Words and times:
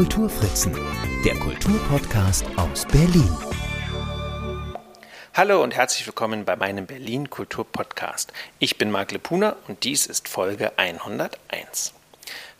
Kulturfritzen, 0.00 0.74
der 1.26 1.34
Kulturpodcast 1.34 2.46
aus 2.56 2.86
Berlin. 2.86 3.36
Hallo 5.34 5.62
und 5.62 5.74
herzlich 5.74 6.06
willkommen 6.06 6.46
bei 6.46 6.56
meinem 6.56 6.86
Berlin 6.86 7.28
Kulturpodcast. 7.28 8.32
Ich 8.58 8.78
bin 8.78 8.90
Marc 8.90 9.12
Lepuna 9.12 9.56
und 9.68 9.84
dies 9.84 10.06
ist 10.06 10.26
Folge 10.26 10.72
101. 10.78 11.92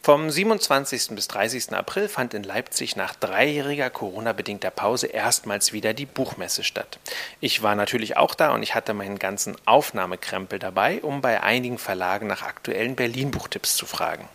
Vom 0.02 0.28
27. 0.28 1.14
bis 1.14 1.28
30. 1.28 1.72
April 1.72 2.10
fand 2.10 2.34
in 2.34 2.42
Leipzig 2.42 2.96
nach 2.96 3.14
dreijähriger 3.14 3.88
Corona-bedingter 3.88 4.70
Pause 4.70 5.06
erstmals 5.06 5.72
wieder 5.72 5.94
die 5.94 6.04
Buchmesse 6.04 6.62
statt. 6.62 6.98
Ich 7.40 7.62
war 7.62 7.74
natürlich 7.74 8.18
auch 8.18 8.34
da 8.34 8.52
und 8.52 8.62
ich 8.62 8.74
hatte 8.74 8.92
meinen 8.92 9.18
ganzen 9.18 9.56
Aufnahmekrempel 9.64 10.58
dabei, 10.58 11.00
um 11.00 11.22
bei 11.22 11.42
einigen 11.42 11.78
Verlagen 11.78 12.26
nach 12.26 12.42
aktuellen 12.42 12.96
Berlin-Buchtipps 12.96 13.76
zu 13.76 13.86
fragen. 13.86 14.28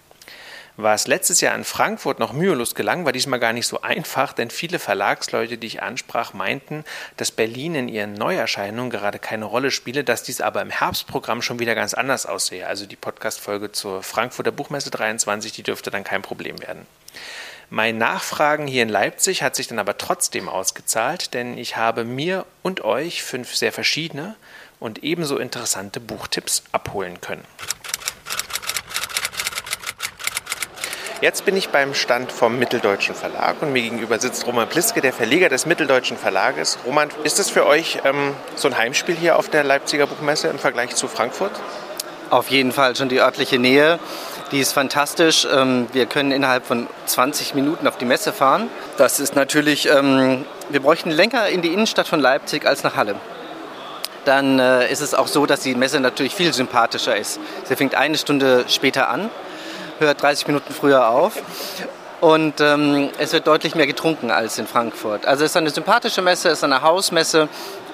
Was 0.78 1.08
letztes 1.08 1.40
Jahr 1.40 1.56
in 1.56 1.64
Frankfurt 1.64 2.20
noch 2.20 2.34
mühelos 2.34 2.76
gelang, 2.76 3.06
war 3.06 3.14
diesmal 3.14 3.40
gar 3.40 3.54
nicht 3.54 3.66
so 3.66 3.82
einfach, 3.82 4.34
denn 4.34 4.50
viele 4.50 4.78
Verlagsleute, 4.78 5.58
die 5.58 5.68
ich 5.68 5.82
ansprach, 5.82 6.34
meinten, 6.34 6.84
dass 7.16 7.32
Berlin 7.32 7.76
in 7.76 7.88
ihren 7.88 8.14
Neuerscheinungen 8.14 8.90
gerade 8.90 9.18
keine 9.18 9.46
Rolle 9.46 9.72
spiele, 9.72 10.04
dass 10.04 10.24
dies 10.24 10.42
aber 10.42 10.62
im 10.62 10.70
Herbstprogramm 10.70 11.42
schon 11.42 11.60
wieder 11.60 11.76
ganz 11.76 11.94
anders 11.94 12.26
aussehe. 12.26 12.68
Also 12.68 12.86
die 12.86 12.98
Podcast-Folge 12.98 13.72
zur 13.72 14.04
Frankfurter 14.04 14.52
Buchmesse 14.52 14.92
23, 14.92 15.54
die 15.54 15.64
dürfte 15.64 15.92
dann 15.92 16.04
kein 16.04 16.22
Problem 16.22 16.62
werden. 16.62 16.86
Mein 17.70 17.98
Nachfragen 17.98 18.68
hier 18.68 18.84
in 18.84 18.90
Leipzig 18.90 19.44
hat 19.44 19.56
sich 19.56 19.68
dann 19.68 19.80
aber 19.80 19.98
trotzdem 19.98 20.50
ausgezahlt, 20.50 21.34
denn 21.34 21.58
ich 21.58 21.78
habe 21.78 22.04
mir 22.04 22.46
und 22.64 22.84
euch 22.84 23.23
fünf 23.23 23.56
sehr 23.56 23.72
verschiedene 23.72 24.36
und 24.82 25.04
ebenso 25.04 25.38
interessante 25.38 26.02
Buchtipps 26.02 26.64
abholen 26.73 27.22
können. 27.22 27.45
Jetzt 31.21 31.45
bin 31.45 31.55
ich 31.55 31.69
beim 31.69 31.94
Stand 31.94 32.30
vom 32.30 32.59
Mitteldeutschen 32.59 33.16
Verlag 33.16 33.55
und 33.61 33.71
mir 33.71 33.81
gegenüber 33.81 34.19
sitzt 34.19 34.45
Roman 34.45 34.67
Pliske, 34.67 34.99
der 34.99 35.13
Verleger 35.13 35.47
des 35.47 35.66
Mitteldeutschen 35.66 36.17
Verlages. 36.17 36.77
Roman, 36.85 37.09
ist 37.23 37.39
es 37.39 37.49
für 37.49 37.66
euch 37.66 37.99
ähm, 38.03 38.33
so 38.55 38.67
ein 38.67 38.77
Heimspiel 38.77 39.16
hier 39.16 39.39
auf 39.39 39.47
der 39.47 39.63
Leipziger 39.63 40.08
Buchmesse 40.08 40.49
im 40.49 40.59
Vergleich 40.59 40.93
zu 40.93 41.08
Frankfurt? 41.08 41.53
Auf 42.31 42.49
jeden 42.49 42.73
Fall 42.73 42.97
schon 42.97 43.08
die 43.08 43.21
örtliche 43.21 43.58
Nähe. 43.59 43.97
Die 44.52 44.59
ist 44.59 44.73
fantastisch. 44.73 45.47
Ähm, 45.49 45.88
wir 45.93 46.05
können 46.05 46.33
innerhalb 46.33 46.66
von 46.66 46.88
20 47.05 47.55
Minuten 47.55 47.88
auf 47.88 47.97
die 47.97 48.05
Messe 48.05 48.33
fahren. 48.33 48.69
Das 48.97 49.21
ist 49.21 49.36
natürlich, 49.36 49.88
ähm, 49.89 50.43
wir 50.69 50.81
bräuchten 50.81 51.11
länger 51.11 51.47
in 51.47 51.61
die 51.61 51.71
Innenstadt 51.71 52.09
von 52.09 52.19
Leipzig 52.19 52.66
als 52.66 52.83
nach 52.83 52.97
Halle 52.97 53.16
dann 54.25 54.58
äh, 54.58 54.91
ist 54.91 55.02
es 55.02 55.13
auch 55.13 55.27
so, 55.27 55.45
dass 55.45 55.59
die 55.59 55.75
Messe 55.75 55.99
natürlich 55.99 56.33
viel 56.33 56.52
sympathischer 56.52 57.16
ist. 57.16 57.39
Sie 57.66 57.75
fängt 57.75 57.93
eine 57.93 58.17
Stunde 58.17 58.66
später 58.67 59.08
an 59.08 59.30
hört 60.00 60.22
30 60.22 60.48
Minuten 60.48 60.74
früher 60.74 61.10
auf. 61.10 61.42
Und 62.22 62.62
ähm, 62.62 63.10
es 63.18 63.34
wird 63.34 63.46
deutlich 63.46 63.76
mehr 63.76 63.88
getrunken 63.88 64.32
als 64.32 64.58
in 64.58 64.68
Frankfurt. 64.68 65.26
Also 65.26 65.44
es 65.44 65.52
ist 65.52 65.58
eine 65.58 65.70
sympathische 65.70 66.22
Messe, 66.22 66.50
es 66.50 66.60
ist 66.60 66.64
eine 66.64 66.82
Hausmesse. 66.82 67.50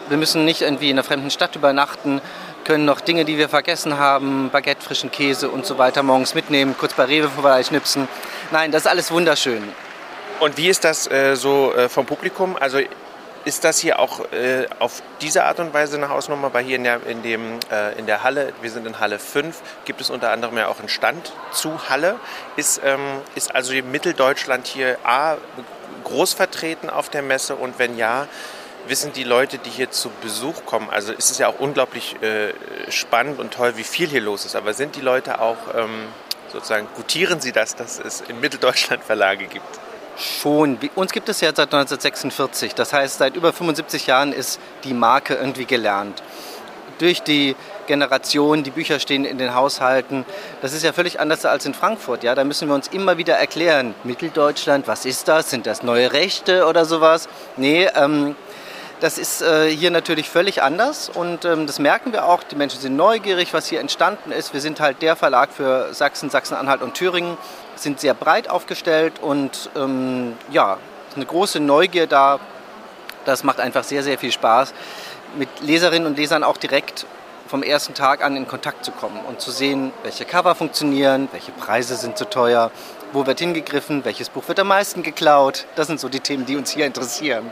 Wir 0.09 0.17
müssen 0.17 0.45
nicht 0.45 0.61
irgendwie 0.61 0.89
in 0.89 0.95
einer 0.95 1.03
fremden 1.03 1.31
Stadt 1.31 1.55
übernachten, 1.55 2.21
können 2.63 2.85
noch 2.85 3.01
Dinge, 3.01 3.25
die 3.25 3.37
wir 3.37 3.49
vergessen 3.49 3.97
haben, 3.97 4.49
Baguette, 4.51 4.81
frischen 4.81 5.11
Käse 5.11 5.49
und 5.49 5.65
so 5.65 5.77
weiter 5.77 6.03
morgens 6.03 6.35
mitnehmen, 6.35 6.75
kurz 6.77 6.93
bei 6.93 7.05
Rewe 7.05 7.29
vorbeischnipsen. 7.29 8.07
Nein, 8.51 8.71
das 8.71 8.83
ist 8.83 8.87
alles 8.87 9.11
wunderschön. 9.11 9.63
Und 10.39 10.57
wie 10.57 10.69
ist 10.69 10.83
das 10.83 11.09
äh, 11.09 11.35
so 11.35 11.73
äh, 11.73 11.89
vom 11.89 12.05
Publikum? 12.05 12.55
Also 12.59 12.79
ist 13.45 13.63
das 13.63 13.79
hier 13.79 13.99
auch 13.99 14.31
äh, 14.31 14.67
auf 14.79 15.01
diese 15.21 15.45
Art 15.45 15.59
und 15.59 15.73
Weise 15.73 15.97
eine 15.97 16.09
Hausnummer? 16.09 16.53
Weil 16.53 16.63
hier 16.65 16.75
in 16.75 16.83
der, 16.83 17.05
in, 17.05 17.23
dem, 17.23 17.59
äh, 17.71 17.97
in 17.97 18.05
der 18.05 18.23
Halle, 18.23 18.53
wir 18.61 18.69
sind 18.69 18.85
in 18.85 18.99
Halle 18.99 19.19
5, 19.19 19.59
gibt 19.85 20.01
es 20.01 20.09
unter 20.09 20.31
anderem 20.31 20.57
ja 20.57 20.67
auch 20.67 20.79
einen 20.79 20.89
Stand 20.89 21.31
zu 21.51 21.89
Halle. 21.89 22.19
Ist, 22.55 22.81
ähm, 22.83 22.99
ist 23.35 23.53
also 23.53 23.73
Mitteldeutschland 23.73 24.67
hier 24.67 24.97
A, 25.03 25.37
groß 26.03 26.33
vertreten 26.33 26.89
auf 26.89 27.09
der 27.09 27.21
Messe 27.21 27.55
und 27.55 27.79
wenn 27.79 27.97
ja, 27.97 28.27
wissen 28.87 29.13
die 29.13 29.23
Leute, 29.23 29.57
die 29.57 29.69
hier 29.69 29.91
zu 29.91 30.09
Besuch 30.21 30.65
kommen, 30.65 30.89
also 30.89 31.13
ist 31.13 31.31
es 31.31 31.37
ja 31.37 31.47
auch 31.47 31.59
unglaublich 31.59 32.21
äh, 32.21 32.53
spannend 32.89 33.39
und 33.39 33.53
toll, 33.53 33.77
wie 33.77 33.83
viel 33.83 34.07
hier 34.07 34.21
los 34.21 34.45
ist, 34.45 34.55
aber 34.55 34.73
sind 34.73 34.95
die 34.95 35.01
Leute 35.01 35.39
auch 35.39 35.57
ähm, 35.75 36.07
sozusagen, 36.51 36.87
gutieren 36.95 37.39
sie 37.39 37.51
das, 37.51 37.75
dass 37.75 37.99
es 37.99 38.21
in 38.21 38.39
Mitteldeutschland 38.39 39.03
Verlage 39.03 39.45
gibt? 39.45 39.80
Schon. 40.21 40.77
Uns 40.95 41.11
gibt 41.11 41.29
es 41.29 41.41
ja 41.41 41.49
seit 41.49 41.73
1946. 41.73 42.75
Das 42.75 42.93
heißt, 42.93 43.17
seit 43.17 43.35
über 43.35 43.51
75 43.51 44.05
Jahren 44.07 44.33
ist 44.33 44.59
die 44.83 44.93
Marke 44.93 45.33
irgendwie 45.33 45.65
gelernt. 45.65 46.21
Durch 46.99 47.23
die 47.23 47.55
Generation, 47.87 48.61
die 48.61 48.69
Bücher 48.69 48.99
stehen 48.99 49.25
in 49.25 49.39
den 49.39 49.55
Haushalten. 49.55 50.23
Das 50.61 50.73
ist 50.73 50.83
ja 50.83 50.93
völlig 50.93 51.19
anders 51.19 51.43
als 51.45 51.65
in 51.65 51.73
Frankfurt. 51.73 52.23
Ja? 52.23 52.35
Da 52.35 52.43
müssen 52.43 52.67
wir 52.67 52.75
uns 52.75 52.87
immer 52.89 53.17
wieder 53.17 53.33
erklären, 53.35 53.95
Mitteldeutschland, 54.03 54.87
was 54.87 55.05
ist 55.05 55.27
das? 55.27 55.49
Sind 55.49 55.65
das 55.65 55.81
neue 55.81 56.13
Rechte 56.13 56.67
oder 56.67 56.85
sowas? 56.85 57.27
Nee, 57.57 57.87
ähm, 57.95 58.35
das 58.99 59.17
ist 59.17 59.41
äh, 59.41 59.67
hier 59.69 59.89
natürlich 59.89 60.29
völlig 60.29 60.61
anders 60.61 61.09
und 61.09 61.43
ähm, 61.43 61.65
das 61.65 61.79
merken 61.79 62.13
wir 62.13 62.27
auch. 62.27 62.43
Die 62.43 62.55
Menschen 62.55 62.79
sind 62.79 62.95
neugierig, 62.95 63.51
was 63.51 63.65
hier 63.65 63.79
entstanden 63.79 64.31
ist. 64.31 64.53
Wir 64.53 64.61
sind 64.61 64.79
halt 64.79 65.01
der 65.01 65.15
Verlag 65.15 65.51
für 65.51 65.91
Sachsen, 65.91 66.29
Sachsen-Anhalt 66.29 66.83
und 66.83 66.93
Thüringen 66.93 67.35
sind 67.81 67.99
sehr 67.99 68.13
breit 68.13 68.49
aufgestellt 68.49 69.19
und 69.21 69.69
ähm, 69.75 70.33
ja, 70.51 70.77
eine 71.15 71.25
große 71.25 71.59
Neugier 71.59 72.07
da. 72.07 72.39
Das 73.25 73.43
macht 73.43 73.59
einfach 73.59 73.83
sehr, 73.83 74.03
sehr 74.03 74.17
viel 74.17 74.31
Spaß, 74.31 74.73
mit 75.37 75.49
Leserinnen 75.61 76.07
und 76.07 76.17
Lesern 76.17 76.43
auch 76.43 76.57
direkt 76.57 77.05
vom 77.47 77.63
ersten 77.63 77.93
Tag 77.93 78.23
an 78.23 78.37
in 78.37 78.47
Kontakt 78.47 78.85
zu 78.85 78.91
kommen 78.91 79.19
und 79.27 79.41
zu 79.41 79.51
sehen, 79.51 79.91
welche 80.03 80.25
Cover 80.25 80.55
funktionieren, 80.55 81.27
welche 81.33 81.51
Preise 81.51 81.97
sind 81.97 82.17
zu 82.17 82.25
teuer, 82.25 82.71
wo 83.11 83.25
wird 83.25 83.39
hingegriffen, 83.39 84.05
welches 84.05 84.29
Buch 84.29 84.47
wird 84.47 84.59
am 84.59 84.67
meisten 84.67 85.03
geklaut. 85.03 85.65
Das 85.75 85.87
sind 85.87 85.99
so 85.99 86.07
die 86.07 86.21
Themen, 86.21 86.45
die 86.45 86.55
uns 86.55 86.71
hier 86.71 86.85
interessieren. 86.85 87.51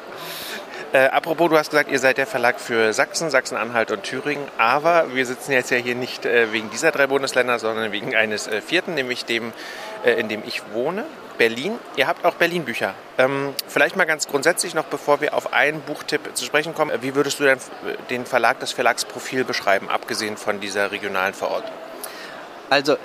Äh, 0.92 1.06
apropos, 1.10 1.50
du 1.50 1.58
hast 1.58 1.70
gesagt, 1.70 1.92
ihr 1.92 2.00
seid 2.00 2.18
der 2.18 2.26
Verlag 2.26 2.60
für 2.60 2.94
Sachsen, 2.94 3.30
Sachsen-Anhalt 3.30 3.92
und 3.92 4.02
Thüringen, 4.02 4.48
aber 4.58 5.14
wir 5.14 5.24
sitzen 5.24 5.52
jetzt 5.52 5.70
ja 5.70 5.78
hier 5.78 5.94
nicht 5.94 6.26
äh, 6.26 6.52
wegen 6.52 6.72
dieser 6.72 6.92
drei 6.92 7.06
Bundesländer, 7.06 7.60
sondern 7.60 7.92
wegen 7.92 8.16
eines 8.16 8.48
äh, 8.48 8.60
vierten, 8.60 8.96
nämlich 8.96 9.24
dem, 9.26 9.54
äh, 10.04 10.14
in 10.14 10.30
dem 10.30 10.42
ich 10.48 10.64
wohne, 10.74 11.06
Berlin. 11.38 11.78
Ihr 11.96 12.08
habt 12.08 12.26
auch 12.26 12.34
Berlin-Bücher. 12.34 12.96
Ähm, 13.20 13.54
vielleicht 13.68 13.98
mal 13.98 14.06
ganz 14.06 14.28
grundsätzlich 14.28 14.74
noch, 14.74 14.86
bevor 14.86 15.22
wir 15.22 15.36
auf 15.36 15.54
einen 15.54 15.82
Buchtipp 15.82 16.36
zu 16.36 16.44
sprechen 16.44 16.74
kommen, 16.74 16.92
wie 17.02 17.14
würdest 17.14 17.40
du 17.40 17.44
denn 17.44 17.60
den 18.10 18.26
Verlag, 18.26 18.60
das 18.60 18.72
Verlagsprofil 18.72 19.44
beschreiben, 19.44 19.90
abgesehen 19.90 20.38
von 20.38 20.60
dieser 20.60 20.92
regionalen 20.92 21.36
Verortung? 21.36 21.72
Also 22.72 22.98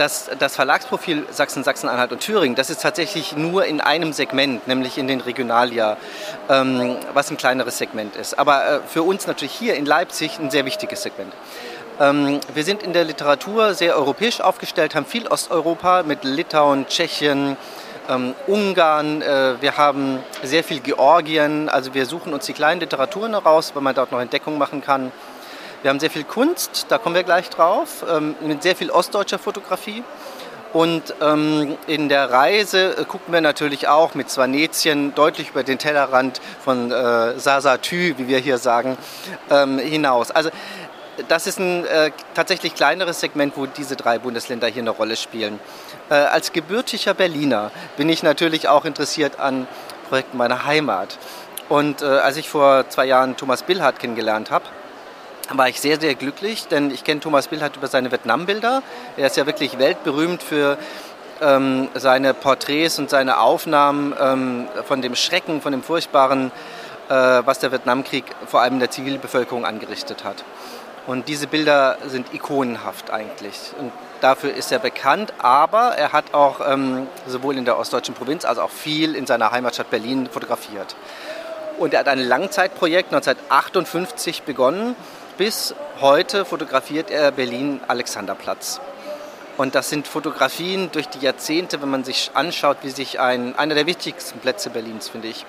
das, 0.00 0.30
das 0.38 0.56
Verlagsprofil 0.56 1.26
Sachsen, 1.30 1.62
Sachsen-Anhalt 1.62 2.10
und 2.10 2.20
Thüringen, 2.20 2.56
das 2.56 2.70
ist 2.70 2.80
tatsächlich 2.80 3.36
nur 3.36 3.66
in 3.66 3.80
einem 3.80 4.12
Segment, 4.12 4.66
nämlich 4.66 4.96
in 4.96 5.06
den 5.06 5.20
Regionaljahr, 5.20 5.98
ähm, 6.48 6.96
was 7.12 7.30
ein 7.30 7.36
kleineres 7.36 7.78
Segment 7.78 8.16
ist. 8.16 8.38
Aber 8.38 8.64
äh, 8.64 8.80
für 8.88 9.02
uns 9.02 9.26
natürlich 9.26 9.52
hier 9.52 9.74
in 9.74 9.84
Leipzig 9.84 10.38
ein 10.38 10.50
sehr 10.50 10.64
wichtiges 10.64 11.02
Segment. 11.02 11.32
Ähm, 12.00 12.40
wir 12.54 12.64
sind 12.64 12.82
in 12.82 12.94
der 12.94 13.04
Literatur 13.04 13.74
sehr 13.74 13.94
europäisch 13.94 14.40
aufgestellt, 14.40 14.94
haben 14.94 15.04
viel 15.04 15.28
Osteuropa 15.28 16.02
mit 16.02 16.24
Litauen, 16.24 16.86
Tschechien, 16.86 17.58
ähm, 18.08 18.34
Ungarn, 18.46 19.20
äh, 19.20 19.60
wir 19.60 19.76
haben 19.76 20.20
sehr 20.42 20.64
viel 20.64 20.80
Georgien, 20.80 21.68
also 21.68 21.92
wir 21.92 22.06
suchen 22.06 22.32
uns 22.32 22.46
die 22.46 22.54
kleinen 22.54 22.80
Literaturen 22.80 23.32
heraus, 23.32 23.72
weil 23.74 23.82
man 23.82 23.94
dort 23.94 24.12
noch 24.12 24.20
Entdeckung 24.20 24.56
machen 24.56 24.80
kann. 24.80 25.12
Wir 25.82 25.88
haben 25.88 26.00
sehr 26.00 26.10
viel 26.10 26.24
Kunst, 26.24 26.86
da 26.90 26.98
kommen 26.98 27.14
wir 27.14 27.22
gleich 27.22 27.48
drauf, 27.48 28.04
ähm, 28.08 28.34
mit 28.42 28.62
sehr 28.62 28.76
viel 28.76 28.90
ostdeutscher 28.90 29.38
Fotografie. 29.38 30.04
Und 30.74 31.14
ähm, 31.20 31.78
in 31.86 32.08
der 32.08 32.30
Reise 32.30 32.96
äh, 32.98 33.04
gucken 33.04 33.32
wir 33.32 33.40
natürlich 33.40 33.88
auch 33.88 34.14
mit 34.14 34.30
Swanetien 34.30 35.14
deutlich 35.14 35.50
über 35.50 35.64
den 35.64 35.78
Tellerrand 35.78 36.40
von 36.62 36.92
äh, 36.92 37.38
Sasatü, 37.38 38.14
wie 38.18 38.28
wir 38.28 38.38
hier 38.38 38.58
sagen, 38.58 38.98
ähm, 39.50 39.78
hinaus. 39.78 40.30
Also 40.30 40.50
das 41.28 41.46
ist 41.46 41.58
ein 41.58 41.86
äh, 41.86 42.12
tatsächlich 42.34 42.74
kleineres 42.74 43.20
Segment, 43.20 43.56
wo 43.56 43.64
diese 43.66 43.96
drei 43.96 44.18
Bundesländer 44.18 44.68
hier 44.68 44.82
eine 44.82 44.90
Rolle 44.90 45.16
spielen. 45.16 45.58
Äh, 46.10 46.14
als 46.14 46.52
gebürtiger 46.52 47.14
Berliner 47.14 47.70
bin 47.96 48.08
ich 48.10 48.22
natürlich 48.22 48.68
auch 48.68 48.84
interessiert 48.84 49.40
an 49.40 49.66
Projekten 50.08 50.36
meiner 50.36 50.66
Heimat. 50.66 51.18
Und 51.68 52.02
äh, 52.02 52.04
als 52.04 52.36
ich 52.36 52.48
vor 52.50 52.88
zwei 52.90 53.06
Jahren 53.06 53.36
Thomas 53.36 53.62
Billhardt 53.62 53.98
kennengelernt 53.98 54.50
habe, 54.50 54.66
war 55.58 55.68
ich 55.68 55.80
sehr, 55.80 56.00
sehr 56.00 56.14
glücklich, 56.14 56.68
denn 56.68 56.90
ich 56.90 57.04
kenne 57.04 57.20
Thomas 57.20 57.48
Billhardt 57.48 57.76
über 57.76 57.88
seine 57.88 58.12
Vietnam-Bilder. 58.12 58.82
Er 59.16 59.26
ist 59.26 59.36
ja 59.36 59.46
wirklich 59.46 59.78
weltberühmt 59.78 60.42
für 60.42 60.78
ähm, 61.40 61.88
seine 61.94 62.34
Porträts 62.34 62.98
und 62.98 63.10
seine 63.10 63.38
Aufnahmen 63.38 64.14
ähm, 64.20 64.68
von 64.84 65.02
dem 65.02 65.16
Schrecken, 65.16 65.60
von 65.60 65.72
dem 65.72 65.82
Furchtbaren, 65.82 66.52
äh, 67.08 67.12
was 67.12 67.58
der 67.58 67.72
Vietnamkrieg 67.72 68.24
vor 68.46 68.60
allem 68.60 68.78
der 68.78 68.90
Zivilbevölkerung 68.90 69.64
angerichtet 69.64 70.24
hat. 70.24 70.44
Und 71.06 71.28
diese 71.28 71.46
Bilder 71.46 71.96
sind 72.06 72.32
ikonenhaft 72.32 73.10
eigentlich. 73.10 73.72
Und 73.78 73.90
dafür 74.20 74.54
ist 74.54 74.70
er 74.70 74.78
bekannt, 74.78 75.32
aber 75.38 75.96
er 75.96 76.12
hat 76.12 76.34
auch 76.34 76.60
ähm, 76.64 77.08
sowohl 77.26 77.56
in 77.56 77.64
der 77.64 77.78
ostdeutschen 77.78 78.14
Provinz 78.14 78.44
als 78.44 78.58
auch 78.58 78.70
viel 78.70 79.16
in 79.16 79.26
seiner 79.26 79.50
Heimatstadt 79.50 79.90
Berlin 79.90 80.28
fotografiert. 80.30 80.94
Und 81.78 81.94
er 81.94 82.00
hat 82.00 82.08
ein 82.08 82.20
Langzeitprojekt 82.20 83.12
1958 83.12 84.42
begonnen 84.42 84.94
bis 85.40 85.74
heute 86.02 86.44
fotografiert 86.44 87.10
er 87.10 87.32
Berlin-Alexanderplatz. 87.32 88.78
Und 89.56 89.74
das 89.74 89.88
sind 89.88 90.06
Fotografien 90.06 90.90
durch 90.92 91.08
die 91.08 91.20
Jahrzehnte, 91.20 91.80
wenn 91.80 91.88
man 91.88 92.04
sich 92.04 92.30
anschaut, 92.34 92.76
wie 92.82 92.90
sich 92.90 93.20
ein, 93.20 93.56
einer 93.56 93.74
der 93.74 93.86
wichtigsten 93.86 94.38
Plätze 94.40 94.68
Berlins, 94.68 95.08
finde 95.08 95.28
ich, 95.28 95.46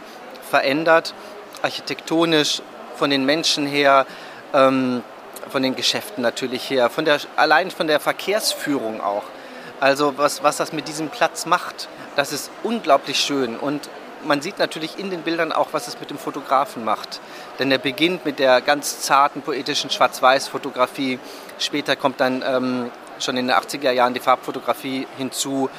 verändert, 0.49 1.13
architektonisch, 1.61 2.61
von 2.95 3.09
den 3.09 3.25
Menschen 3.25 3.67
her, 3.67 4.05
ähm, 4.53 5.03
von 5.49 5.61
den 5.61 5.75
Geschäften 5.75 6.21
natürlich 6.21 6.69
her, 6.69 6.89
von 6.89 7.03
der, 7.03 7.19
allein 7.35 7.69
von 7.69 7.88
der 7.88 7.99
Verkehrsführung 7.99 9.01
auch. 9.01 9.23
Also 9.81 10.17
was, 10.17 10.41
was 10.41 10.55
das 10.55 10.71
mit 10.71 10.88
diesem 10.88 11.09
Platz 11.09 11.45
macht, 11.45 11.89
das 12.15 12.31
ist 12.31 12.49
unglaublich 12.63 13.19
schön. 13.19 13.57
Und 13.57 13.89
man 14.25 14.41
sieht 14.41 14.59
natürlich 14.59 14.97
in 15.00 15.09
den 15.09 15.21
Bildern 15.21 15.51
auch, 15.51 15.69
was 15.71 15.88
es 15.88 16.00
mit 16.00 16.09
dem 16.09 16.18
Fotografen 16.18 16.83
macht. 16.83 17.19
Denn 17.59 17.71
er 17.71 17.77
beginnt 17.77 18.25
mit 18.25 18.39
der 18.39 18.62
ganz 18.62 19.01
zarten, 19.01 19.41
poetischen 19.41 19.89
Schwarz-Weiß-Fotografie. 19.89 21.19
Später 21.59 21.95
kommt 21.95 22.19
dann 22.19 22.44
ähm, 22.45 22.91
schon 23.19 23.38
in 23.38 23.47
den 23.47 23.56
80er 23.56 23.91
Jahren 23.91 24.13
die 24.13 24.19
Farbfotografie 24.19 25.07
hinzu. 25.18 25.69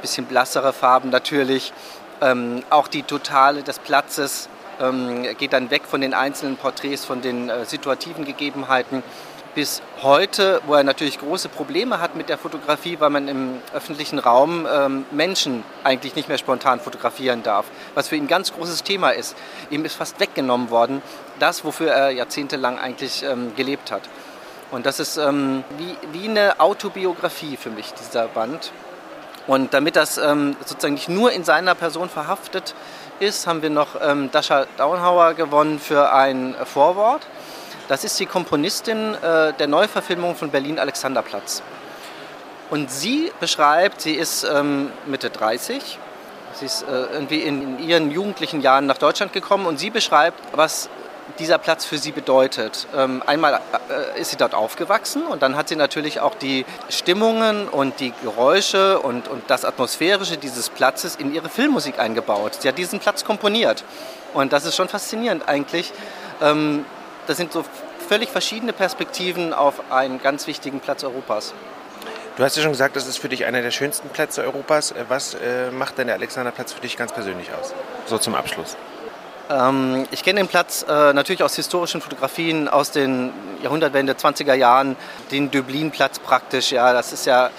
Bisschen 0.00 0.26
blassere 0.26 0.72
Farben 0.72 1.10
natürlich. 1.10 1.72
Ähm, 2.20 2.62
auch 2.70 2.88
die 2.88 3.02
Totale 3.02 3.62
des 3.62 3.78
Platzes 3.78 4.48
ähm, 4.80 5.26
geht 5.38 5.52
dann 5.52 5.70
weg 5.70 5.82
von 5.86 6.00
den 6.00 6.14
einzelnen 6.14 6.56
Porträts, 6.56 7.04
von 7.04 7.20
den 7.20 7.50
äh, 7.50 7.64
situativen 7.64 8.24
Gegebenheiten 8.24 9.02
bis 9.54 9.82
heute, 10.02 10.60
wo 10.66 10.74
er 10.74 10.84
natürlich 10.84 11.18
große 11.18 11.48
Probleme 11.48 12.00
hat 12.00 12.14
mit 12.14 12.28
der 12.28 12.38
Fotografie, 12.38 12.98
weil 13.00 13.10
man 13.10 13.28
im 13.28 13.62
öffentlichen 13.74 14.18
Raum 14.18 14.66
ähm, 14.70 15.04
Menschen 15.10 15.64
eigentlich 15.84 16.14
nicht 16.14 16.28
mehr 16.28 16.38
spontan 16.38 16.80
fotografieren 16.80 17.42
darf, 17.42 17.66
was 17.94 18.08
für 18.08 18.16
ihn 18.16 18.24
ein 18.24 18.28
ganz 18.28 18.52
großes 18.52 18.82
Thema 18.82 19.10
ist. 19.10 19.36
Ihm 19.70 19.84
ist 19.84 19.94
fast 19.94 20.20
weggenommen 20.20 20.70
worden, 20.70 21.02
das, 21.38 21.64
wofür 21.64 21.90
er 21.90 22.10
jahrzehntelang 22.10 22.78
eigentlich 22.78 23.22
ähm, 23.22 23.52
gelebt 23.56 23.90
hat. 23.90 24.02
Und 24.70 24.86
das 24.86 25.00
ist 25.00 25.16
ähm, 25.16 25.64
wie, 25.78 25.96
wie 26.12 26.28
eine 26.28 26.60
Autobiografie 26.60 27.56
für 27.56 27.70
mich, 27.70 27.92
dieser 27.94 28.28
Band. 28.28 28.72
Und 29.46 29.74
damit 29.74 29.96
das 29.96 30.16
ähm, 30.16 30.54
sozusagen 30.64 30.94
nicht 30.94 31.08
nur 31.08 31.32
in 31.32 31.42
seiner 31.42 31.74
Person 31.74 32.08
verhaftet 32.08 32.74
ist, 33.18 33.48
haben 33.48 33.62
wir 33.62 33.70
noch 33.70 34.00
ähm, 34.00 34.30
Dasha 34.30 34.66
Daunhauer 34.76 35.34
gewonnen 35.34 35.80
für 35.80 36.12
ein 36.12 36.54
Vorwort. 36.64 37.26
Das 37.90 38.04
ist 38.04 38.20
die 38.20 38.26
Komponistin 38.26 39.14
äh, 39.14 39.52
der 39.52 39.66
Neuverfilmung 39.66 40.36
von 40.36 40.52
Berlin 40.52 40.78
Alexanderplatz. 40.78 41.60
Und 42.70 42.88
sie 42.88 43.32
beschreibt, 43.40 44.00
sie 44.00 44.12
ist 44.12 44.44
ähm, 44.44 44.92
Mitte 45.06 45.28
30, 45.28 45.98
sie 46.54 46.66
ist 46.66 46.82
äh, 46.82 46.86
irgendwie 46.86 47.40
in, 47.40 47.78
in, 47.78 47.88
ihren 47.88 48.12
jugendlichen 48.12 48.60
Jahren 48.60 48.86
nach 48.86 48.98
Deutschland 48.98 49.32
gekommen 49.32 49.66
und 49.66 49.80
sie 49.80 49.90
beschreibt, 49.90 50.38
was 50.52 50.88
dieser 51.40 51.58
Platz 51.58 51.84
für 51.84 51.98
sie 51.98 52.12
bedeutet. 52.12 52.86
Ähm, 52.96 53.24
einmal 53.26 53.54
äh, 54.14 54.20
ist 54.20 54.30
sie 54.30 54.36
dort 54.36 54.54
aufgewachsen 54.54 55.26
und 55.26 55.42
dann 55.42 55.56
hat 55.56 55.68
sie 55.68 55.74
natürlich 55.74 56.20
auch 56.20 56.36
die 56.36 56.64
Stimmungen 56.90 57.66
und 57.66 57.98
die 57.98 58.12
Geräusche 58.22 59.00
und, 59.00 59.26
und 59.26 59.42
das 59.50 59.64
Atmosphärische 59.64 60.36
dieses 60.36 60.70
Platzes 60.70 61.16
in 61.16 61.34
ihre 61.34 61.48
Filmmusik 61.48 61.98
eingebaut. 61.98 62.58
Sie 62.60 62.68
hat 62.68 62.78
diesen 62.78 63.00
Platz 63.00 63.24
komponiert. 63.24 63.82
Und 64.32 64.52
das 64.52 64.64
ist 64.64 64.76
schon 64.76 64.88
faszinierend 64.88 65.48
eigentlich, 65.48 65.92
ähm, 66.40 66.84
das 67.26 67.36
sind 67.36 67.52
so 67.52 67.64
völlig 68.08 68.30
verschiedene 68.30 68.72
Perspektiven 68.72 69.52
auf 69.52 69.92
einen 69.92 70.20
ganz 70.20 70.46
wichtigen 70.46 70.80
Platz 70.80 71.04
Europas. 71.04 71.54
Du 72.36 72.44
hast 72.44 72.56
ja 72.56 72.62
schon 72.62 72.72
gesagt, 72.72 72.96
das 72.96 73.06
ist 73.06 73.18
für 73.18 73.28
dich 73.28 73.44
einer 73.44 73.60
der 73.60 73.70
schönsten 73.70 74.08
Plätze 74.08 74.42
Europas. 74.42 74.94
Was 75.08 75.34
äh, 75.34 75.70
macht 75.70 75.98
denn 75.98 76.06
der 76.06 76.16
Alexanderplatz 76.16 76.72
für 76.72 76.80
dich 76.80 76.96
ganz 76.96 77.12
persönlich 77.12 77.48
aus? 77.52 77.74
So 78.06 78.18
zum 78.18 78.34
Abschluss. 78.34 78.76
Ähm, 79.50 80.06
ich 80.10 80.22
kenne 80.22 80.40
den 80.40 80.48
Platz 80.48 80.84
äh, 80.88 81.12
natürlich 81.12 81.42
aus 81.42 81.56
historischen 81.56 82.00
Fotografien 82.00 82.68
aus 82.68 82.92
den 82.92 83.32
Jahrhundertwende, 83.62 84.14
20er 84.14 84.54
Jahren. 84.54 84.96
Den 85.32 85.50
Döblin-Platz 85.50 86.20
praktisch, 86.20 86.72
ja, 86.72 86.92
das 86.92 87.12
ist 87.12 87.26
ja 87.26 87.50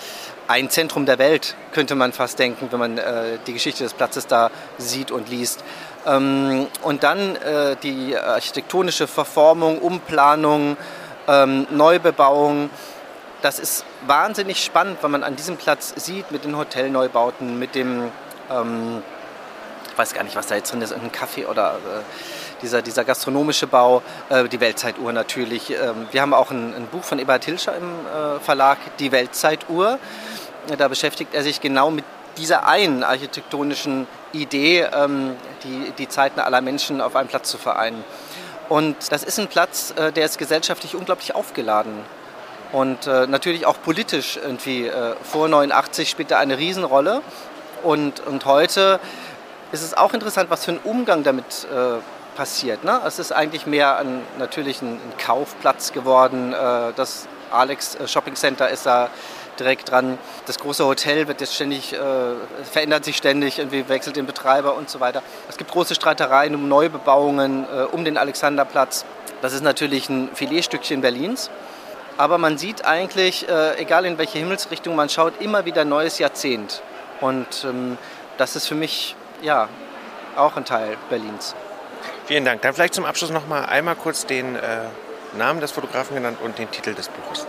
ein 0.48 0.70
Zentrum 0.70 1.06
der 1.06 1.20
Welt, 1.20 1.56
könnte 1.74 1.96
man 1.96 2.12
fast 2.12 2.40
denken, 2.40 2.70
wenn 2.72 2.80
man 2.80 2.98
äh, 2.98 3.38
die 3.46 3.54
Geschichte 3.54 3.84
des 3.84 3.94
Platzes 3.94 4.28
da 4.28 4.52
sieht 4.78 5.12
und 5.12 5.30
liest. 5.30 5.64
Ähm, 6.06 6.68
und 6.82 7.04
dann 7.04 7.36
äh, 7.36 7.76
die 7.84 8.18
architektonische 8.18 9.08
Verformung, 9.08 9.80
Umplanung, 9.80 10.78
ähm, 11.28 11.68
Neubebauung. 11.70 12.70
Das 13.42 13.60
ist 13.60 13.86
wahnsinnig 14.06 14.64
spannend, 14.64 15.00
wenn 15.02 15.12
man 15.12 15.24
an 15.24 15.36
diesem 15.36 15.58
Platz 15.58 15.94
sieht 15.96 16.32
mit 16.32 16.44
den 16.44 16.58
Hotelneubauten, 16.58 17.58
mit 17.58 17.76
dem, 17.76 18.12
ähm, 18.52 19.04
ich 19.92 19.98
weiß 19.98 20.14
gar 20.14 20.24
nicht, 20.24 20.36
was 20.36 20.48
da 20.48 20.56
jetzt 20.56 20.72
drin 20.72 20.82
ist, 20.82 20.94
ein 20.94 21.12
Kaffee 21.12 21.46
oder 21.46 21.76
äh, 21.76 22.62
dieser, 22.62 22.82
dieser 22.82 23.04
gastronomische 23.04 23.68
Bau, 23.68 24.04
äh, 24.30 24.48
die 24.48 24.60
Weltzeituhr 24.60 25.12
natürlich. 25.12 25.74
Wir 26.12 26.22
haben 26.22 26.34
auch 26.34 26.52
ein, 26.52 26.76
ein, 26.76 26.88
Buch 26.88 27.04
von 27.04 27.18
Eberhard 27.18 27.46
Hilscher 27.46 27.76
im 27.76 27.92
Verlag, 28.42 28.78
Die 29.00 29.12
Weltzeituhr. 29.12 29.98
Da 30.78 30.88
beschäftigt 30.88 31.34
er 31.34 31.42
sich 31.42 31.60
genau 31.60 31.90
mit 31.90 32.06
dieser 32.38 32.68
einen 32.68 33.04
architektonischen 33.04 34.08
Idee, 34.32 34.88
die, 35.64 35.92
die 35.98 36.08
Zeiten 36.08 36.40
aller 36.40 36.62
Menschen 36.62 37.02
auf 37.02 37.16
einem 37.16 37.28
Platz 37.28 37.50
zu 37.50 37.58
vereinen. 37.58 38.04
Und 38.72 39.12
das 39.12 39.24
ist 39.24 39.38
ein 39.38 39.48
Platz, 39.48 39.94
äh, 39.98 40.14
der 40.14 40.24
ist 40.24 40.38
gesellschaftlich 40.38 40.96
unglaublich 40.96 41.36
aufgeladen. 41.36 41.92
Und 42.72 43.06
äh, 43.06 43.28
natürlich 43.28 43.66
auch 43.66 43.76
politisch 43.82 44.40
irgendwie. 44.42 44.88
Äh, 44.88 45.16
vor 45.24 45.50
89 45.50 46.10
spielt 46.10 46.32
er 46.32 46.40
eine 46.40 46.58
Riesenrolle. 46.58 47.22
Und, 47.84 48.26
und 48.26 48.46
heute 48.46 49.02
ist 49.74 49.82
es 49.82 49.94
auch 49.94 50.14
interessant, 50.14 50.50
was 50.50 50.64
für 50.64 50.72
ein 50.72 50.80
Umgang 50.84 51.24
damit 51.24 51.68
passiert. 52.36 52.84
Ne? 52.84 53.02
Es 53.06 53.20
ist 53.20 53.32
eigentlich 53.32 53.66
mehr 53.66 53.98
ein, 53.98 54.22
natürlich 54.38 54.82
ein, 54.82 55.00
Kaufplatz 55.18 55.92
geworden. 55.92 56.54
Das 56.96 57.28
Alex 57.52 57.98
Shopping 58.06 58.36
Center 58.36 58.70
ist 58.70 58.86
da 58.86 59.10
direkt 59.62 59.92
dran. 59.92 60.18
Das 60.46 60.60
große 60.60 60.86
Hotel 60.86 61.28
wird 61.28 61.42
jetzt 61.42 61.56
ständig, 61.56 61.94
äh, 61.94 61.98
verändert 62.70 63.06
sich 63.06 63.18
ständig, 63.18 63.60
irgendwie 63.60 63.88
wechselt 63.88 64.16
den 64.16 64.26
Betreiber 64.26 64.76
und 64.76 64.90
so 64.90 65.00
weiter. 65.00 65.22
Es 65.50 65.58
gibt 65.58 65.72
große 65.72 65.96
Streitereien 65.96 66.56
um 66.56 66.68
Neubebauungen 66.68 67.66
äh, 67.66 67.84
um 67.84 68.04
den 68.04 68.18
Alexanderplatz. 68.18 69.06
Das 69.42 69.54
ist 69.54 69.64
natürlich 69.64 70.10
ein 70.10 70.30
Filetstückchen 70.34 71.02
Berlins. 71.02 71.50
Aber 72.18 72.38
man 72.38 72.58
sieht 72.58 72.86
eigentlich, 72.86 73.48
äh, 73.48 73.78
egal 73.80 74.06
in 74.06 74.18
welche 74.18 74.38
Himmelsrichtung 74.38 74.96
man 74.96 75.10
schaut, 75.10 75.42
immer 75.42 75.66
wieder 75.66 75.82
ein 75.82 75.90
neues 75.90 76.20
Jahrzehnt. 76.20 76.82
Und 77.22 77.64
ähm, 77.64 77.98
das 78.38 78.56
ist 78.56 78.68
für 78.68 78.76
mich 78.76 79.16
ja 79.42 79.70
auch 80.36 80.58
ein 80.58 80.66
Teil 80.66 80.98
Berlins. 81.10 81.56
Vielen 82.26 82.46
Dank. 82.46 82.62
Dann 82.62 82.74
vielleicht 82.74 82.94
zum 82.94 83.06
Abschluss 83.06 83.32
noch 83.32 83.48
mal 83.48 83.66
einmal 83.66 83.96
kurz 83.96 84.26
den 84.26 84.56
äh, 84.56 84.60
Namen 85.38 85.62
des 85.62 85.72
Fotografen 85.72 86.16
genannt 86.16 86.38
und 86.44 86.58
den 86.58 86.70
Titel 86.72 86.94
des 86.94 87.10
Buches. 87.10 87.46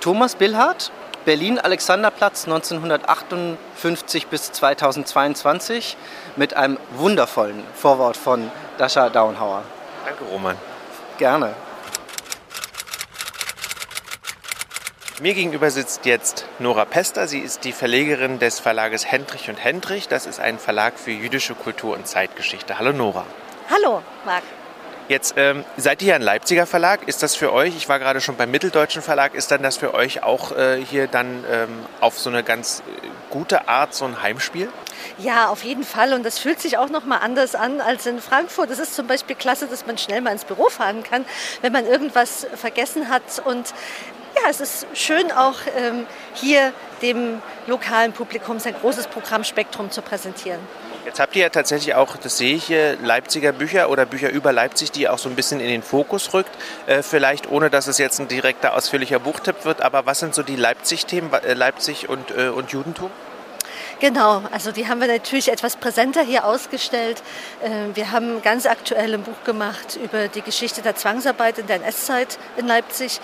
Thomas 0.00 0.34
Billhardt, 0.34 0.90
Berlin 1.24 1.58
Alexanderplatz 1.58 2.44
1958 2.44 4.26
bis 4.28 4.52
2022 4.52 5.96
mit 6.36 6.54
einem 6.54 6.78
wundervollen 6.92 7.62
Vorwort 7.74 8.16
von 8.16 8.50
Dasha 8.78 9.10
Daunhauer. 9.10 9.62
Danke, 10.06 10.24
Roman. 10.24 10.56
Gerne. 11.18 11.54
Mir 15.20 15.34
gegenüber 15.34 15.70
sitzt 15.70 16.06
jetzt 16.06 16.46
Nora 16.58 16.86
Pester. 16.86 17.26
Sie 17.26 17.40
ist 17.40 17.64
die 17.64 17.72
Verlegerin 17.72 18.38
des 18.38 18.58
Verlages 18.58 19.04
Hendrich 19.04 19.50
und 19.50 19.62
Hendrich. 19.62 20.08
Das 20.08 20.24
ist 20.24 20.40
ein 20.40 20.58
Verlag 20.58 20.98
für 20.98 21.10
jüdische 21.10 21.54
Kultur 21.54 21.94
und 21.94 22.06
Zeitgeschichte. 22.06 22.78
Hallo 22.78 22.92
Nora. 22.92 23.26
Hallo, 23.68 24.00
Marc. 24.24 24.44
Jetzt 25.10 25.34
ähm, 25.36 25.64
seid 25.76 26.02
ihr 26.02 26.10
ja 26.10 26.14
ein 26.14 26.22
Leipziger 26.22 26.66
Verlag. 26.66 27.08
Ist 27.08 27.24
das 27.24 27.34
für 27.34 27.52
euch, 27.52 27.76
ich 27.76 27.88
war 27.88 27.98
gerade 27.98 28.20
schon 28.20 28.36
beim 28.36 28.52
Mitteldeutschen 28.52 29.02
Verlag, 29.02 29.34
ist 29.34 29.50
dann 29.50 29.60
das 29.60 29.76
für 29.76 29.92
euch 29.92 30.22
auch 30.22 30.56
äh, 30.56 30.80
hier 30.88 31.08
dann 31.08 31.44
ähm, 31.50 31.68
auf 32.00 32.16
so 32.16 32.30
eine 32.30 32.44
ganz 32.44 32.84
äh, 32.86 33.08
gute 33.28 33.66
Art 33.66 33.92
so 33.92 34.04
ein 34.04 34.22
Heimspiel? 34.22 34.68
Ja, 35.18 35.48
auf 35.48 35.64
jeden 35.64 35.82
Fall. 35.82 36.12
Und 36.12 36.24
das 36.24 36.38
fühlt 36.38 36.60
sich 36.60 36.78
auch 36.78 36.90
noch 36.90 37.06
mal 37.06 37.16
anders 37.16 37.56
an 37.56 37.80
als 37.80 38.06
in 38.06 38.20
Frankfurt. 38.20 38.70
Es 38.70 38.78
ist 38.78 38.94
zum 38.94 39.08
Beispiel 39.08 39.34
klasse, 39.34 39.66
dass 39.66 39.84
man 39.84 39.98
schnell 39.98 40.20
mal 40.20 40.30
ins 40.30 40.44
Büro 40.44 40.68
fahren 40.68 41.02
kann, 41.02 41.24
wenn 41.60 41.72
man 41.72 41.86
irgendwas 41.86 42.46
vergessen 42.54 43.08
hat. 43.08 43.42
Und 43.44 43.74
ja, 44.36 44.48
es 44.48 44.60
ist 44.60 44.86
schön 44.94 45.32
auch 45.32 45.56
ähm, 45.76 46.06
hier 46.34 46.72
dem 47.02 47.42
lokalen 47.66 48.12
Publikum 48.12 48.60
sein 48.60 48.76
großes 48.80 49.08
Programmspektrum 49.08 49.90
zu 49.90 50.02
präsentieren. 50.02 50.60
Jetzt 51.06 51.18
habt 51.18 51.34
ihr 51.34 51.42
ja 51.42 51.48
tatsächlich 51.48 51.94
auch, 51.94 52.16
das 52.16 52.36
sehe 52.36 52.54
ich 52.56 52.64
hier, 52.64 52.98
Leipziger 53.02 53.52
Bücher 53.52 53.88
oder 53.88 54.04
Bücher 54.04 54.30
über 54.30 54.52
Leipzig, 54.52 54.92
die 54.92 55.08
auch 55.08 55.18
so 55.18 55.30
ein 55.30 55.34
bisschen 55.34 55.60
in 55.60 55.68
den 55.68 55.82
Fokus 55.82 56.34
rückt. 56.34 56.50
Äh, 56.86 57.02
vielleicht 57.02 57.50
ohne, 57.50 57.70
dass 57.70 57.86
es 57.86 57.96
jetzt 57.96 58.20
ein 58.20 58.28
direkter, 58.28 58.74
ausführlicher 58.74 59.18
Buchtipp 59.18 59.64
wird, 59.64 59.80
aber 59.80 60.04
was 60.04 60.20
sind 60.20 60.34
so 60.34 60.42
die 60.42 60.56
Leipzig-Themen, 60.56 61.32
äh, 61.32 61.54
Leipzig 61.54 62.08
und, 62.08 62.30
äh, 62.36 62.48
und 62.48 62.70
Judentum? 62.72 63.10
Genau, 64.00 64.42
also 64.50 64.72
die 64.72 64.88
haben 64.88 64.98
wir 64.98 65.08
natürlich 65.08 65.52
etwas 65.52 65.76
präsenter 65.76 66.22
hier 66.22 66.46
ausgestellt. 66.46 67.22
Äh, 67.62 67.94
wir 67.94 68.12
haben 68.12 68.40
ganz 68.40 68.64
aktuell 68.64 69.12
ein 69.12 69.22
Buch 69.22 69.44
gemacht 69.44 69.98
über 70.02 70.28
die 70.28 70.40
Geschichte 70.40 70.80
der 70.80 70.96
Zwangsarbeit 70.96 71.58
in 71.58 71.66
der 71.66 71.76
NS-Zeit 71.76 72.38
in 72.56 72.66
Leipzig, 72.66 73.20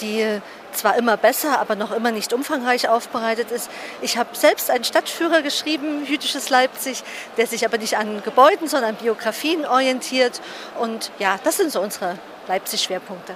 die 0.00 0.40
zwar 0.70 0.96
immer 0.96 1.16
besser, 1.16 1.58
aber 1.58 1.74
noch 1.74 1.90
immer 1.90 2.12
nicht 2.12 2.32
umfangreich 2.32 2.88
aufbereitet 2.88 3.50
ist. 3.50 3.68
Ich 4.02 4.18
habe 4.18 4.36
selbst 4.36 4.70
einen 4.70 4.84
Stadtführer 4.84 5.42
geschrieben, 5.42 6.06
Jüdisches 6.06 6.48
Leipzig, 6.48 7.02
der 7.36 7.48
sich 7.48 7.64
aber 7.64 7.78
nicht 7.78 7.96
an 7.96 8.22
Gebäuden, 8.22 8.68
sondern 8.68 8.90
an 8.90 8.96
Biografien 8.96 9.66
orientiert. 9.66 10.40
Und 10.78 11.10
ja, 11.18 11.40
das 11.42 11.56
sind 11.56 11.72
so 11.72 11.80
unsere 11.80 12.16
Leipzig-Schwerpunkte. 12.46 13.34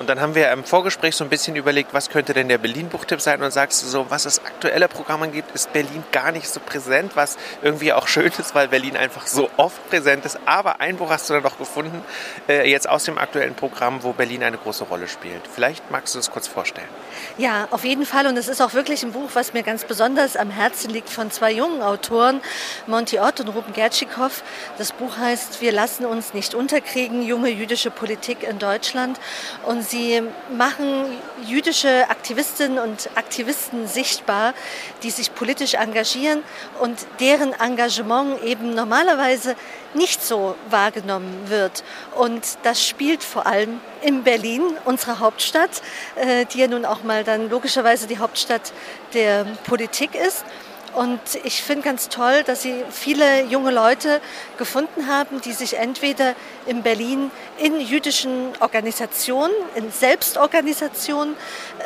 Und 0.00 0.08
dann 0.08 0.18
haben 0.18 0.34
wir 0.34 0.50
im 0.50 0.64
Vorgespräch 0.64 1.14
so 1.14 1.24
ein 1.24 1.28
bisschen 1.28 1.56
überlegt, 1.56 1.92
was 1.92 2.08
könnte 2.08 2.32
denn 2.32 2.48
der 2.48 2.56
Berlin-Buchtipp 2.56 3.20
sein? 3.20 3.42
Und 3.42 3.50
sagst 3.50 3.82
du 3.82 3.86
so, 3.86 4.06
was 4.08 4.22
das 4.22 4.38
aktuelle 4.38 4.88
Programm 4.88 5.22
angeht, 5.22 5.44
ist 5.52 5.74
Berlin 5.74 6.02
gar 6.10 6.32
nicht 6.32 6.48
so 6.48 6.58
präsent, 6.58 7.16
was 7.16 7.36
irgendwie 7.60 7.92
auch 7.92 8.08
schön 8.08 8.32
ist, 8.38 8.54
weil 8.54 8.68
Berlin 8.68 8.96
einfach 8.96 9.26
so 9.26 9.50
oft 9.58 9.90
präsent 9.90 10.24
ist. 10.24 10.38
Aber 10.46 10.80
ein 10.80 10.96
Buch 10.96 11.10
hast 11.10 11.28
du 11.28 11.34
dann 11.34 11.42
noch 11.42 11.58
gefunden, 11.58 12.02
äh, 12.48 12.66
jetzt 12.70 12.88
aus 12.88 13.04
dem 13.04 13.18
aktuellen 13.18 13.54
Programm, 13.54 14.02
wo 14.02 14.14
Berlin 14.14 14.42
eine 14.42 14.56
große 14.56 14.84
Rolle 14.84 15.06
spielt. 15.06 15.42
Vielleicht 15.54 15.90
magst 15.90 16.14
du 16.14 16.18
das 16.18 16.30
kurz 16.30 16.46
vorstellen. 16.48 16.88
Ja, 17.36 17.68
auf 17.70 17.84
jeden 17.84 18.06
Fall. 18.06 18.26
Und 18.26 18.38
es 18.38 18.48
ist 18.48 18.62
auch 18.62 18.72
wirklich 18.72 19.02
ein 19.02 19.12
Buch, 19.12 19.28
was 19.34 19.52
mir 19.52 19.62
ganz 19.62 19.84
besonders 19.84 20.34
am 20.34 20.48
Herzen 20.48 20.88
liegt 20.88 21.10
von 21.10 21.30
zwei 21.30 21.52
jungen 21.52 21.82
Autoren, 21.82 22.40
Monty 22.86 23.18
Ott 23.18 23.40
und 23.40 23.48
Ruben 23.48 23.74
Gertschikow. 23.74 24.42
Das 24.78 24.92
Buch 24.92 25.18
heißt 25.18 25.60
Wir 25.60 25.72
lassen 25.72 26.06
uns 26.06 26.32
nicht 26.32 26.54
unterkriegen, 26.54 27.20
junge 27.20 27.50
jüdische 27.50 27.90
Politik 27.90 28.44
in 28.44 28.58
Deutschland. 28.58 29.20
Und 29.66 29.89
Sie 29.90 30.22
machen 30.56 31.18
jüdische 31.44 32.08
Aktivistinnen 32.10 32.78
und 32.78 33.10
Aktivisten 33.16 33.88
sichtbar, 33.88 34.54
die 35.02 35.10
sich 35.10 35.34
politisch 35.34 35.74
engagieren 35.74 36.44
und 36.80 36.96
deren 37.18 37.52
Engagement 37.54 38.40
eben 38.44 38.72
normalerweise 38.72 39.56
nicht 39.94 40.22
so 40.24 40.54
wahrgenommen 40.68 41.46
wird. 41.46 41.82
Und 42.14 42.58
das 42.62 42.86
spielt 42.86 43.24
vor 43.24 43.48
allem 43.48 43.80
in 44.00 44.22
Berlin, 44.22 44.62
unserer 44.84 45.18
Hauptstadt, 45.18 45.82
äh, 46.14 46.46
die 46.46 46.58
ja 46.60 46.68
nun 46.68 46.84
auch 46.84 47.02
mal 47.02 47.24
dann 47.24 47.50
logischerweise 47.50 48.06
die 48.06 48.18
Hauptstadt 48.18 48.72
der 49.12 49.44
Politik 49.66 50.14
ist. 50.14 50.44
Und 50.94 51.20
ich 51.44 51.62
finde 51.62 51.82
ganz 51.82 52.08
toll, 52.08 52.42
dass 52.44 52.62
Sie 52.62 52.74
viele 52.90 53.44
junge 53.44 53.70
Leute 53.70 54.20
gefunden 54.58 55.06
haben, 55.06 55.40
die 55.40 55.52
sich 55.52 55.78
entweder 55.78 56.34
in 56.66 56.82
Berlin 56.82 57.30
in 57.58 57.80
jüdischen 57.80 58.48
Organisationen, 58.60 59.52
in 59.76 59.92
Selbstorganisationen 59.92 61.36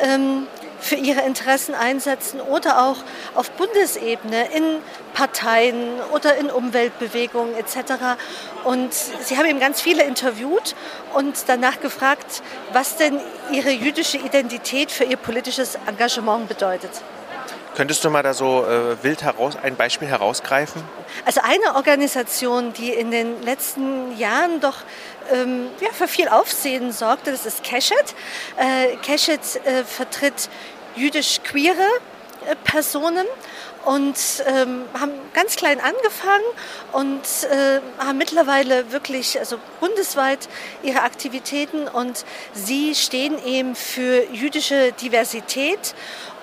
ähm, 0.01 0.47
für 0.79 0.95
ihre 0.95 1.21
Interessen 1.21 1.73
einsetzen 1.73 2.41
oder 2.41 2.83
auch 2.83 2.97
auf 3.35 3.51
Bundesebene 3.51 4.51
in 4.53 4.77
Parteien 5.13 5.99
oder 6.13 6.35
in 6.37 6.49
Umweltbewegungen 6.49 7.55
etc. 7.55 8.17
Und 8.63 8.93
sie 8.93 9.37
haben 9.37 9.45
eben 9.45 9.59
ganz 9.59 9.81
viele 9.81 10.03
interviewt 10.03 10.75
und 11.13 11.45
danach 11.47 11.79
gefragt, 11.79 12.41
was 12.73 12.97
denn 12.97 13.19
ihre 13.51 13.71
jüdische 13.71 14.17
Identität 14.17 14.91
für 14.91 15.05
ihr 15.05 15.17
politisches 15.17 15.77
Engagement 15.87 16.47
bedeutet. 16.47 16.91
Könntest 17.75 18.05
du 18.05 18.09
mal 18.09 18.23
da 18.23 18.33
so 18.33 18.65
äh, 18.65 19.03
wild 19.03 19.21
heraus, 19.21 19.57
ein 19.61 19.75
Beispiel 19.75 20.07
herausgreifen? 20.07 20.81
Also 21.25 21.41
eine 21.43 21.75
Organisation, 21.75 22.71
die 22.71 22.89
in 22.89 23.11
den 23.11 23.41
letzten 23.43 24.17
Jahren 24.17 24.61
doch 24.61 24.77
ähm, 25.33 25.67
ja, 25.81 25.89
für 25.91 26.07
viel 26.07 26.29
Aufsehen 26.29 26.93
sorgte, 26.93 27.31
das 27.31 27.45
ist 27.45 27.63
Keshet. 27.63 28.15
Äh, 28.55 28.95
Keshet 28.97 29.41
äh, 29.65 29.83
vertritt 29.83 30.49
jüdisch-queere 30.95 31.85
äh, 32.47 32.55
Personen 32.63 33.25
und 33.83 34.17
ähm, 34.47 34.85
haben 34.99 35.11
ganz 35.33 35.57
klein 35.57 35.79
angefangen 35.79 36.45
und 36.93 37.21
äh, 37.51 37.81
haben 37.99 38.17
mittlerweile 38.17 38.91
wirklich 38.91 39.37
also 39.37 39.57
bundesweit 39.79 40.47
ihre 40.81 41.01
Aktivitäten 41.01 41.87
und 41.87 42.25
sie 42.53 42.95
stehen 42.95 43.37
eben 43.45 43.75
für 43.75 44.23
jüdische 44.31 44.91
Diversität 44.93 45.93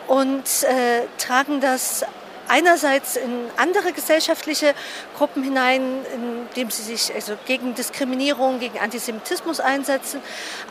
und 0.09 0.45
äh, 0.63 1.03
tragen 1.19 1.61
das 1.61 2.05
einerseits 2.49 3.17
in 3.17 3.51
andere 3.57 3.93
gesellschaftliche 3.93 4.75
Gruppen 5.17 5.43
hinein, 5.43 6.05
indem 6.15 6.71
sie 6.71 6.83
sich 6.83 7.15
also 7.15 7.35
gegen 7.47 7.75
Diskriminierung, 7.75 8.59
gegen 8.59 8.79
Antisemitismus 8.79 9.61
einsetzen, 9.61 10.21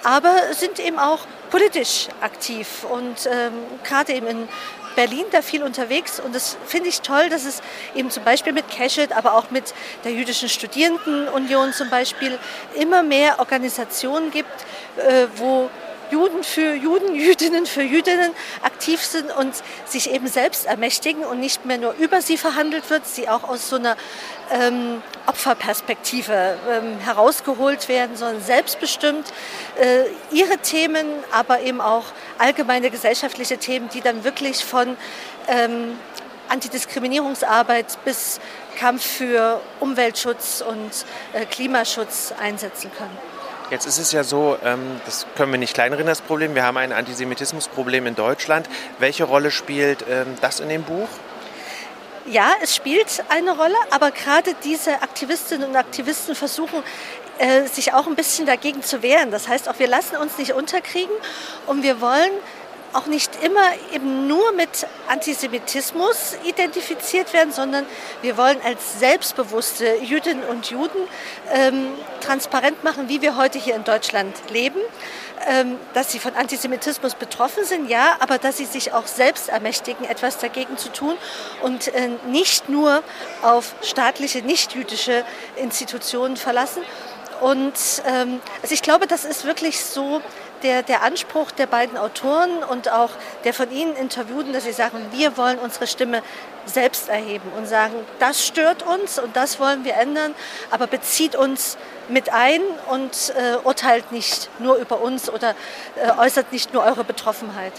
aber 0.04 0.36
sind 0.52 0.80
eben 0.80 1.00
auch 1.00 1.26
politisch 1.50 2.08
aktiv 2.22 2.86
und 2.90 3.26
ähm, 3.26 3.54
gerade 3.84 4.14
eben 4.14 4.28
in 4.28 4.50
Berlin 4.96 5.26
da 5.32 5.42
viel 5.42 5.64
unterwegs. 5.64 6.20
Und 6.20 6.36
das 6.36 6.58
finde 6.66 6.90
ich 6.90 7.02
toll, 7.02 7.30
dass 7.30 7.46
es 7.46 7.62
eben 7.96 8.12
zum 8.12 8.24
Beispiel 8.24 8.54
mit 8.54 8.70
Keshet, 8.70 9.12
aber 9.12 9.36
auch 9.36 9.50
mit 9.52 9.74
der 10.04 10.12
Jüdischen 10.12 10.50
Studierendenunion 10.50 11.74
zum 11.74 11.90
Beispiel 11.90 12.38
immer 12.76 13.04
mehr 13.04 13.40
Organisationen 13.40 14.32
gibt, 14.32 14.66
äh, 14.98 15.28
wo 15.36 15.70
Juden 16.12 16.44
für 16.44 16.74
Juden, 16.74 17.16
Jüdinnen 17.16 17.66
für 17.66 17.82
Jüdinnen 17.82 18.32
aktiv 18.62 19.02
sind 19.02 19.32
und 19.36 19.54
sich 19.86 20.12
eben 20.12 20.28
selbst 20.28 20.66
ermächtigen 20.66 21.24
und 21.24 21.40
nicht 21.40 21.66
mehr 21.66 21.78
nur 21.78 21.94
über 21.94 22.22
sie 22.22 22.38
verhandelt 22.38 22.90
wird, 22.90 23.08
sie 23.08 23.30
auch 23.30 23.44
aus 23.48 23.70
so 23.70 23.78
einer 23.78 23.96
ähm, 24.52 25.02
Opferperspektive 25.26 26.58
ähm, 26.70 27.00
herausgeholt 27.00 27.88
werden, 27.88 28.16
sondern 28.16 28.42
selbstbestimmt 28.42 29.32
äh, 29.80 30.04
ihre 30.36 30.58
Themen, 30.58 31.08
aber 31.32 31.62
eben 31.62 31.80
auch 31.80 32.06
allgemeine 32.38 32.90
gesellschaftliche 32.90 33.58
Themen, 33.58 33.90
die 33.90 34.02
dann 34.02 34.24
wirklich 34.24 34.66
von 34.66 34.98
ähm, 35.48 35.98
Antidiskriminierungsarbeit 36.50 38.04
bis 38.04 38.42
Kampf 38.78 39.06
für 39.06 39.62
Umweltschutz 39.80 40.62
und 40.68 41.06
äh, 41.34 41.46
Klimaschutz 41.46 42.34
einsetzen 42.38 42.92
können. 42.98 43.31
Jetzt 43.72 43.86
ist 43.86 44.00
es 44.00 44.12
ja 44.12 44.26
so, 44.26 44.58
ähm, 44.66 45.00
das 45.06 45.26
können 45.38 45.54
wir 45.54 45.58
nicht 45.58 45.74
kleinreden, 45.74 46.06
das 46.06 46.20
Problem. 46.20 46.56
Wir 46.56 46.64
haben 46.64 46.76
ein 46.76 46.92
Antisemitismusproblem 46.92 48.06
in 48.06 48.16
Deutschland. 48.16 48.68
Welche 49.00 49.24
Rolle 49.24 49.50
spielt 49.50 50.04
ähm, 50.10 50.36
das 50.42 50.60
in 50.60 50.68
dem 50.68 50.84
Buch? 50.84 51.08
Ja, 52.26 52.52
es 52.62 52.76
spielt 52.76 53.24
eine 53.30 53.56
Rolle, 53.56 53.76
aber 53.90 54.12
gerade 54.12 54.56
diese 54.66 55.02
Aktivistinnen 55.02 55.70
und 55.70 55.78
Aktivisten 55.78 56.36
versuchen, 56.36 56.84
äh, 57.38 57.66
sich 57.66 57.94
auch 57.94 58.08
ein 58.08 58.16
bisschen 58.16 58.46
dagegen 58.46 58.84
zu 58.84 59.02
wehren. 59.04 59.32
Das 59.32 59.48
heißt 59.48 59.70
auch, 59.70 59.80
wir 59.80 59.88
lassen 59.88 60.18
uns 60.18 60.38
nicht 60.38 60.52
unterkriegen 60.52 61.16
und 61.66 61.82
wir 61.82 62.02
wollen 62.02 62.32
auch 62.94 63.06
nicht 63.06 63.44
immer 63.44 63.74
eben 63.94 64.28
nur 64.28 64.52
mit 64.54 64.88
Antisemitismus 65.08 66.38
identifiziert 66.44 67.34
werden, 67.34 67.52
sondern 67.52 67.86
wir 68.22 68.38
wollen 68.38 68.58
als 68.64 69.00
selbstbewusste 69.00 69.96
Jüdinnen 70.04 70.44
und 70.44 70.70
Juden 70.70 71.08
ähm, 71.54 71.88
transparent 72.22 72.84
machen, 72.84 73.10
wie 73.10 73.22
wir 73.22 73.38
heute 73.38 73.60
hier 73.60 73.76
in 73.76 73.84
Deutschland 73.84 74.36
leben, 74.50 74.80
ähm, 75.50 75.78
dass 75.94 76.12
sie 76.12 76.20
von 76.20 76.36
Antisemitismus 76.36 77.16
betroffen 77.16 77.66
sind, 77.66 77.90
ja, 77.90 78.18
aber 78.20 78.38
dass 78.38 78.58
sie 78.58 78.66
sich 78.66 78.94
auch 78.94 79.08
selbst 79.08 79.50
ermächtigen, 79.50 80.06
etwas 80.06 80.38
dagegen 80.38 80.78
zu 80.78 80.90
tun 80.90 81.16
und 81.64 81.88
äh, 81.90 82.10
nicht 82.28 82.70
nur 82.70 83.04
auf 83.42 83.76
staatliche, 83.82 84.40
nicht-jüdische 84.40 85.24
Institutionen 85.56 86.38
verlassen. 86.38 86.84
Und 87.42 87.74
ähm, 88.06 88.40
also 88.62 88.74
ich 88.74 88.84
glaube, 88.84 89.08
das 89.08 89.26
ist 89.26 89.46
wirklich 89.46 89.84
so 89.84 90.22
der, 90.64 90.84
der 90.84 91.04
Anspruch 91.04 91.52
der 91.52 91.68
beiden 91.68 91.98
Autoren 91.98 92.64
und 92.70 92.92
auch 92.92 93.12
der 93.44 93.54
von 93.54 93.72
Ihnen 93.72 93.96
Interviewten, 93.96 94.54
dass 94.54 94.64
sie 94.64 94.72
sagen, 94.72 94.98
wir 95.12 95.38
wollen 95.38 95.60
unsere 95.60 95.88
Stimme 95.88 96.22
selbst 96.66 97.10
erheben 97.10 97.52
und 97.58 97.68
sagen, 97.68 97.94
das 98.20 98.46
stört 98.46 98.84
uns 98.84 99.20
und 99.20 99.36
das 99.36 99.60
wollen 99.60 99.84
wir 99.84 99.96
ändern, 99.96 100.34
aber 100.70 100.88
bezieht 100.88 101.36
uns 101.36 101.78
mit 102.08 102.32
ein 102.32 102.62
und 102.90 103.34
äh, 103.36 103.58
urteilt 103.64 104.12
nicht 104.12 104.50
nur 104.60 104.76
über 104.76 105.02
uns 105.02 105.30
oder 105.30 105.56
äh, 105.96 106.12
äußert 106.20 106.52
nicht 106.52 106.74
nur 106.74 106.84
eure 106.84 107.04
Betroffenheit. 107.04 107.74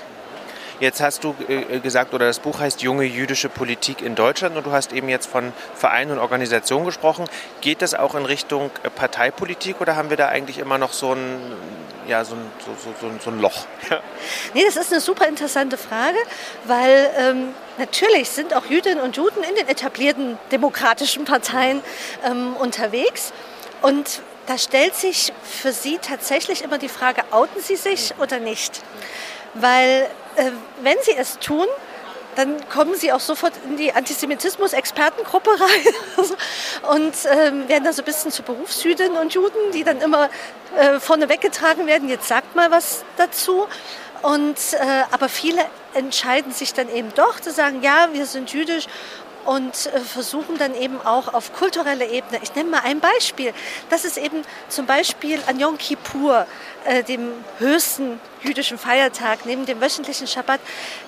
Jetzt 0.82 1.00
hast 1.00 1.22
du 1.22 1.36
äh, 1.46 1.78
gesagt, 1.78 2.12
oder 2.12 2.26
das 2.26 2.40
Buch 2.40 2.58
heißt 2.58 2.82
Junge 2.82 3.04
jüdische 3.04 3.48
Politik 3.48 4.02
in 4.02 4.16
Deutschland 4.16 4.56
und 4.56 4.66
du 4.66 4.72
hast 4.72 4.92
eben 4.92 5.08
jetzt 5.08 5.28
von 5.28 5.52
Vereinen 5.76 6.10
und 6.10 6.18
Organisationen 6.18 6.84
gesprochen. 6.84 7.26
Geht 7.60 7.82
das 7.82 7.94
auch 7.94 8.16
in 8.16 8.24
Richtung 8.24 8.68
äh, 8.82 8.90
Parteipolitik 8.90 9.80
oder 9.80 9.94
haben 9.94 10.10
wir 10.10 10.16
da 10.16 10.26
eigentlich 10.26 10.58
immer 10.58 10.78
noch 10.78 10.92
so 10.92 11.12
ein, 11.12 11.40
ja, 12.08 12.24
so 12.24 12.34
ein, 12.34 12.40
so, 12.66 12.90
so, 13.00 13.10
so 13.22 13.30
ein 13.30 13.40
Loch? 13.40 13.64
Nee, 14.54 14.64
das 14.64 14.74
ist 14.74 14.90
eine 14.90 15.00
super 15.00 15.28
interessante 15.28 15.78
Frage, 15.78 16.18
weil 16.64 17.10
ähm, 17.16 17.54
natürlich 17.78 18.28
sind 18.30 18.52
auch 18.52 18.66
Jüdinnen 18.66 19.00
und 19.00 19.16
Juden 19.16 19.44
in 19.48 19.54
den 19.54 19.68
etablierten 19.68 20.36
demokratischen 20.50 21.24
Parteien 21.24 21.80
ähm, 22.24 22.56
unterwegs. 22.56 23.32
Und 23.82 24.20
da 24.46 24.58
stellt 24.58 24.96
sich 24.96 25.32
für 25.44 25.70
Sie 25.72 25.98
tatsächlich 25.98 26.64
immer 26.64 26.78
die 26.78 26.88
Frage, 26.88 27.22
outen 27.30 27.62
Sie 27.62 27.76
sich 27.76 28.14
oder 28.20 28.40
nicht? 28.40 28.82
Weil 29.54 30.08
äh, 30.36 30.50
wenn 30.82 30.96
sie 31.02 31.16
es 31.16 31.38
tun, 31.38 31.66
dann 32.36 32.66
kommen 32.70 32.94
sie 32.94 33.12
auch 33.12 33.20
sofort 33.20 33.52
in 33.64 33.76
die 33.76 33.92
Antisemitismus-Expertengruppe 33.92 35.50
rein 35.50 36.26
und 36.94 37.14
ähm, 37.30 37.68
werden 37.68 37.84
dann 37.84 37.92
so 37.92 38.02
ein 38.02 38.06
bisschen 38.06 38.30
zu 38.30 38.42
Berufsjüdinnen 38.42 39.18
und 39.18 39.34
Juden, 39.34 39.70
die 39.74 39.84
dann 39.84 40.00
immer 40.00 40.30
äh, 40.76 40.98
vorne 40.98 41.28
weggetragen 41.28 41.86
werden. 41.86 42.08
Jetzt 42.08 42.28
sagt 42.28 42.56
mal 42.56 42.70
was 42.70 43.04
dazu. 43.16 43.66
Und, 44.22 44.56
äh, 44.74 45.02
aber 45.10 45.28
viele 45.28 45.62
entscheiden 45.94 46.52
sich 46.52 46.72
dann 46.72 46.88
eben 46.88 47.12
doch 47.14 47.40
zu 47.40 47.50
sagen, 47.50 47.82
ja, 47.82 48.08
wir 48.12 48.24
sind 48.24 48.52
jüdisch 48.52 48.86
und 49.44 49.86
äh, 49.86 50.00
versuchen 50.00 50.56
dann 50.58 50.74
eben 50.74 51.00
auch 51.04 51.34
auf 51.34 51.52
kultureller 51.52 52.08
Ebene, 52.08 52.40
ich 52.40 52.54
nenne 52.54 52.70
mal 52.70 52.82
ein 52.84 53.00
Beispiel, 53.00 53.52
das 53.90 54.04
ist 54.04 54.16
eben 54.16 54.42
zum 54.68 54.86
Beispiel 54.86 55.40
an 55.48 55.58
Yom 55.58 55.76
Kippur, 55.76 56.46
äh, 56.84 57.02
dem 57.02 57.32
höchsten 57.58 58.20
jüdischen 58.42 58.78
Feiertag, 58.78 59.46
neben 59.46 59.66
dem 59.66 59.80
wöchentlichen 59.80 60.26
Schabbat, 60.26 60.60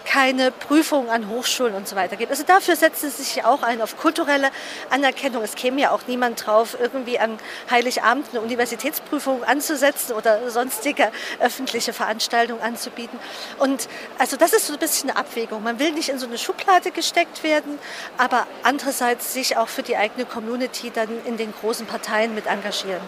keine 0.05 0.51
Prüfung 0.51 1.11
an 1.11 1.29
Hochschulen 1.29 1.75
und 1.75 1.89
so 1.89 1.97
weiter 1.97 2.17
gibt. 2.17 2.31
Also 2.31 2.45
dafür 2.45 2.77
setzen 2.77 3.11
sie 3.11 3.23
sich 3.23 3.45
auch 3.45 3.63
ein 3.63 3.81
auf 3.81 3.97
kulturelle 3.97 4.51
Anerkennung. 4.91 5.43
Es 5.43 5.55
käme 5.55 5.81
ja 5.81 5.91
auch 5.91 6.03
niemand 6.07 6.47
drauf, 6.47 6.77
irgendwie 6.79 7.19
an 7.19 7.39
Heiligabend 7.71 8.29
eine 8.31 8.41
Universitätsprüfung 8.41 9.45
anzusetzen 9.45 10.15
oder 10.15 10.51
sonstige 10.51 11.11
öffentliche 11.41 11.93
Veranstaltungen 11.93 12.63
anzubieten. 12.63 13.19
Und 13.59 13.89
also 14.19 14.37
das 14.37 14.53
ist 14.53 14.67
so 14.67 14.75
ein 14.75 14.79
bisschen 14.79 15.11
eine 15.11 15.19
Abwägung. 15.19 15.63
Man 15.63 15.79
will 15.79 15.93
nicht 15.93 16.09
in 16.09 16.19
so 16.19 16.27
eine 16.27 16.39
Schublade 16.39 16.91
gesteckt 16.91 17.43
werden, 17.43 17.79
aber 18.19 18.47
andererseits 18.63 19.33
sich 19.33 19.57
auch 19.57 19.69
für 19.69 19.83
die 19.83 19.97
eigene 19.97 20.25
Community 20.27 20.91
dann 20.91 21.09
in 21.25 21.37
den 21.37 21.53
großen 21.53 21.87
Parteien 21.87 22.35
mit 22.35 22.47
engagieren. 22.47 23.03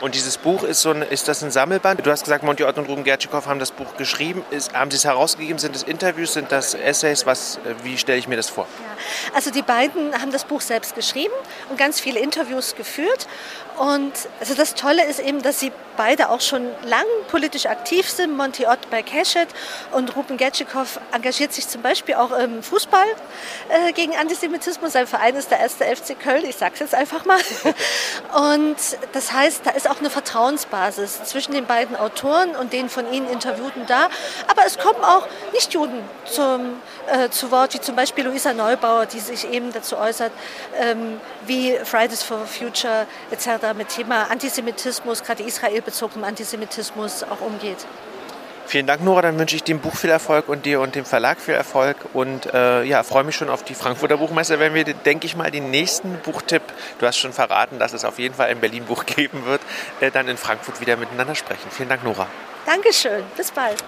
Und 0.00 0.14
dieses 0.14 0.38
Buch 0.38 0.62
ist 0.62 0.82
so 0.82 0.90
ein, 0.90 1.02
ist 1.02 1.26
das 1.26 1.42
ein 1.42 1.50
Sammelband? 1.50 2.06
Du 2.06 2.10
hast 2.10 2.22
gesagt, 2.22 2.44
Monty 2.44 2.62
Ott 2.62 2.78
und 2.78 2.88
Ruben 2.88 3.02
Gertschikow 3.02 3.44
haben 3.46 3.58
das 3.58 3.72
Buch 3.72 3.96
geschrieben. 3.96 4.44
Ist, 4.50 4.72
haben 4.72 4.92
sie 4.92 4.96
es 4.96 5.04
herausgegeben? 5.04 5.58
Sind 5.58 5.74
es 5.74 5.82
Interviews? 5.82 6.34
Sind 6.34 6.52
das 6.52 6.74
Essays? 6.74 7.26
Was, 7.26 7.56
äh, 7.56 7.74
wie 7.82 7.98
stelle 7.98 8.18
ich 8.18 8.28
mir 8.28 8.36
das 8.36 8.48
vor? 8.48 8.68
Also 9.34 9.50
die 9.50 9.62
beiden 9.62 10.14
haben 10.20 10.30
das 10.30 10.44
Buch 10.44 10.60
selbst 10.60 10.94
geschrieben 10.94 11.34
und 11.68 11.78
ganz 11.78 11.98
viele 11.98 12.20
Interviews 12.20 12.76
geführt. 12.76 13.26
Und 13.76 14.12
also 14.38 14.54
das 14.54 14.74
Tolle 14.74 15.04
ist 15.04 15.18
eben, 15.18 15.42
dass 15.42 15.58
sie 15.58 15.72
beide 15.98 16.30
auch 16.30 16.40
schon 16.40 16.64
lang 16.84 17.04
politisch 17.28 17.66
aktiv 17.66 18.08
sind. 18.08 18.34
Monty 18.36 18.66
Ott 18.66 18.88
bei 18.88 19.02
Keshet 19.02 19.48
und 19.92 20.16
Ruben 20.16 20.38
Getschikow 20.38 21.00
engagiert 21.12 21.52
sich 21.52 21.68
zum 21.68 21.82
Beispiel 21.82 22.14
auch 22.14 22.30
im 22.30 22.62
Fußball 22.62 23.04
äh, 23.68 23.92
gegen 23.92 24.16
Antisemitismus. 24.16 24.92
Sein 24.92 25.06
Verein 25.06 25.34
ist 25.34 25.50
der 25.50 25.58
erste 25.58 25.84
FC 25.84 26.18
Köln, 26.18 26.44
ich 26.46 26.56
sage 26.56 26.74
es 26.74 26.80
jetzt 26.80 26.94
einfach 26.94 27.24
mal. 27.26 27.38
Und 28.56 28.76
das 29.12 29.32
heißt, 29.32 29.62
da 29.64 29.70
ist 29.70 29.90
auch 29.90 29.98
eine 29.98 30.08
Vertrauensbasis 30.08 31.24
zwischen 31.24 31.52
den 31.52 31.66
beiden 31.66 31.96
Autoren 31.96 32.54
und 32.54 32.72
den 32.72 32.88
von 32.88 33.12
ihnen 33.12 33.28
Interviewten 33.28 33.86
da. 33.86 34.08
Aber 34.46 34.64
es 34.66 34.78
kommen 34.78 35.02
auch 35.02 35.26
Nichtjuden 35.52 36.00
zum, 36.24 36.80
äh, 37.08 37.28
zu 37.30 37.50
Wort, 37.50 37.74
wie 37.74 37.80
zum 37.80 37.96
Beispiel 37.96 38.24
Luisa 38.24 38.52
Neubauer, 38.52 39.06
die 39.06 39.18
sich 39.18 39.50
eben 39.50 39.72
dazu 39.72 39.96
äußert, 39.96 40.30
ähm, 40.78 41.20
wie 41.46 41.76
Fridays 41.82 42.22
for 42.22 42.46
Future 42.46 43.06
etc 43.32 43.74
mit 43.76 43.88
Thema 43.88 44.30
Antisemitismus, 44.30 45.24
gerade 45.24 45.42
israelbezogenem 45.88 46.24
Antisemitismus 46.24 47.22
auch 47.24 47.40
umgeht. 47.40 47.78
Vielen 48.66 48.86
Dank, 48.86 49.02
Nora. 49.02 49.22
Dann 49.22 49.38
wünsche 49.38 49.56
ich 49.56 49.64
dem 49.64 49.80
Buch 49.80 49.96
viel 49.96 50.10
Erfolg 50.10 50.48
und 50.48 50.66
dir 50.66 50.80
und 50.80 50.94
dem 50.94 51.06
Verlag 51.06 51.40
viel 51.40 51.54
Erfolg. 51.54 51.96
Und 52.12 52.52
äh, 52.52 52.84
ja, 52.84 53.02
freue 53.02 53.24
mich 53.24 53.34
schon 53.34 53.48
auf 53.48 53.62
die 53.64 53.74
Frankfurter 53.74 54.18
Buchmesse, 54.18 54.60
wenn 54.60 54.74
wir, 54.74 54.84
denke 54.84 55.26
ich 55.26 55.36
mal, 55.36 55.50
den 55.50 55.70
nächsten 55.70 56.18
Buchtipp, 56.18 56.62
du 56.98 57.06
hast 57.06 57.16
schon 57.16 57.32
verraten, 57.32 57.78
dass 57.78 57.94
es 57.94 58.04
auf 58.04 58.18
jeden 58.18 58.34
Fall 58.34 58.48
ein 58.48 58.60
Berlin-Buch 58.60 59.06
geben 59.16 59.46
wird, 59.46 59.62
äh, 60.00 60.10
dann 60.10 60.28
in 60.28 60.36
Frankfurt 60.36 60.80
wieder 60.82 60.96
miteinander 60.98 61.34
sprechen. 61.34 61.70
Vielen 61.70 61.88
Dank, 61.88 62.04
Nora. 62.04 62.26
Dankeschön. 62.66 63.22
Bis 63.36 63.50
bald. 63.50 63.82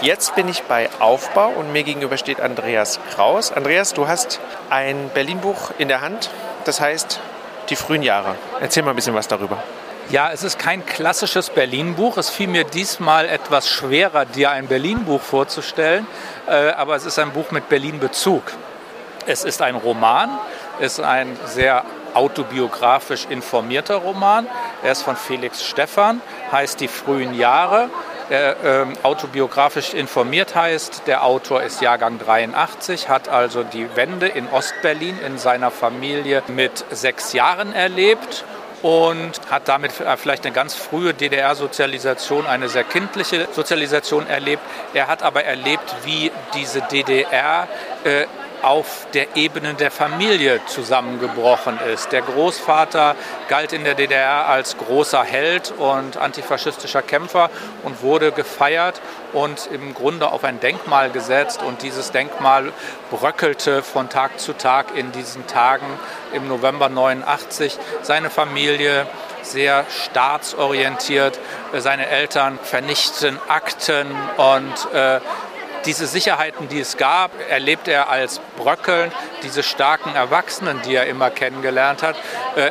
Jetzt 0.00 0.36
bin 0.36 0.48
ich 0.48 0.62
bei 0.62 0.88
Aufbau 1.00 1.48
und 1.48 1.72
mir 1.72 1.82
gegenüber 1.82 2.16
steht 2.16 2.40
Andreas 2.40 3.00
Kraus. 3.12 3.50
Andreas, 3.50 3.92
du 3.92 4.06
hast 4.06 4.40
ein 4.70 5.10
Berlin-Buch 5.14 5.72
in 5.78 5.88
der 5.88 6.00
Hand 6.00 6.30
das 6.64 6.80
heißt 6.80 7.20
die 7.72 7.76
frühen 7.76 8.02
Jahre. 8.02 8.36
Erzähl 8.60 8.82
mal 8.82 8.90
ein 8.90 8.96
bisschen 8.96 9.14
was 9.14 9.26
darüber. 9.26 9.62
Ja, 10.10 10.30
es 10.30 10.42
ist 10.42 10.58
kein 10.58 10.84
klassisches 10.84 11.48
Berlin-Buch. 11.48 12.18
Es 12.18 12.28
fiel 12.28 12.48
mir 12.48 12.64
diesmal 12.64 13.26
etwas 13.26 13.66
schwerer, 13.66 14.26
dir 14.26 14.50
ein 14.50 14.66
Berlin-Buch 14.66 15.22
vorzustellen, 15.22 16.06
äh, 16.46 16.52
aber 16.52 16.96
es 16.96 17.06
ist 17.06 17.18
ein 17.18 17.30
Buch 17.30 17.50
mit 17.50 17.70
Berlin-Bezug. 17.70 18.42
Es 19.24 19.44
ist 19.44 19.62
ein 19.62 19.74
Roman, 19.74 20.28
ist 20.80 21.00
ein 21.00 21.34
sehr 21.46 21.84
autobiografisch 22.12 23.24
informierter 23.30 23.96
Roman. 23.96 24.46
Er 24.82 24.92
ist 24.92 25.02
von 25.02 25.16
Felix 25.16 25.64
Stephan, 25.64 26.20
heißt 26.50 26.78
Die 26.78 26.88
frühen 26.88 27.32
Jahre 27.32 27.88
der 28.30 28.56
ähm, 28.64 28.92
autobiografisch 29.02 29.94
informiert 29.94 30.54
heißt. 30.54 31.02
Der 31.06 31.24
Autor 31.24 31.62
ist 31.62 31.80
Jahrgang 31.80 32.18
83, 32.18 33.08
hat 33.08 33.28
also 33.28 33.62
die 33.62 33.94
Wende 33.96 34.28
in 34.28 34.48
Ostberlin 34.48 35.18
in 35.26 35.38
seiner 35.38 35.70
Familie 35.70 36.42
mit 36.48 36.84
sechs 36.90 37.32
Jahren 37.32 37.74
erlebt 37.74 38.44
und 38.82 39.40
hat 39.48 39.68
damit 39.68 39.92
vielleicht 39.92 40.44
eine 40.44 40.54
ganz 40.54 40.74
frühe 40.74 41.14
DDR-Sozialisation, 41.14 42.46
eine 42.46 42.68
sehr 42.68 42.84
kindliche 42.84 43.48
Sozialisation 43.52 44.26
erlebt. 44.26 44.62
Er 44.92 45.06
hat 45.06 45.22
aber 45.22 45.44
erlebt, 45.44 45.94
wie 46.04 46.32
diese 46.54 46.82
DDR 46.82 47.68
äh, 48.04 48.26
auf 48.62 49.06
der 49.12 49.36
Ebene 49.36 49.74
der 49.74 49.90
Familie 49.90 50.60
zusammengebrochen 50.66 51.78
ist. 51.92 52.12
Der 52.12 52.22
Großvater 52.22 53.16
galt 53.48 53.72
in 53.72 53.84
der 53.84 53.94
DDR 53.94 54.48
als 54.48 54.76
großer 54.76 55.22
Held 55.22 55.72
und 55.78 56.16
antifaschistischer 56.16 57.02
Kämpfer 57.02 57.50
und 57.82 58.02
wurde 58.02 58.32
gefeiert 58.32 59.00
und 59.32 59.68
im 59.72 59.94
Grunde 59.94 60.30
auf 60.30 60.44
ein 60.44 60.60
Denkmal 60.60 61.10
gesetzt. 61.10 61.62
Und 61.62 61.82
dieses 61.82 62.12
Denkmal 62.12 62.72
bröckelte 63.10 63.82
von 63.82 64.08
Tag 64.08 64.38
zu 64.38 64.52
Tag 64.52 64.96
in 64.96 65.12
diesen 65.12 65.46
Tagen 65.46 65.86
im 66.32 66.48
November 66.48 66.88
89. 66.88 67.78
Seine 68.02 68.30
Familie 68.30 69.06
sehr 69.42 69.84
staatsorientiert. 69.88 71.38
Seine 71.76 72.06
Eltern 72.06 72.58
vernichten 72.62 73.38
Akten 73.48 74.06
und 74.36 74.94
äh, 74.94 75.20
diese 75.84 76.06
Sicherheiten, 76.06 76.68
die 76.68 76.80
es 76.80 76.96
gab, 76.96 77.30
erlebt 77.48 77.88
er 77.88 78.08
als 78.08 78.40
bröckelnd. 78.56 79.12
Diese 79.42 79.62
starken 79.62 80.14
Erwachsenen, 80.14 80.80
die 80.82 80.94
er 80.94 81.06
immer 81.06 81.30
kennengelernt 81.30 82.02
hat, 82.02 82.16
äh, 82.56 82.70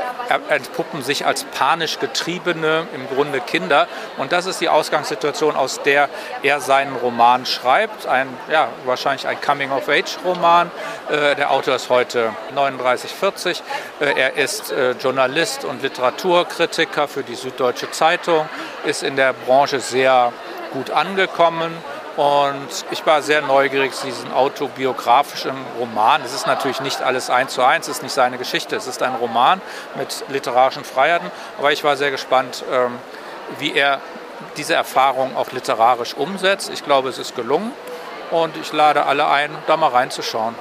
entpuppen 0.50 1.04
sich 1.04 1.26
als 1.26 1.44
panisch 1.44 2.00
getriebene, 2.00 2.88
im 2.94 3.08
Grunde 3.10 3.42
Kinder. 3.42 3.88
Und 4.18 4.32
das 4.32 4.46
ist 4.46 4.62
die 4.62 4.70
Ausgangssituation, 4.70 5.56
aus 5.56 5.82
der 5.84 6.10
er 6.44 6.62
seinen 6.62 6.96
Roman 6.96 7.46
schreibt. 7.46 8.08
Ein, 8.08 8.28
ja, 8.52 8.70
wahrscheinlich 8.86 9.28
ein 9.28 9.40
Coming-of-Age-Roman. 9.42 10.72
Äh, 11.10 11.36
der 11.36 11.52
Autor 11.52 11.76
ist 11.76 11.90
heute 11.90 12.34
39, 12.56 13.12
40. 13.12 13.64
Äh, 14.00 14.20
er 14.20 14.34
ist 14.36 14.74
Journalist 15.02 15.66
und 15.66 15.82
Literaturkritiker 15.82 17.08
für 17.08 17.24
die 17.24 17.36
Süddeutsche 17.36 17.92
Zeitung, 17.92 18.48
ist 18.86 19.04
in 19.04 19.16
der 19.16 19.34
Branche 19.34 19.80
sehr 19.80 20.32
gut 20.72 20.92
angekommen 20.92 21.76
und 22.22 22.86
ich 22.92 23.04
war 23.08 23.24
sehr 23.24 23.42
neugierig, 23.42 23.94
diesen 24.06 24.32
autobiografischen 24.32 25.56
Roman. 25.80 26.22
Es 26.24 26.36
ist 26.36 26.46
natürlich 26.46 26.80
nicht 26.80 27.02
alles 27.02 27.32
eins 27.32 27.54
zu 27.54 27.64
eins, 27.64 27.88
es 27.88 27.98
ist 27.98 28.04
nicht 28.04 28.12
seine 28.12 28.38
Geschichte, 28.38 28.76
es 28.76 28.86
ist 28.86 29.02
ein 29.02 29.16
Roman 29.16 29.60
mit 29.96 30.24
literarischen 30.30 30.84
Freiheiten. 30.84 31.32
Aber 31.58 31.72
ich 31.72 31.84
war 31.84 31.98
sehr 31.98 32.12
gespannt, 32.12 32.64
ähm, 32.72 33.00
wie 33.58 33.74
er 33.74 34.02
diese 34.56 34.76
Erfahrung 34.76 35.36
auch 35.36 35.52
literarisch 35.52 36.14
umsetzt. 36.14 36.70
Ich 36.72 36.86
glaube, 36.86 37.10
es 37.10 37.18
ist 37.18 37.36
gelungen 37.36 37.74
und 38.30 38.56
ich 38.56 38.72
lade 38.72 39.08
alle 39.08 39.28
ein, 39.28 39.50
da 39.66 39.76
mal 39.76 39.90
reinzuschauen. 39.90 40.54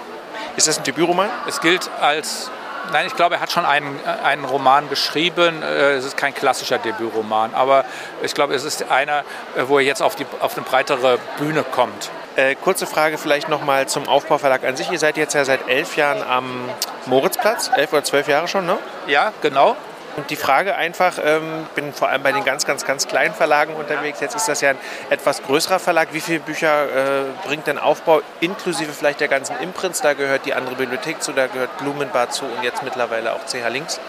Ist 0.56 0.66
das 0.66 0.78
ein 0.78 0.84
Debütroman? 0.84 1.28
Es 1.46 1.60
gilt 1.60 1.90
als 2.00 2.50
Nein, 2.92 3.06
ich 3.06 3.14
glaube, 3.14 3.36
er 3.36 3.40
hat 3.40 3.52
schon 3.52 3.64
einen, 3.64 3.98
äh, 4.04 4.24
einen 4.24 4.44
Roman 4.44 4.88
geschrieben. 4.88 5.62
Äh, 5.62 5.92
es 5.92 6.04
ist 6.04 6.16
kein 6.16 6.34
klassischer 6.34 6.78
Debütroman, 6.78 7.54
aber 7.54 7.84
ich 8.22 8.34
glaube, 8.34 8.54
es 8.54 8.64
ist 8.64 8.90
einer, 8.90 9.20
äh, 9.56 9.64
wo 9.66 9.78
er 9.78 9.84
jetzt 9.84 10.02
auf, 10.02 10.16
die, 10.16 10.26
auf 10.40 10.56
eine 10.56 10.64
breitere 10.64 11.18
Bühne 11.38 11.62
kommt. 11.62 12.10
Äh, 12.36 12.54
kurze 12.54 12.86
Frage 12.86 13.18
vielleicht 13.18 13.48
nochmal 13.48 13.88
zum 13.88 14.08
Aufbauverlag 14.08 14.64
an 14.64 14.76
sich. 14.76 14.90
Ihr 14.90 14.98
seid 14.98 15.16
jetzt 15.16 15.34
ja 15.34 15.44
seit 15.44 15.68
elf 15.68 15.96
Jahren 15.96 16.22
am 16.22 16.68
Moritzplatz, 17.06 17.70
elf 17.74 17.92
oder 17.92 18.04
zwölf 18.04 18.28
Jahre 18.28 18.48
schon, 18.48 18.66
ne? 18.66 18.78
Ja, 19.06 19.32
genau. 19.42 19.76
Und 20.16 20.30
die 20.30 20.36
Frage 20.36 20.74
einfach, 20.74 21.18
ähm, 21.24 21.66
bin 21.74 21.92
vor 21.92 22.08
allem 22.08 22.22
bei 22.22 22.32
den 22.32 22.44
ganz, 22.44 22.66
ganz, 22.66 22.84
ganz 22.84 23.06
kleinen 23.06 23.34
Verlagen 23.34 23.74
unterwegs. 23.74 24.20
Jetzt 24.20 24.34
ist 24.34 24.48
das 24.48 24.60
ja 24.60 24.70
ein 24.70 24.78
etwas 25.08 25.42
größerer 25.42 25.78
Verlag. 25.78 26.08
Wie 26.12 26.20
viele 26.20 26.40
Bücher 26.40 26.84
äh, 26.84 27.22
bringt 27.44 27.66
denn 27.66 27.78
Aufbau, 27.78 28.22
inklusive 28.40 28.92
vielleicht 28.92 29.20
der 29.20 29.28
ganzen 29.28 29.56
Imprints? 29.60 30.00
Da 30.02 30.14
gehört 30.14 30.46
die 30.46 30.54
andere 30.54 30.74
Bibliothek 30.74 31.22
zu, 31.22 31.32
da 31.32 31.46
gehört 31.46 31.76
Blumenbad 31.78 32.32
zu 32.34 32.44
und 32.44 32.62
jetzt 32.62 32.82
mittlerweile 32.82 33.32
auch 33.32 33.44
CH 33.46 33.68
Links. 33.68 34.00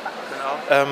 Genau. 0.70 0.82
Ähm, 0.84 0.90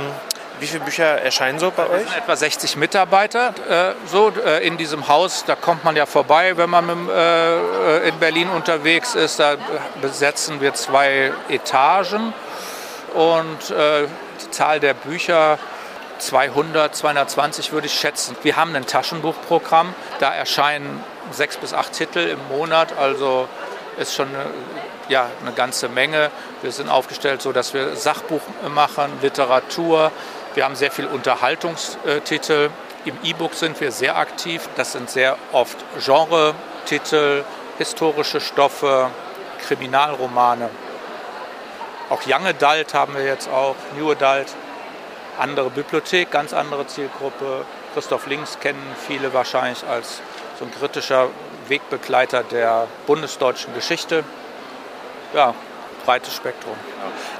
wie 0.59 0.67
viele 0.67 0.83
Bücher 0.83 1.05
erscheinen 1.05 1.57
so 1.57 1.71
bei 1.71 1.83
Wir 1.85 2.01
euch? 2.01 2.17
etwa 2.17 2.35
60 2.35 2.75
Mitarbeiter 2.75 3.53
äh, 3.69 3.93
so 4.05 4.31
äh, 4.45 4.65
in 4.67 4.77
diesem 4.77 5.07
Haus. 5.07 5.45
Da 5.45 5.55
kommt 5.55 5.85
man 5.85 5.95
ja 5.95 6.05
vorbei, 6.05 6.57
wenn 6.57 6.69
man 6.69 6.85
mit, 6.85 7.15
äh, 7.15 8.07
in 8.09 8.19
Berlin 8.19 8.49
unterwegs 8.49 9.15
ist. 9.15 9.39
Da 9.39 9.55
besetzen 10.01 10.59
wir 10.59 10.73
zwei 10.73 11.31
Etagen 11.47 12.33
und 13.13 13.71
äh, 13.71 14.07
die 14.41 14.51
Zahl 14.51 14.79
der 14.79 14.93
Bücher 14.93 15.59
200, 16.19 16.95
220 16.95 17.71
würde 17.71 17.87
ich 17.87 17.93
schätzen. 17.93 18.35
Wir 18.43 18.55
haben 18.55 18.75
ein 18.75 18.85
Taschenbuchprogramm, 18.85 19.93
da 20.19 20.33
erscheinen 20.33 21.03
sechs 21.31 21.57
bis 21.57 21.73
acht 21.73 21.93
Titel 21.93 22.19
im 22.19 22.39
Monat, 22.49 22.97
also 22.97 23.47
ist 23.97 24.15
schon 24.15 24.27
eine, 24.29 24.45
ja, 25.07 25.27
eine 25.41 25.53
ganze 25.53 25.89
Menge. 25.89 26.31
Wir 26.61 26.71
sind 26.71 26.89
aufgestellt 26.89 27.41
so, 27.41 27.51
dass 27.51 27.73
wir 27.73 27.95
Sachbuch 27.95 28.41
machen, 28.73 29.11
Literatur, 29.21 30.11
wir 30.55 30.65
haben 30.65 30.75
sehr 30.75 30.91
viel 30.91 31.05
Unterhaltungstitel. 31.05 32.71
Im 33.05 33.17
E-Book 33.23 33.53
sind 33.53 33.79
wir 33.79 33.91
sehr 33.91 34.17
aktiv. 34.17 34.67
Das 34.75 34.93
sind 34.93 35.09
sehr 35.09 35.37
oft 35.51 35.77
Genre-Titel, 36.03 37.43
historische 37.77 38.41
Stoffe, 38.41 39.09
Kriminalromane. 39.65 40.69
Auch 42.09 42.21
Young 42.25 42.45
Adult 42.47 42.93
haben 42.93 43.13
wir 43.13 43.23
jetzt 43.23 43.49
auch, 43.49 43.75
New 43.97 44.11
Adult. 44.11 44.47
andere 45.37 45.69
Bibliothek, 45.69 46.31
ganz 46.31 46.53
andere 46.53 46.85
Zielgruppe. 46.87 47.65
Christoph 47.93 48.27
Links 48.27 48.59
kennen 48.59 48.83
viele 49.07 49.33
wahrscheinlich 49.33 49.85
als 49.87 50.21
so 50.57 50.65
ein 50.65 50.71
kritischer 50.71 51.29
Wegbegleiter 51.67 52.43
der 52.43 52.87
bundesdeutschen 53.07 53.73
Geschichte. 53.73 54.23
Ja, 55.33 55.53
breites 56.05 56.35
Spektrum. 56.35 56.75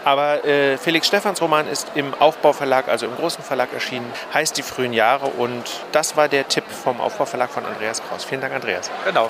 Aber 0.06 0.46
äh, 0.46 0.78
Felix 0.78 1.08
Stephans 1.08 1.42
Roman 1.42 1.68
ist 1.68 1.92
im 1.96 2.14
Aufbauverlag, 2.14 2.88
also 2.88 3.08
im 3.08 3.16
großen 3.16 3.44
Verlag 3.44 3.74
erschienen, 3.74 4.12
heißt 4.34 4.56
Die 4.58 4.64
frühen 4.64 4.94
Jahre 4.94 5.26
und 5.26 5.64
das 5.92 6.16
war 6.16 6.28
der 6.28 6.48
Tipp 6.48 6.66
vom 6.72 7.02
Aufbauverlag 7.02 7.50
von 7.50 7.66
Andreas 7.66 8.02
Kraus. 8.08 8.24
Vielen 8.24 8.42
Dank, 8.42 8.54
Andreas. 8.54 8.90
Genau. 9.06 9.28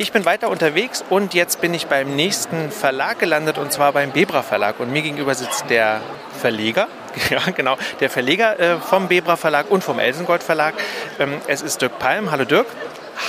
Ich 0.00 0.12
bin 0.12 0.24
weiter 0.24 0.48
unterwegs 0.48 1.04
und 1.10 1.34
jetzt 1.34 1.60
bin 1.60 1.74
ich 1.74 1.88
beim 1.88 2.14
nächsten 2.14 2.70
Verlag 2.70 3.18
gelandet 3.18 3.58
und 3.58 3.72
zwar 3.72 3.92
beim 3.92 4.12
Bebra 4.12 4.44
Verlag. 4.44 4.78
Und 4.78 4.92
mir 4.92 5.02
gegenüber 5.02 5.34
sitzt 5.34 5.70
der 5.70 6.00
Verleger, 6.40 6.86
ja 7.30 7.40
genau, 7.50 7.76
der 7.98 8.08
Verleger 8.08 8.60
äh, 8.60 8.76
vom 8.76 9.08
Bebra 9.08 9.34
Verlag 9.34 9.68
und 9.68 9.82
vom 9.82 9.98
Elsengold 9.98 10.44
Verlag. 10.44 10.74
Ähm, 11.18 11.40
es 11.48 11.62
ist 11.62 11.82
Dirk 11.82 11.98
Palm. 11.98 12.30
Hallo 12.30 12.44
Dirk. 12.44 12.68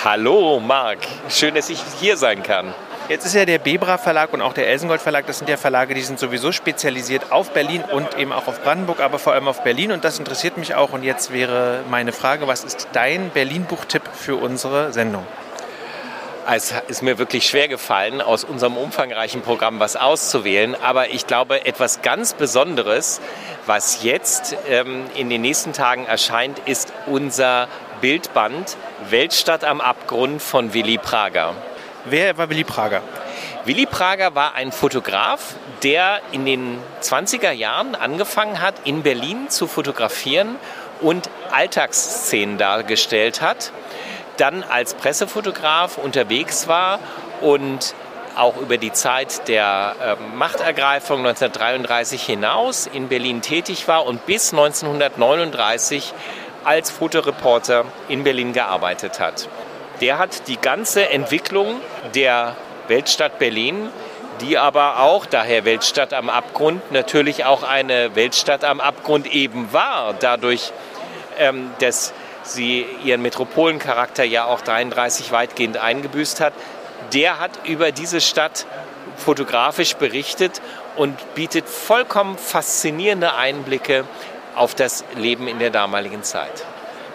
Hallo 0.03 0.59
Marc, 0.59 0.99
schön, 1.27 1.55
dass 1.55 1.71
ich 1.71 1.81
hier 1.99 2.17
sein 2.17 2.43
kann. 2.43 2.75
Jetzt 3.07 3.25
ist 3.25 3.33
ja 3.33 3.45
der 3.45 3.57
Bebra 3.57 3.97
Verlag 3.97 4.31
und 4.31 4.43
auch 4.43 4.53
der 4.53 4.67
Elsengold 4.67 5.01
Verlag, 5.01 5.25
das 5.25 5.39
sind 5.39 5.49
ja 5.49 5.57
Verlage, 5.57 5.95
die 5.95 6.03
sind 6.03 6.19
sowieso 6.19 6.51
spezialisiert 6.51 7.31
auf 7.31 7.49
Berlin 7.49 7.83
und 7.91 8.15
eben 8.19 8.31
auch 8.31 8.45
auf 8.45 8.61
Brandenburg, 8.61 8.99
aber 8.99 9.17
vor 9.17 9.33
allem 9.33 9.47
auf 9.47 9.63
Berlin 9.63 9.91
und 9.91 10.03
das 10.03 10.19
interessiert 10.19 10.57
mich 10.57 10.75
auch. 10.75 10.93
Und 10.93 11.01
jetzt 11.01 11.33
wäre 11.33 11.79
meine 11.89 12.11
Frage, 12.11 12.47
was 12.47 12.63
ist 12.63 12.89
dein 12.93 13.31
Berlin-Buchtipp 13.31 14.03
für 14.13 14.35
unsere 14.35 14.93
Sendung? 14.93 15.25
Es 16.51 16.73
ist 16.87 17.03
mir 17.03 17.19
wirklich 17.19 17.47
schwer 17.47 17.67
gefallen, 17.67 18.21
aus 18.21 18.43
unserem 18.43 18.75
umfangreichen 18.75 19.41
Programm 19.41 19.79
was 19.79 19.95
auszuwählen. 19.95 20.75
Aber 20.81 21.11
ich 21.11 21.27
glaube, 21.27 21.67
etwas 21.67 22.01
ganz 22.01 22.33
Besonderes, 22.33 23.21
was 23.67 24.01
jetzt 24.01 24.57
ähm, 24.67 25.03
in 25.13 25.29
den 25.29 25.41
nächsten 25.41 25.73
Tagen 25.73 26.07
erscheint, 26.07 26.57
ist 26.65 26.91
unser 27.05 27.67
Bildband 28.01 28.77
Weltstadt 29.11 29.63
am 29.63 29.79
Abgrund 29.79 30.41
von 30.41 30.73
Willy 30.73 30.97
Prager. 30.97 31.53
Wer 32.05 32.35
war 32.39 32.49
Willy 32.49 32.63
Prager? 32.63 33.03
Willy 33.65 33.85
Prager 33.85 34.33
war 34.33 34.55
ein 34.55 34.71
Fotograf, 34.71 35.53
der 35.83 36.19
in 36.31 36.47
den 36.47 36.79
20er 37.03 37.51
Jahren 37.51 37.93
angefangen 37.93 38.59
hat, 38.59 38.73
in 38.85 39.03
Berlin 39.03 39.49
zu 39.49 39.67
fotografieren 39.67 40.55
und 40.99 41.29
Alltagsszenen 41.51 42.57
dargestellt 42.57 43.39
hat 43.41 43.71
dann 44.39 44.63
als 44.63 44.93
Pressefotograf 44.93 45.97
unterwegs 45.97 46.67
war 46.67 46.99
und 47.41 47.93
auch 48.35 48.57
über 48.57 48.77
die 48.77 48.93
Zeit 48.93 49.47
der 49.47 49.95
äh, 50.01 50.35
Machtergreifung 50.35 51.19
1933 51.19 52.23
hinaus 52.23 52.87
in 52.87 53.07
Berlin 53.07 53.41
tätig 53.41 53.87
war 53.87 54.05
und 54.05 54.25
bis 54.25 54.53
1939 54.53 56.13
als 56.63 56.91
Fotoreporter 56.91 57.85
in 58.07 58.23
Berlin 58.23 58.53
gearbeitet 58.53 59.19
hat. 59.19 59.49
Der 60.01 60.17
hat 60.17 60.47
die 60.47 60.57
ganze 60.57 61.09
Entwicklung 61.09 61.81
der 62.15 62.55
Weltstadt 62.87 63.39
Berlin, 63.39 63.89
die 64.41 64.57
aber 64.57 64.99
auch, 64.99 65.25
daher 65.25 65.65
Weltstadt 65.65 66.13
am 66.13 66.29
Abgrund, 66.29 66.91
natürlich 66.91 67.45
auch 67.45 67.63
eine 67.63 68.15
Weltstadt 68.15 68.63
am 68.63 68.79
Abgrund 68.79 69.33
eben 69.33 69.73
war, 69.73 70.13
dadurch, 70.17 70.71
ähm, 71.37 71.71
dass 71.79 72.13
sie 72.49 72.85
ihren 73.03 73.21
Metropolencharakter 73.21 74.23
ja 74.23 74.45
auch 74.45 74.61
33 74.61 75.31
weitgehend 75.31 75.77
eingebüßt 75.77 76.41
hat, 76.41 76.53
der 77.13 77.39
hat 77.39 77.51
über 77.65 77.91
diese 77.91 78.21
Stadt 78.21 78.65
fotografisch 79.17 79.95
berichtet 79.95 80.61
und 80.95 81.35
bietet 81.35 81.67
vollkommen 81.67 82.37
faszinierende 82.37 83.35
Einblicke 83.35 84.05
auf 84.55 84.75
das 84.75 85.03
Leben 85.15 85.47
in 85.47 85.59
der 85.59 85.69
damaligen 85.69 86.23
Zeit. 86.23 86.65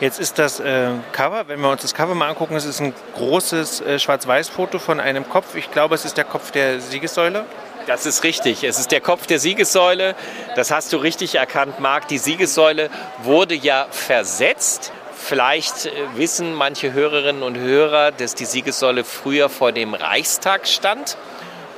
Jetzt 0.01 0.19
ist 0.19 0.39
das 0.39 0.59
äh, 0.61 0.91
Cover, 1.13 1.47
wenn 1.47 1.61
wir 1.61 1.71
uns 1.71 1.83
das 1.83 1.95
Cover 1.95 2.15
mal 2.15 2.29
angucken, 2.29 2.57
es 2.57 2.65
ist 2.65 2.81
ein 2.81 2.93
großes 3.15 3.81
äh, 3.81 3.99
Schwarz-Weiß-Foto 3.99 4.79
von 4.79 4.99
einem 4.99 5.29
Kopf. 5.29 5.55
Ich 5.55 5.71
glaube, 5.71 5.95
es 5.95 6.05
ist 6.05 6.17
der 6.17 6.25
Kopf 6.25 6.51
der 6.51 6.81
Siegessäule. 6.81 7.45
Das 7.87 8.07
ist 8.07 8.25
richtig. 8.25 8.65
Es 8.65 8.79
ist 8.79 8.91
der 8.91 9.01
Kopf 9.01 9.27
der 9.27 9.39
Siegessäule. 9.39 10.15
Das 10.57 10.71
hast 10.71 10.93
du 10.93 10.97
richtig 10.97 11.37
erkannt, 11.37 11.81
Marc. 11.81 12.09
Die 12.09 12.19
Siegessäule 12.19 12.91
wurde 13.23 13.55
ja 13.55 13.87
versetzt 13.91 14.93
Vielleicht 15.27 15.87
äh, 15.87 15.91
wissen 16.17 16.53
manche 16.53 16.93
Hörerinnen 16.93 17.43
und 17.43 17.57
Hörer, 17.57 18.13
dass 18.13 18.35
die 18.35 18.45
Siegessäule 18.45 19.05
früher 19.05 19.49
vor 19.49 19.73
dem 19.73 19.95
Reichstag 19.95 20.69
stand 20.69 21.17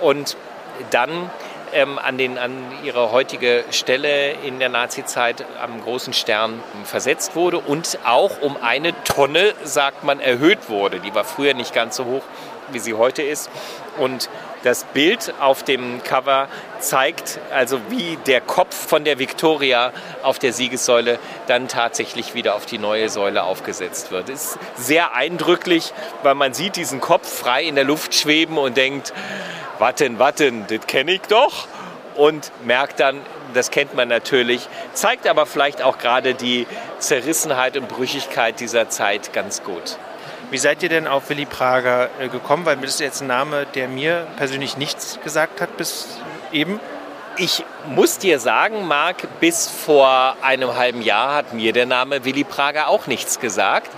und 0.01 0.37
dann 0.91 1.31
ähm, 1.73 1.97
an, 2.01 2.19
den, 2.19 2.39
an 2.39 2.53
ihre 2.83 3.13
heutige 3.13 3.63
Stelle 3.71 4.33
in 4.33 4.59
der 4.59 4.69
Nazizeit 4.69 5.45
am 5.63 5.81
großen 5.81 6.13
Stern 6.13 6.61
versetzt 6.83 7.37
wurde 7.37 7.59
und 7.59 8.01
auch 8.05 8.43
um 8.43 8.57
eine 8.61 9.01
Tonne, 9.05 9.55
sagt 9.63 10.03
man, 10.03 10.19
erhöht 10.19 10.69
wurde. 10.69 10.99
Die 10.99 11.15
war 11.15 11.25
früher 11.25 11.55
nicht 11.55 11.73
ganz 11.73 11.95
so 11.95 12.05
hoch, 12.05 12.23
wie 12.73 12.81
sie 12.81 12.95
heute 12.95 13.23
ist. 13.23 13.49
Und 13.97 14.29
das 14.67 14.83
Bild 14.83 15.33
auf 15.39 15.63
dem 15.63 16.03
Cover 16.03 16.49
zeigt 16.81 17.39
also, 17.53 17.81
wie 17.89 18.19
der 18.27 18.41
Kopf 18.41 18.75
von 18.75 19.05
der 19.05 19.21
Victoria 19.21 19.93
auf 20.25 20.41
der 20.41 20.53
Siegessäule 20.53 21.21
dann 21.47 21.69
tatsächlich 21.69 22.35
wieder 22.35 22.57
auf 22.57 22.67
die 22.67 22.79
neue 22.79 23.09
Säule 23.09 23.45
aufgesetzt 23.45 24.11
wird. 24.11 24.29
Ist 24.29 24.59
sehr 24.77 25.15
eindrücklich, 25.15 25.93
weil 26.25 26.35
man 26.35 26.53
sieht 26.53 26.75
diesen 26.75 27.01
Kopf 27.01 27.33
frei 27.33 27.63
in 27.63 27.77
der 27.77 27.85
Luft 27.85 28.13
schweben 28.13 28.59
und 28.59 28.77
denkt, 28.77 29.13
warten, 29.79 30.19
warten, 30.19 30.67
das 30.69 30.85
kenne 30.89 31.13
ich 31.13 31.23
doch. 31.23 31.69
Und 32.17 32.51
merkt 32.65 32.99
dann, 32.99 33.21
das 33.55 33.71
kennt 33.71 33.95
man 33.95 34.09
natürlich, 34.09 34.69
zeigt 34.95 35.29
aber 35.29 35.47
vielleicht 35.47 35.81
auch 35.81 35.99
gerade 35.99 36.35
die 36.35 36.67
Zerrissenheit 36.99 37.77
und 37.77 37.89
Brüchigkeit 37.89 38.59
dieser 38.59 38.89
Zeit 38.89 39.33
ganz 39.33 39.63
gut. 39.63 39.97
Wie 40.49 40.59
seid 40.59 40.81
ihr 40.85 40.89
denn 40.89 41.09
auf 41.09 41.29
Willy 41.29 41.45
Prager 41.45 42.09
äh, 42.21 42.29
gekommen? 42.29 42.67
Weil 42.67 42.77
das 42.77 42.91
ist 42.91 43.01
jetzt 43.01 43.21
ein 43.21 43.27
Name, 43.27 43.67
der 43.75 43.89
mir 43.89 44.29
persönlich 44.37 44.77
nichts 44.77 45.19
gesagt 45.25 45.61
hat 45.61 45.77
bis 45.77 46.21
eben. 46.53 46.79
Ich 47.37 47.65
muss 47.89 48.19
dir 48.19 48.39
sagen, 48.39 48.87
Marc, 48.87 49.41
bis 49.41 49.69
vor 49.69 50.37
einem 50.43 50.77
halben 50.77 51.03
Jahr 51.03 51.35
hat 51.35 51.53
mir 51.53 51.73
der 51.73 51.85
Name 51.85 52.25
Willy 52.25 52.45
Prager 52.45 52.87
auch 52.87 53.09
nichts 53.09 53.41
gesagt. 53.41 53.91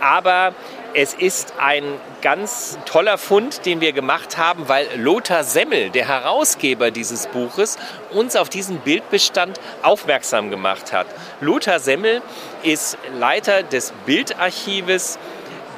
Aber 0.00 0.54
es 0.92 1.14
ist 1.14 1.54
ein 1.58 1.84
ganz 2.20 2.78
toller 2.84 3.16
Fund, 3.16 3.64
den 3.64 3.80
wir 3.80 3.92
gemacht 3.92 4.36
haben, 4.36 4.68
weil 4.68 4.88
Lothar 4.96 5.44
Semmel, 5.44 5.90
der 5.90 6.08
Herausgeber 6.08 6.90
dieses 6.90 7.28
Buches, 7.28 7.78
uns 8.10 8.34
auf 8.34 8.48
diesen 8.48 8.78
Bildbestand 8.80 9.60
aufmerksam 9.82 10.50
gemacht 10.50 10.92
hat. 10.92 11.06
Lothar 11.40 11.78
Semmel 11.78 12.22
ist 12.64 12.98
Leiter 13.14 13.62
des 13.62 13.92
Bildarchives 14.04 15.18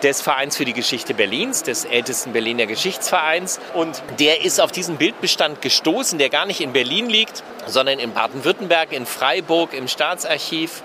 des 0.04 0.20
Vereins 0.20 0.56
für 0.56 0.66
die 0.66 0.74
Geschichte 0.74 1.14
Berlins, 1.14 1.62
des 1.62 1.86
ältesten 1.86 2.32
Berliner 2.34 2.66
Geschichtsvereins. 2.66 3.58
Und 3.72 4.02
der 4.20 4.44
ist 4.44 4.60
auf 4.60 4.70
diesen 4.70 4.98
Bildbestand 4.98 5.62
gestoßen, 5.62 6.18
der 6.18 6.28
gar 6.28 6.44
nicht 6.44 6.60
in 6.60 6.74
Berlin 6.74 7.08
liegt, 7.08 7.42
sondern 7.66 7.98
in 7.98 8.12
Baden-Württemberg, 8.12 8.92
in 8.92 9.06
Freiburg, 9.06 9.72
im 9.72 9.88
Staatsarchiv 9.88 10.82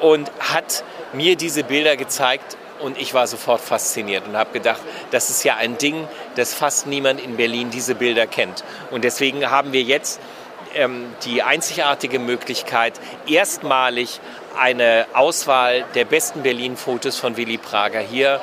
und 0.00 0.30
hat 0.40 0.84
mir 1.12 1.36
diese 1.36 1.64
Bilder 1.64 1.96
gezeigt 1.96 2.56
und 2.80 2.98
ich 2.98 3.14
war 3.14 3.26
sofort 3.26 3.60
fasziniert 3.60 4.26
und 4.26 4.36
habe 4.36 4.52
gedacht, 4.52 4.80
das 5.10 5.30
ist 5.30 5.44
ja 5.44 5.56
ein 5.56 5.78
Ding, 5.78 6.08
das 6.34 6.54
fast 6.54 6.86
niemand 6.86 7.20
in 7.20 7.36
Berlin 7.36 7.70
diese 7.70 7.94
Bilder 7.94 8.26
kennt. 8.26 8.64
Und 8.90 9.04
deswegen 9.04 9.50
haben 9.50 9.72
wir 9.72 9.82
jetzt 9.82 10.20
ähm, 10.76 11.06
die 11.24 11.42
einzigartige 11.42 12.18
Möglichkeit, 12.18 12.94
erstmalig 13.26 14.20
eine 14.58 15.06
Auswahl 15.12 15.84
der 15.94 16.04
besten 16.04 16.42
Berlin-Fotos 16.42 17.18
von 17.18 17.36
Willy 17.36 17.58
Prager 17.58 18.00
hier, 18.00 18.40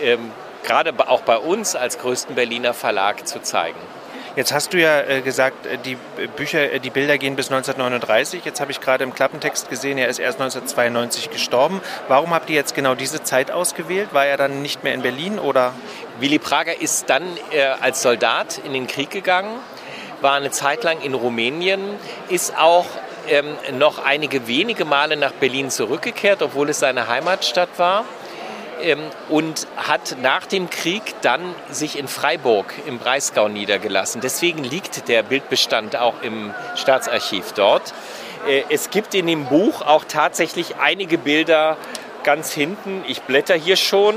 ähm, 0.00 0.30
gerade 0.64 0.94
auch 1.08 1.22
bei 1.22 1.38
uns 1.38 1.76
als 1.76 1.98
größten 1.98 2.34
Berliner 2.34 2.74
Verlag, 2.74 3.26
zu 3.26 3.42
zeigen. 3.42 3.78
Jetzt 4.34 4.50
hast 4.50 4.72
du 4.72 4.80
ja 4.80 5.02
äh, 5.02 5.20
gesagt, 5.20 5.66
äh, 5.66 5.76
die 5.76 5.98
Bücher, 6.36 6.72
äh, 6.72 6.80
die 6.80 6.88
Bilder 6.88 7.18
gehen 7.18 7.36
bis 7.36 7.50
1939. 7.50 8.46
Jetzt 8.46 8.62
habe 8.62 8.70
ich 8.70 8.80
gerade 8.80 9.04
im 9.04 9.12
Klappentext 9.12 9.68
gesehen, 9.68 9.98
er 9.98 10.08
ist 10.08 10.18
erst 10.18 10.40
1992 10.40 11.28
gestorben. 11.28 11.82
Warum 12.08 12.32
habt 12.32 12.48
ihr 12.48 12.56
jetzt 12.56 12.74
genau 12.74 12.94
diese 12.94 13.22
Zeit 13.22 13.50
ausgewählt? 13.50 14.14
War 14.14 14.24
er 14.24 14.38
dann 14.38 14.62
nicht 14.62 14.84
mehr 14.84 14.94
in 14.94 15.02
Berlin 15.02 15.38
oder? 15.38 15.74
Willy 16.18 16.38
Prager 16.38 16.80
ist 16.80 17.10
dann 17.10 17.24
als 17.80 18.00
Soldat 18.00 18.60
in 18.64 18.72
den 18.72 18.86
Krieg 18.86 19.10
gegangen, 19.10 19.58
war 20.22 20.34
eine 20.34 20.50
Zeit 20.50 20.84
lang 20.84 21.00
in 21.00 21.14
Rumänien, 21.14 21.80
ist 22.28 22.56
auch 22.56 22.86
ähm, 23.28 23.56
noch 23.78 24.04
einige 24.04 24.46
wenige 24.46 24.84
Male 24.84 25.16
nach 25.16 25.32
Berlin 25.32 25.70
zurückgekehrt, 25.70 26.42
obwohl 26.42 26.70
es 26.70 26.78
seine 26.78 27.08
Heimatstadt 27.08 27.70
war. 27.78 28.04
Ähm, 28.80 29.00
und 29.28 29.68
hat 29.76 30.16
nach 30.22 30.46
dem 30.46 30.68
Krieg 30.68 31.02
dann 31.22 31.54
sich 31.70 31.98
in 31.98 32.08
Freiburg 32.08 32.74
im 32.86 32.98
Breisgau 32.98 33.48
niedergelassen. 33.48 34.20
Deswegen 34.20 34.64
liegt 34.64 35.08
der 35.08 35.22
Bildbestand 35.22 35.96
auch 35.96 36.22
im 36.22 36.52
Staatsarchiv 36.74 37.52
dort. 37.52 37.94
Äh, 38.48 38.64
es 38.70 38.90
gibt 38.90 39.14
in 39.14 39.26
dem 39.26 39.46
Buch 39.46 39.82
auch 39.82 40.04
tatsächlich 40.04 40.76
einige 40.76 41.18
Bilder 41.18 41.76
ganz 42.24 42.52
hinten. 42.52 43.04
Ich 43.06 43.22
blätter 43.22 43.54
hier 43.54 43.76
schon. 43.76 44.16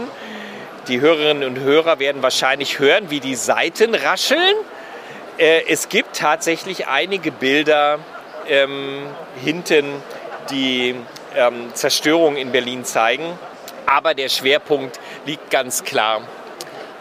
Die 0.87 0.99
Hörerinnen 0.99 1.43
und 1.43 1.59
Hörer 1.59 1.99
werden 1.99 2.21
wahrscheinlich 2.21 2.79
hören, 2.79 3.09
wie 3.09 3.19
die 3.19 3.35
Seiten 3.35 3.95
rascheln. 3.95 4.55
Äh, 5.37 5.63
es 5.67 5.89
gibt 5.89 6.15
tatsächlich 6.15 6.87
einige 6.87 7.31
Bilder 7.31 7.99
ähm, 8.47 9.03
hinten 9.43 9.85
die 10.51 10.95
ähm, 11.35 11.73
Zerstörung 11.73 12.37
in 12.37 12.51
Berlin 12.51 12.85
zeigen. 12.85 13.37
Aber 13.85 14.13
der 14.13 14.29
Schwerpunkt 14.29 14.99
liegt 15.25 15.49
ganz 15.51 15.83
klar 15.83 16.21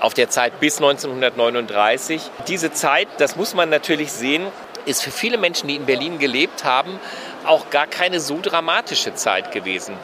auf 0.00 0.14
der 0.14 0.28
Zeit 0.28 0.60
bis 0.60 0.76
1939. 0.78 2.20
Diese 2.48 2.72
Zeit, 2.72 3.08
das 3.18 3.36
muss 3.36 3.54
man 3.54 3.70
natürlich 3.70 4.12
sehen, 4.12 4.46
ist 4.84 5.02
für 5.02 5.10
viele 5.10 5.38
Menschen, 5.38 5.68
die 5.68 5.76
in 5.76 5.86
Berlin 5.86 6.18
gelebt 6.18 6.64
haben, 6.64 6.98
auch 7.46 7.70
gar 7.70 7.86
keine 7.86 8.20
so 8.20 8.40
dramatische 8.42 9.14
Zeit 9.14 9.52
gewesen. 9.52 9.96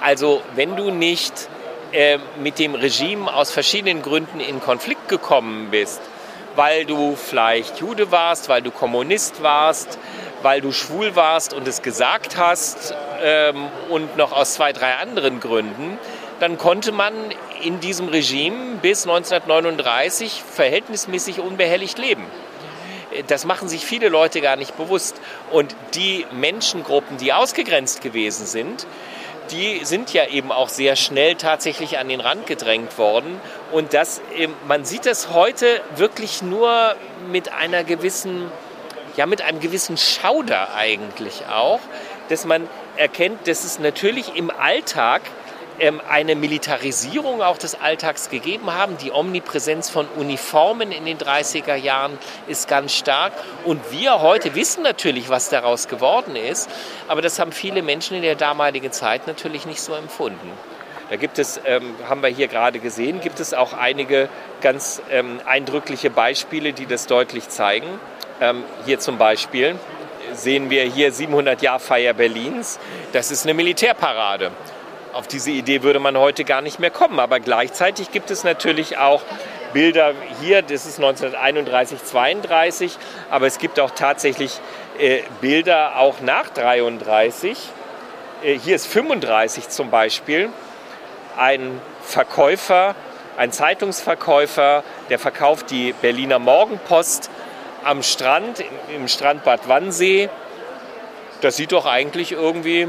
Also 0.00 0.42
wenn 0.54 0.76
du 0.76 0.90
nicht 0.90 1.48
äh, 1.92 2.18
mit 2.40 2.58
dem 2.58 2.74
Regime 2.74 3.32
aus 3.32 3.50
verschiedenen 3.50 4.02
Gründen 4.02 4.38
in 4.38 4.60
Konflikt 4.60 5.08
gekommen 5.08 5.68
bist, 5.70 6.00
weil 6.56 6.84
du 6.84 7.16
vielleicht 7.16 7.78
Jude 7.78 8.10
warst, 8.10 8.48
weil 8.48 8.62
du 8.62 8.70
Kommunist 8.70 9.42
warst, 9.42 9.98
weil 10.42 10.60
du 10.60 10.72
schwul 10.72 11.16
warst 11.16 11.52
und 11.52 11.68
es 11.68 11.82
gesagt 11.82 12.36
hast 12.36 12.94
ähm, 13.22 13.68
und 13.88 14.16
noch 14.16 14.32
aus 14.32 14.54
zwei, 14.54 14.72
drei 14.72 14.94
anderen 14.94 15.40
Gründen, 15.40 15.98
dann 16.40 16.56
konnte 16.56 16.92
man 16.92 17.12
in 17.62 17.80
diesem 17.80 18.08
Regime 18.08 18.76
bis 18.80 19.02
1939 19.06 20.42
verhältnismäßig 20.42 21.40
unbehelligt 21.40 21.98
leben. 21.98 22.24
Das 23.26 23.44
machen 23.44 23.68
sich 23.68 23.84
viele 23.84 24.08
Leute 24.08 24.40
gar 24.40 24.56
nicht 24.56 24.76
bewusst. 24.76 25.20
Und 25.50 25.74
die 25.94 26.26
Menschengruppen, 26.32 27.18
die 27.18 27.32
ausgegrenzt 27.32 28.00
gewesen 28.00 28.46
sind, 28.46 28.86
die 29.52 29.84
sind 29.84 30.12
ja 30.12 30.26
eben 30.26 30.52
auch 30.52 30.68
sehr 30.68 30.96
schnell 30.96 31.34
tatsächlich 31.34 31.98
an 31.98 32.08
den 32.08 32.20
Rand 32.20 32.46
gedrängt 32.46 32.98
worden. 32.98 33.40
Und 33.72 33.94
das, 33.94 34.20
ähm, 34.36 34.54
man 34.66 34.84
sieht 34.84 35.06
das 35.06 35.30
heute 35.30 35.80
wirklich 35.96 36.42
nur 36.42 36.94
mit 37.30 37.52
einer 37.52 37.84
gewissen, 37.84 38.50
ja, 39.16 39.26
mit 39.26 39.42
einem 39.42 39.60
gewissen 39.60 39.96
Schauder 39.96 40.74
eigentlich 40.74 41.46
auch, 41.46 41.80
dass 42.28 42.44
man 42.44 42.68
erkennt, 42.96 43.48
dass 43.48 43.64
es 43.64 43.78
natürlich 43.78 44.36
im 44.36 44.50
Alltag 44.50 45.22
eine 46.08 46.34
Militarisierung 46.34 47.42
auch 47.42 47.58
des 47.58 47.74
Alltags 47.80 48.28
gegeben 48.30 48.72
haben. 48.72 48.96
Die 48.98 49.12
Omnipräsenz 49.12 49.90
von 49.90 50.06
Uniformen 50.16 50.92
in 50.92 51.04
den 51.04 51.18
30er 51.18 51.74
Jahren 51.74 52.18
ist 52.46 52.68
ganz 52.68 52.94
stark. 52.94 53.32
Und 53.64 53.80
wir 53.90 54.20
heute 54.20 54.54
wissen 54.54 54.82
natürlich, 54.82 55.28
was 55.28 55.48
daraus 55.48 55.88
geworden 55.88 56.36
ist. 56.36 56.68
Aber 57.08 57.22
das 57.22 57.38
haben 57.38 57.52
viele 57.52 57.82
Menschen 57.82 58.16
in 58.16 58.22
der 58.22 58.34
damaligen 58.34 58.92
Zeit 58.92 59.26
natürlich 59.26 59.66
nicht 59.66 59.80
so 59.80 59.94
empfunden. 59.94 60.50
Da 61.08 61.16
gibt 61.16 61.38
es, 61.40 61.60
ähm, 61.64 61.96
haben 62.08 62.22
wir 62.22 62.28
hier 62.28 62.46
gerade 62.46 62.78
gesehen, 62.78 63.20
gibt 63.20 63.40
es 63.40 63.52
auch 63.52 63.72
einige 63.72 64.28
ganz 64.60 65.02
ähm, 65.10 65.40
eindrückliche 65.44 66.08
Beispiele, 66.08 66.72
die 66.72 66.86
das 66.86 67.06
deutlich 67.06 67.48
zeigen. 67.48 67.98
Ähm, 68.40 68.62
hier 68.86 69.00
zum 69.00 69.18
Beispiel 69.18 69.76
sehen 70.34 70.70
wir 70.70 70.84
hier 70.84 71.12
700 71.12 71.62
Jahr 71.62 71.80
Feier 71.80 72.14
Berlins. 72.14 72.78
Das 73.12 73.32
ist 73.32 73.44
eine 73.44 73.54
Militärparade. 73.54 74.52
Auf 75.12 75.26
diese 75.26 75.50
Idee 75.50 75.82
würde 75.82 75.98
man 75.98 76.16
heute 76.16 76.44
gar 76.44 76.60
nicht 76.62 76.78
mehr 76.78 76.90
kommen. 76.90 77.18
Aber 77.18 77.40
gleichzeitig 77.40 78.12
gibt 78.12 78.30
es 78.30 78.44
natürlich 78.44 78.98
auch 78.98 79.22
Bilder 79.72 80.14
hier, 80.40 80.62
das 80.62 80.86
ist 80.86 80.98
1931, 80.98 82.04
32, 82.04 82.98
aber 83.30 83.46
es 83.46 83.58
gibt 83.58 83.78
auch 83.78 83.90
tatsächlich 83.90 84.60
äh, 84.98 85.22
Bilder 85.40 85.96
auch 85.96 86.20
nach 86.20 86.50
33. 86.50 87.56
Äh, 88.42 88.58
hier 88.58 88.76
ist 88.76 88.86
35 88.86 89.68
zum 89.68 89.90
Beispiel. 89.90 90.50
Ein 91.36 91.80
Verkäufer, 92.02 92.94
ein 93.36 93.52
Zeitungsverkäufer, 93.52 94.82
der 95.08 95.18
verkauft 95.18 95.70
die 95.70 95.92
Berliner 95.92 96.38
Morgenpost 96.38 97.30
am 97.84 98.02
Strand, 98.02 98.64
im 98.94 99.08
Strandbad 99.08 99.68
Wannsee. 99.68 100.28
Das 101.40 101.56
sieht 101.56 101.72
doch 101.72 101.86
eigentlich 101.86 102.32
irgendwie 102.32 102.88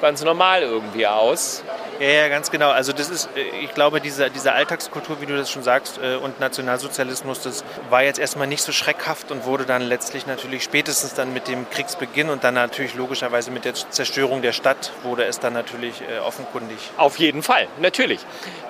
ganz 0.00 0.22
normal 0.22 0.62
irgendwie 0.62 1.06
aus. 1.06 1.62
Ja, 1.98 2.08
ja, 2.08 2.28
ganz 2.28 2.50
genau. 2.50 2.70
Also 2.70 2.92
das 2.92 3.08
ist, 3.08 3.30
äh, 3.36 3.64
ich 3.64 3.72
glaube, 3.72 4.00
diese, 4.00 4.30
diese 4.30 4.52
Alltagskultur, 4.52 5.20
wie 5.20 5.26
du 5.26 5.36
das 5.36 5.50
schon 5.50 5.62
sagst, 5.62 5.98
äh, 6.02 6.16
und 6.16 6.40
Nationalsozialismus, 6.40 7.40
das 7.40 7.64
war 7.88 8.02
jetzt 8.02 8.18
erstmal 8.18 8.46
nicht 8.46 8.62
so 8.62 8.72
schreckhaft 8.72 9.30
und 9.30 9.46
wurde 9.46 9.64
dann 9.64 9.82
letztlich 9.82 10.26
natürlich 10.26 10.62
spätestens 10.62 11.14
dann 11.14 11.32
mit 11.32 11.48
dem 11.48 11.68
Kriegsbeginn 11.70 12.28
und 12.28 12.44
dann 12.44 12.54
natürlich 12.54 12.94
logischerweise 12.94 13.50
mit 13.50 13.64
der 13.64 13.74
Zerstörung 13.74 14.42
der 14.42 14.52
Stadt 14.52 14.92
wurde 15.02 15.24
es 15.24 15.40
dann 15.40 15.54
natürlich 15.54 16.02
äh, 16.02 16.18
offenkundig. 16.18 16.78
Auf 16.98 17.18
jeden 17.18 17.42
Fall, 17.42 17.66
natürlich. 17.80 18.20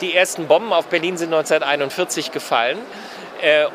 Die 0.01 0.15
ersten 0.15 0.47
Bomben 0.47 0.73
auf 0.73 0.87
Berlin 0.87 1.17
sind 1.17 1.35
1941 1.35 2.33
gefallen 2.33 2.79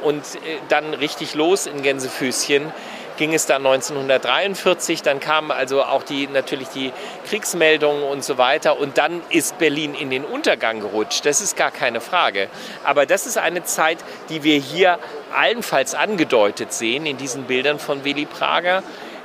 und 0.02 0.24
dann 0.70 0.96
richtig 0.96 1.36
los 1.36 1.68
in 1.68 1.84
Gänsefüßchen 1.84 2.74
ging 3.18 3.34
es 3.34 3.46
dann 3.46 3.66
1943, 3.66 5.02
dann 5.02 5.20
kamen 5.20 5.52
also 5.52 5.84
auch 5.84 6.04
die, 6.04 6.28
natürlich 6.28 6.70
die 6.70 6.92
Kriegsmeldungen 7.28 8.04
und 8.04 8.24
so 8.24 8.38
weiter 8.38 8.80
und 8.80 8.98
dann 8.98 9.22
ist 9.30 9.58
Berlin 9.58 9.94
in 9.94 10.10
den 10.10 10.26
Untergang 10.26 10.80
gerutscht, 10.80 11.26
das 11.26 11.42
ist 11.42 11.56
gar 11.56 11.72
keine 11.72 12.02
Frage. 12.02 12.48
Aber 12.84 13.06
das 13.06 13.26
ist 13.26 13.38
eine 13.38 13.64
Zeit, 13.64 13.98
die 14.30 14.44
wir 14.44 14.58
hier 14.58 15.00
allenfalls 15.34 15.96
angedeutet 15.96 16.74
sehen 16.74 17.06
in 17.06 17.18
diesen 17.18 17.44
Bildern 17.44 17.80
von 17.80 18.04
Willy 18.04 18.26
Prager, 18.26 18.84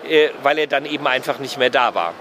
äh, 0.08 0.30
weil 0.42 0.58
er 0.58 0.66
dann 0.66 0.86
eben 0.86 1.06
einfach 1.06 1.38
nicht 1.38 1.58
mehr 1.58 1.70
da 1.70 1.94
war. 1.94 2.14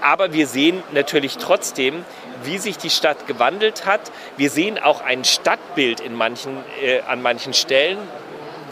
Aber 0.00 0.32
wir 0.32 0.46
sehen 0.46 0.82
natürlich 0.92 1.36
trotzdem, 1.36 2.04
wie 2.42 2.58
sich 2.58 2.78
die 2.78 2.90
Stadt 2.90 3.26
gewandelt 3.26 3.84
hat. 3.84 4.00
Wir 4.36 4.50
sehen 4.50 4.78
auch 4.78 5.02
ein 5.02 5.24
Stadtbild 5.24 6.00
in 6.00 6.14
manchen, 6.14 6.56
äh, 6.82 7.00
an 7.02 7.20
manchen 7.22 7.52
Stellen, 7.52 7.98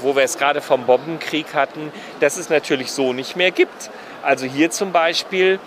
wo 0.03 0.17
wir 0.17 0.23
es 0.23 0.39
gerade 0.39 0.61
vom 0.61 0.87
Bombenkrieg 0.87 1.55
hatten, 1.55 1.93
dass 2.21 2.37
es 2.37 2.49
natürlich 2.49 2.93
so 2.93 3.13
nicht 3.13 3.37
mehr 3.37 3.51
gibt. 3.51 3.91
Also 4.23 4.47
hier 4.47 4.71
zum 4.71 4.93
Beispiel 4.93 5.59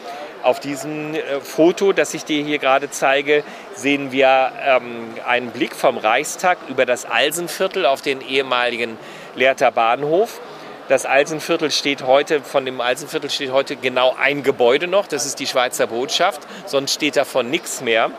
auf 0.43 0.59
diesem 0.59 1.13
äh, 1.13 1.39
Foto, 1.41 1.93
das 1.93 2.13
ich 2.13 2.25
dir 2.25 2.43
hier 2.43 2.59
gerade 2.59 2.89
zeige, 2.89 3.43
sehen 3.75 4.11
wir 4.11 4.51
ähm, 4.63 5.13
einen 5.25 5.51
Blick 5.51 5.75
vom 5.75 5.97
Reichstag 5.97 6.57
über 6.67 6.85
das 6.85 7.05
Alsenviertel 7.05 7.85
auf 7.85 8.01
den 8.01 8.21
ehemaligen 8.21 8.97
Lehrter 9.35 9.71
Bahnhof. 9.71 10.41
Das 10.87 11.05
Alsenviertel 11.05 11.71
steht 11.71 12.03
heute, 12.03 12.41
von 12.41 12.65
dem 12.65 12.81
Alsenviertel 12.81 13.29
steht 13.29 13.51
heute 13.51 13.75
genau 13.75 14.15
ein 14.19 14.43
Gebäude 14.43 14.87
noch, 14.87 15.07
das 15.07 15.25
ist 15.25 15.39
die 15.39 15.47
Schweizer 15.47 15.87
Botschaft, 15.87 16.41
sonst 16.65 16.93
steht 16.93 17.15
davon 17.15 17.49
nichts 17.49 17.81
mehr. 17.81 18.11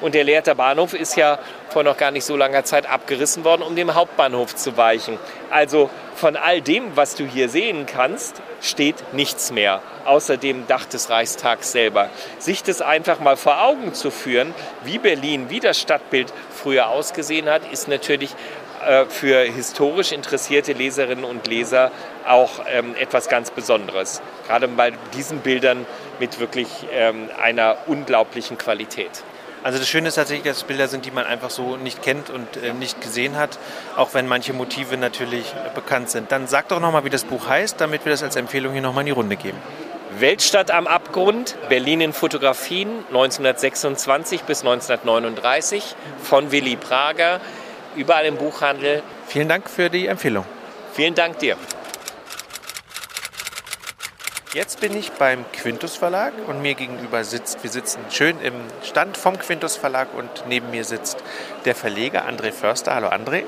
Und 0.00 0.14
der 0.14 0.24
Lehrter 0.24 0.54
Bahnhof 0.54 0.94
ist 0.94 1.16
ja 1.16 1.38
vor 1.70 1.82
noch 1.82 1.96
gar 1.96 2.10
nicht 2.10 2.24
so 2.24 2.36
langer 2.36 2.64
Zeit 2.64 2.86
abgerissen 2.86 3.44
worden, 3.44 3.62
um 3.62 3.76
dem 3.76 3.94
Hauptbahnhof 3.94 4.54
zu 4.54 4.76
weichen. 4.76 5.18
Also 5.50 5.90
von 6.14 6.36
all 6.36 6.60
dem, 6.60 6.96
was 6.96 7.14
du 7.14 7.24
hier 7.24 7.48
sehen 7.48 7.86
kannst, 7.86 8.42
steht 8.60 9.12
nichts 9.12 9.50
mehr, 9.50 9.82
außer 10.04 10.36
dem 10.36 10.66
Dach 10.66 10.84
des 10.86 11.10
Reichstags 11.10 11.72
selber. 11.72 12.10
Sich 12.38 12.62
das 12.62 12.82
einfach 12.82 13.20
mal 13.20 13.36
vor 13.36 13.62
Augen 13.62 13.94
zu 13.94 14.10
führen, 14.10 14.54
wie 14.84 14.98
Berlin, 14.98 15.50
wie 15.50 15.60
das 15.60 15.80
Stadtbild 15.80 16.32
früher 16.50 16.88
ausgesehen 16.88 17.48
hat, 17.48 17.62
ist 17.70 17.88
natürlich 17.88 18.34
äh, 18.86 19.06
für 19.06 19.40
historisch 19.40 20.12
interessierte 20.12 20.72
Leserinnen 20.72 21.24
und 21.24 21.46
Leser 21.46 21.90
auch 22.26 22.50
ähm, 22.68 22.94
etwas 22.98 23.28
ganz 23.28 23.50
Besonderes. 23.50 24.22
Gerade 24.46 24.68
bei 24.68 24.92
diesen 25.14 25.38
Bildern 25.38 25.86
mit 26.20 26.40
wirklich 26.40 26.68
ähm, 26.92 27.28
einer 27.42 27.76
unglaublichen 27.86 28.58
Qualität. 28.58 29.24
Also 29.64 29.78
das 29.78 29.88
Schöne 29.88 30.08
ist 30.08 30.16
tatsächlich, 30.16 30.44
dass 30.44 30.58
es 30.58 30.64
Bilder 30.64 30.88
sind, 30.88 31.06
die 31.06 31.10
man 31.10 31.24
einfach 31.24 31.48
so 31.48 31.78
nicht 31.78 32.02
kennt 32.02 32.28
und 32.28 32.58
äh, 32.58 32.74
nicht 32.74 33.00
gesehen 33.00 33.38
hat, 33.38 33.58
auch 33.96 34.12
wenn 34.12 34.28
manche 34.28 34.52
Motive 34.52 34.98
natürlich 34.98 35.54
bekannt 35.74 36.10
sind. 36.10 36.30
Dann 36.30 36.46
sag 36.46 36.68
doch 36.68 36.80
nochmal, 36.80 37.06
wie 37.06 37.10
das 37.10 37.24
Buch 37.24 37.48
heißt, 37.48 37.80
damit 37.80 38.04
wir 38.04 38.12
das 38.12 38.22
als 38.22 38.36
Empfehlung 38.36 38.74
hier 38.74 38.82
nochmal 38.82 39.00
in 39.00 39.06
die 39.06 39.12
Runde 39.12 39.36
geben. 39.36 39.56
Weltstadt 40.18 40.70
am 40.70 40.86
Abgrund, 40.86 41.56
Berlin 41.70 42.02
in 42.02 42.12
Fotografien 42.12 42.90
1926 43.08 44.42
bis 44.42 44.60
1939 44.60 45.96
von 46.22 46.52
Willy 46.52 46.76
Prager, 46.76 47.40
überall 47.96 48.26
im 48.26 48.36
Buchhandel. 48.36 49.02
Vielen 49.26 49.48
Dank 49.48 49.70
für 49.70 49.88
die 49.88 50.08
Empfehlung. 50.08 50.44
Vielen 50.92 51.14
Dank 51.14 51.38
dir. 51.38 51.56
Jetzt 54.54 54.78
bin 54.78 54.96
ich 54.96 55.10
beim 55.10 55.44
Quintus 55.50 55.96
Verlag 55.96 56.32
und 56.46 56.62
mir 56.62 56.74
gegenüber 56.74 57.24
sitzt, 57.24 57.64
wir 57.64 57.70
sitzen 57.70 57.98
schön 58.08 58.40
im 58.40 58.54
Stand 58.84 59.16
vom 59.16 59.36
Quintus 59.36 59.76
Verlag 59.76 60.14
und 60.16 60.30
neben 60.46 60.70
mir 60.70 60.84
sitzt 60.84 61.16
der 61.64 61.74
Verleger 61.74 62.24
André 62.28 62.52
Förster. 62.52 62.94
Hallo 62.94 63.08
André. 63.08 63.42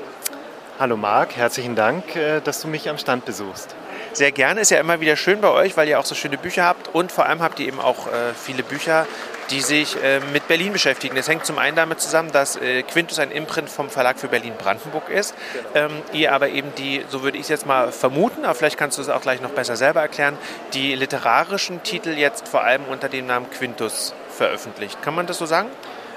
Hallo 0.77 0.97
Marc, 0.97 1.37
herzlichen 1.37 1.75
Dank, 1.75 2.13
äh, 2.17 2.41
dass 2.41 2.59
du 2.59 2.67
mich 2.67 2.89
am 2.89 2.97
Stand 2.97 3.23
besuchst. 3.23 3.73
Sehr 4.11 4.33
gerne, 4.33 4.59
ist 4.59 4.71
ja 4.71 4.81
immer 4.81 4.99
wieder 4.99 5.15
schön 5.15 5.39
bei 5.39 5.49
euch, 5.49 5.77
weil 5.77 5.87
ihr 5.87 5.97
auch 5.97 6.05
so 6.05 6.13
schöne 6.13 6.37
Bücher 6.37 6.65
habt 6.65 6.93
und 6.93 7.09
vor 7.09 7.25
allem 7.25 7.41
habt 7.41 7.61
ihr 7.61 7.67
eben 7.67 7.79
auch 7.79 8.07
äh, 8.07 8.33
viele 8.35 8.63
Bücher, 8.63 9.07
die 9.49 9.61
sich 9.61 10.01
äh, 10.01 10.19
mit 10.33 10.47
Berlin 10.47 10.73
beschäftigen. 10.73 11.15
Das 11.15 11.27
hängt 11.27 11.45
zum 11.45 11.57
einen 11.57 11.75
damit 11.75 12.01
zusammen, 12.01 12.31
dass 12.31 12.55
äh, 12.55 12.83
Quintus 12.83 13.19
ein 13.19 13.31
Imprint 13.31 13.69
vom 13.69 13.89
Verlag 13.89 14.19
für 14.19 14.27
Berlin-Brandenburg 14.27 15.09
ist. 15.09 15.35
Ähm, 15.73 15.91
ihr 16.13 16.33
aber 16.33 16.49
eben 16.49 16.73
die, 16.77 17.05
so 17.09 17.23
würde 17.23 17.37
ich 17.37 17.43
es 17.43 17.49
jetzt 17.49 17.65
mal 17.65 17.91
vermuten, 17.91 18.45
aber 18.45 18.55
vielleicht 18.55 18.77
kannst 18.77 18.97
du 18.97 19.01
es 19.01 19.09
auch 19.09 19.21
gleich 19.21 19.41
noch 19.41 19.51
besser 19.51 19.75
selber 19.75 20.01
erklären, 20.01 20.37
die 20.73 20.95
literarischen 20.95 21.83
Titel 21.83 22.09
jetzt 22.09 22.47
vor 22.47 22.63
allem 22.63 22.83
unter 22.85 23.09
dem 23.09 23.27
Namen 23.27 23.49
Quintus 23.51 24.13
veröffentlicht. 24.29 25.01
Kann 25.01 25.15
man 25.15 25.27
das 25.27 25.37
so 25.37 25.45
sagen? 25.45 25.69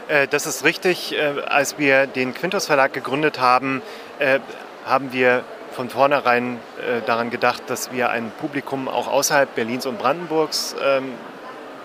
Äh, 0.09 0.27
das 0.29 0.47
ist 0.47 0.64
richtig. 0.64 1.14
Äh, 1.14 1.40
als 1.47 1.79
wir 1.79 2.07
den 2.07 2.35
Quintus 2.35 2.66
Verlag 2.66 2.93
gegründet 2.93 3.40
haben, 3.40 3.83
äh, 4.19 4.40
haben 4.85 5.12
wir 5.12 5.45
von 5.73 5.88
vornherein 5.88 6.59
äh, 6.79 7.01
daran 7.07 7.31
gedacht, 7.31 7.62
dass 7.69 7.93
wir 7.93 8.11
ein 8.11 8.33
Publikum 8.40 8.88
auch 8.88 9.07
außerhalb 9.07 9.55
Berlins 9.55 9.87
und 9.87 9.99
Brandenburgs 9.99 10.75
ähm, 10.83 11.12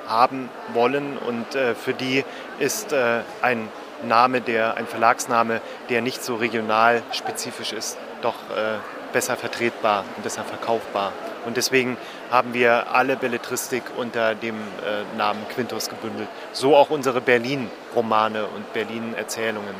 haben 0.07 0.49
wollen. 0.73 1.17
Und 1.17 1.55
äh, 1.55 1.75
für 1.75 1.93
die 1.93 2.23
ist 2.59 2.93
äh, 2.93 3.21
ein 3.41 3.69
Name, 4.03 4.41
der, 4.41 4.77
ein 4.77 4.87
Verlagsname, 4.87 5.61
der 5.89 6.01
nicht 6.01 6.23
so 6.23 6.35
regional 6.35 7.01
spezifisch 7.11 7.73
ist, 7.73 7.97
doch 8.21 8.35
äh, 8.55 8.77
besser 9.13 9.35
vertretbar 9.35 10.03
und 10.15 10.23
besser 10.23 10.43
verkaufbar. 10.43 11.13
Und 11.45 11.57
deswegen 11.57 11.97
haben 12.31 12.53
wir 12.53 12.91
alle 12.93 13.15
Belletristik 13.15 13.83
unter 13.95 14.35
dem 14.35 14.55
äh, 14.55 15.17
Namen 15.17 15.47
Quintus 15.53 15.89
gebündelt. 15.89 16.27
So 16.51 16.75
auch 16.75 16.89
unsere 16.89 17.21
Berlin-Romane 17.21 18.45
und 18.47 18.73
Berlin-Erzählungen. 18.73 19.75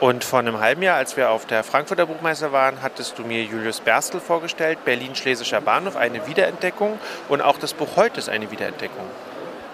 Und 0.00 0.24
vor 0.24 0.40
einem 0.40 0.60
halben 0.60 0.82
Jahr, 0.82 0.98
als 0.98 1.16
wir 1.16 1.30
auf 1.30 1.46
der 1.46 1.64
Frankfurter 1.64 2.06
Buchmesse 2.06 2.52
waren, 2.52 2.82
hattest 2.82 3.18
du 3.18 3.22
mir 3.22 3.42
Julius 3.42 3.80
Berstel 3.80 4.20
vorgestellt, 4.20 4.84
Berlin-Schlesischer 4.84 5.60
Bahnhof, 5.60 5.96
eine 5.96 6.26
Wiederentdeckung 6.26 6.98
und 7.28 7.40
auch 7.40 7.58
das 7.58 7.72
Buch 7.74 7.96
heute 7.96 8.18
ist 8.18 8.28
eine 8.28 8.50
Wiederentdeckung. 8.50 9.06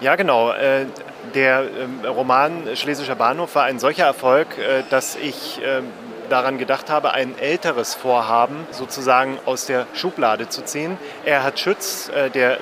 Ja, 0.01 0.17
genau. 0.17 0.51
Äh, 0.53 0.87
der 1.35 1.61
ähm, 1.61 2.01
Roman 2.07 2.75
Schlesischer 2.75 3.17
Bahnhof 3.17 3.55
war 3.55 3.65
ein 3.65 3.79
solcher 3.79 4.07
Erfolg, 4.07 4.57
äh, 4.57 4.83
dass 4.89 5.15
ich 5.15 5.61
ähm, 5.63 5.89
daran 6.31 6.57
gedacht 6.57 6.89
habe, 6.89 7.13
ein 7.13 7.39
älteres 7.39 7.95
Vorhaben 7.95 8.67
sozusagen 8.71 9.39
aus 9.45 9.67
der 9.67 9.87
Schublade 9.93 10.49
zu 10.49 10.65
ziehen. 10.65 10.97
Erhard 11.27 11.61
Schütz, 11.61 12.09
äh, 12.09 12.31
der 12.31 12.57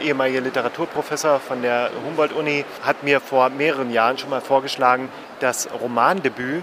ehemalige 0.00 0.38
Literaturprofessor 0.38 1.40
von 1.40 1.60
der 1.60 1.90
Humboldt-Uni, 2.06 2.64
hat 2.84 3.02
mir 3.02 3.20
vor 3.20 3.48
mehreren 3.48 3.90
Jahren 3.90 4.16
schon 4.16 4.30
mal 4.30 4.40
vorgeschlagen, 4.40 5.08
das 5.40 5.68
Romandebüt 5.82 6.62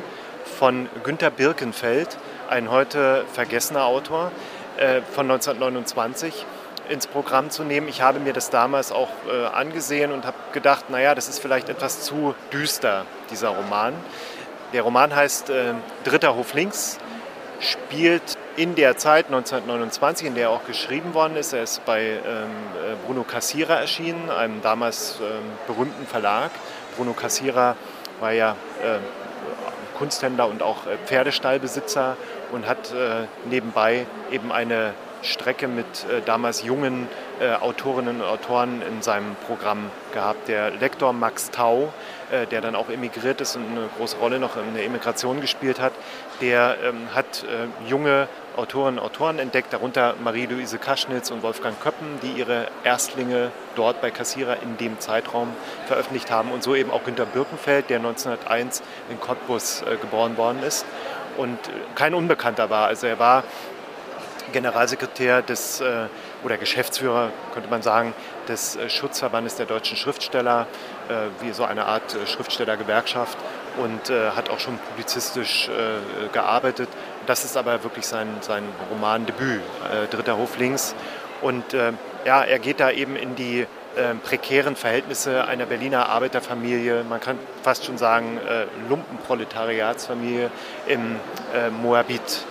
von 0.58 0.88
Günter 1.04 1.32
Birkenfeld, 1.32 2.18
ein 2.50 2.72
heute 2.72 3.26
vergessener 3.34 3.86
Autor 3.86 4.32
von 5.14 5.30
1929, 5.30 6.46
ins 6.90 7.08
Programm 7.08 7.50
zu 7.50 7.64
nehmen. 7.64 7.88
Ich 7.88 8.02
habe 8.02 8.20
mir 8.20 8.34
das 8.34 8.50
damals 8.50 8.92
auch 8.92 9.10
äh, 9.28 9.46
angesehen 9.48 10.12
und 10.12 10.26
habe 10.26 10.38
gedacht, 10.52 10.90
naja, 10.90 11.16
das 11.16 11.28
ist 11.28 11.40
vielleicht 11.40 11.70
etwas 11.70 12.02
zu 12.02 12.36
düster, 12.52 13.06
dieser 13.32 13.50
Roman. 13.50 13.94
Der 14.74 14.82
Roman 14.82 15.16
heißt 15.16 15.50
äh, 15.50 15.74
Dritter 16.04 16.36
Hof 16.36 16.54
links, 16.54 16.98
spielt 17.60 18.38
in 18.56 18.76
der 18.76 18.98
Zeit 18.98 19.28
1929, 19.28 20.28
in 20.28 20.36
der 20.36 20.44
er 20.46 20.50
auch 20.50 20.66
geschrieben 20.66 21.14
worden 21.14 21.36
ist. 21.38 21.54
Er 21.54 21.64
ist 21.64 21.86
bei 21.86 22.02
ähm, 22.02 22.20
äh, 22.24 22.96
Bruno 23.06 23.24
Cassira 23.24 23.76
erschienen, 23.76 24.30
einem 24.30 24.62
damals 24.62 25.20
ähm, 25.22 25.44
berühmten 25.68 26.06
Verlag. 26.06 26.52
Bruno 26.98 27.14
Cassira 27.14 27.76
war 28.20 28.32
ja 28.32 28.56
äh, 28.84 29.00
Kunsthändler 29.98 30.48
und 30.48 30.62
auch 30.62 30.86
äh, 30.86 30.98
Pferdestallbesitzer 31.06 32.18
und 32.52 32.68
hat 32.68 32.92
äh, 32.92 33.26
nebenbei 33.50 34.06
eben 34.32 34.52
eine 34.52 34.94
Strecke 35.24 35.68
mit 35.68 35.86
äh, 35.86 36.22
damals 36.26 36.64
jungen 36.64 37.08
äh, 37.40 37.54
Autorinnen 37.54 38.22
und 38.22 38.28
Autoren 38.28 38.82
in 38.82 39.02
seinem 39.02 39.36
Programm 39.48 39.90
gehabt. 40.14 40.48
Der 40.48 40.72
Lektor 40.72 41.14
Max 41.14 41.50
Tau, 41.52 41.92
äh, 42.32 42.46
der 42.46 42.62
dann 42.62 42.76
auch 42.76 42.90
emigriert 42.90 43.42
ist 43.42 43.56
und 43.56 43.66
eine 43.66 43.90
große 43.98 44.18
Rolle 44.18 44.40
noch 44.40 44.58
in 44.58 44.76
der 44.76 44.86
Emigration 44.86 45.42
gespielt 45.42 45.80
hat, 45.80 45.94
der 46.42 46.78
ähm, 46.84 47.08
hat 47.14 47.44
äh, 47.44 47.90
junge 47.90 48.28
Autorinnen 48.56 49.00
und 49.00 49.06
Autoren 49.06 49.40
entdeckt, 49.40 49.74
darunter 49.74 50.16
Marie-Louise 50.24 50.78
Kaschnitz 50.78 51.32
und 51.32 51.42
Wolfgang 51.42 51.80
Köppen, 51.82 52.20
die 52.22 52.40
ihre 52.40 52.68
Erstlinge 52.84 53.52
dort 53.76 54.00
bei 54.02 54.12
Kassierer 54.12 54.62
in 54.62 54.78
dem 54.78 55.00
Zeitraum 55.00 55.50
veröffentlicht 55.88 56.30
haben. 56.30 56.52
Und 56.52 56.64
so 56.64 56.76
eben 56.76 56.92
auch 56.92 57.04
Günter 57.04 57.26
Birkenfeld, 57.26 57.90
der 57.90 57.98
1901 57.98 58.84
in 59.10 59.20
Cottbus 59.20 59.82
äh, 59.82 59.96
geboren 59.96 60.38
worden 60.38 60.62
ist 60.62 60.86
und 61.38 61.58
äh, 61.68 61.72
kein 61.96 62.14
Unbekannter 62.14 62.70
war. 62.70 62.88
Also 62.88 63.08
er 63.08 63.20
war 63.20 63.44
Generalsekretär 64.54 65.42
des, 65.42 65.82
äh, 65.82 66.06
oder 66.46 66.58
Geschäftsführer, 66.58 67.32
könnte 67.54 67.70
man 67.70 67.82
sagen, 67.82 68.14
des 68.48 68.78
äh, 68.78 68.90
Schutzverbandes 68.90 69.58
der 69.58 69.66
deutschen 69.66 69.98
Schriftsteller, 69.98 70.68
äh, 71.10 71.44
wie 71.44 71.52
so 71.52 71.66
eine 71.66 71.86
Art 71.86 72.16
Schriftstellergewerkschaft 72.26 73.38
und 73.76 74.12
hat 74.36 74.52
auch 74.52 74.60
schon 74.60 74.78
publizistisch 74.78 75.68
gearbeitet. 76.32 76.88
Das 77.26 77.44
ist 77.44 77.58
aber 77.58 77.84
wirklich 77.84 78.06
sein, 78.06 78.28
sein 78.42 78.64
Romandebüt, 78.92 79.62
Dritter 80.12 80.38
Hof 80.38 80.60
links. 80.60 80.94
Und 81.42 81.74
ja, 81.74 82.44
er 82.44 82.60
geht 82.60 82.80
da 82.80 82.92
eben 82.92 83.16
in 83.16 83.36
die 83.36 83.66
prekären 84.24 84.76
Verhältnisse 84.76 85.48
einer 85.48 85.66
Berliner 85.66 86.08
Arbeiterfamilie, 86.10 87.04
man 87.04 87.20
kann 87.20 87.40
fast 87.64 87.86
schon 87.86 87.98
sagen 87.98 88.40
Lumpenproletariatsfamilie 88.90 90.52
im 90.86 91.16
Moabit 91.82 92.46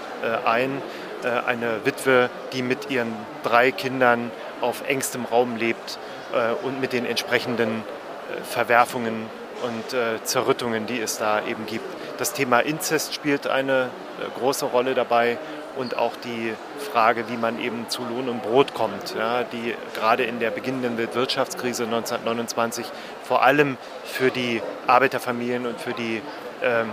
ein. 0.44 0.82
Äh, 1.24 1.42
eine 1.46 1.84
Witwe, 1.84 2.30
die 2.52 2.62
mit 2.62 2.90
ihren 2.90 3.12
drei 3.42 3.70
Kindern 3.70 4.30
auf 4.60 4.82
engstem 4.88 5.24
Raum 5.24 5.56
lebt 5.56 5.98
äh, 6.32 6.52
und 6.64 6.80
mit 6.80 6.92
den 6.92 7.06
entsprechenden 7.06 7.68
äh, 7.68 8.42
Verwerfungen 8.42 9.26
und 9.62 9.96
Zerrüttungen, 10.24 10.86
die 10.86 11.00
es 11.00 11.18
da 11.18 11.40
eben 11.46 11.66
gibt. 11.66 11.84
Das 12.18 12.32
Thema 12.32 12.58
Inzest 12.58 13.14
spielt 13.14 13.46
eine 13.46 13.90
große 14.36 14.64
Rolle 14.64 14.94
dabei 14.94 15.38
und 15.76 15.96
auch 15.96 16.16
die 16.16 16.52
Frage, 16.90 17.28
wie 17.28 17.36
man 17.36 17.60
eben 17.60 17.88
zu 17.88 18.02
Lohn 18.02 18.28
und 18.28 18.42
Brot 18.42 18.74
kommt, 18.74 19.14
ja, 19.16 19.44
die 19.44 19.76
gerade 19.94 20.24
in 20.24 20.40
der 20.40 20.50
beginnenden 20.50 20.98
Wirtschaftskrise 20.98 21.84
1929 21.84 22.86
vor 23.22 23.44
allem 23.44 23.76
für 24.04 24.32
die 24.32 24.60
Arbeiterfamilien 24.88 25.66
und 25.66 25.80
für 25.80 25.92
die 25.92 26.22
ähm, 26.64 26.90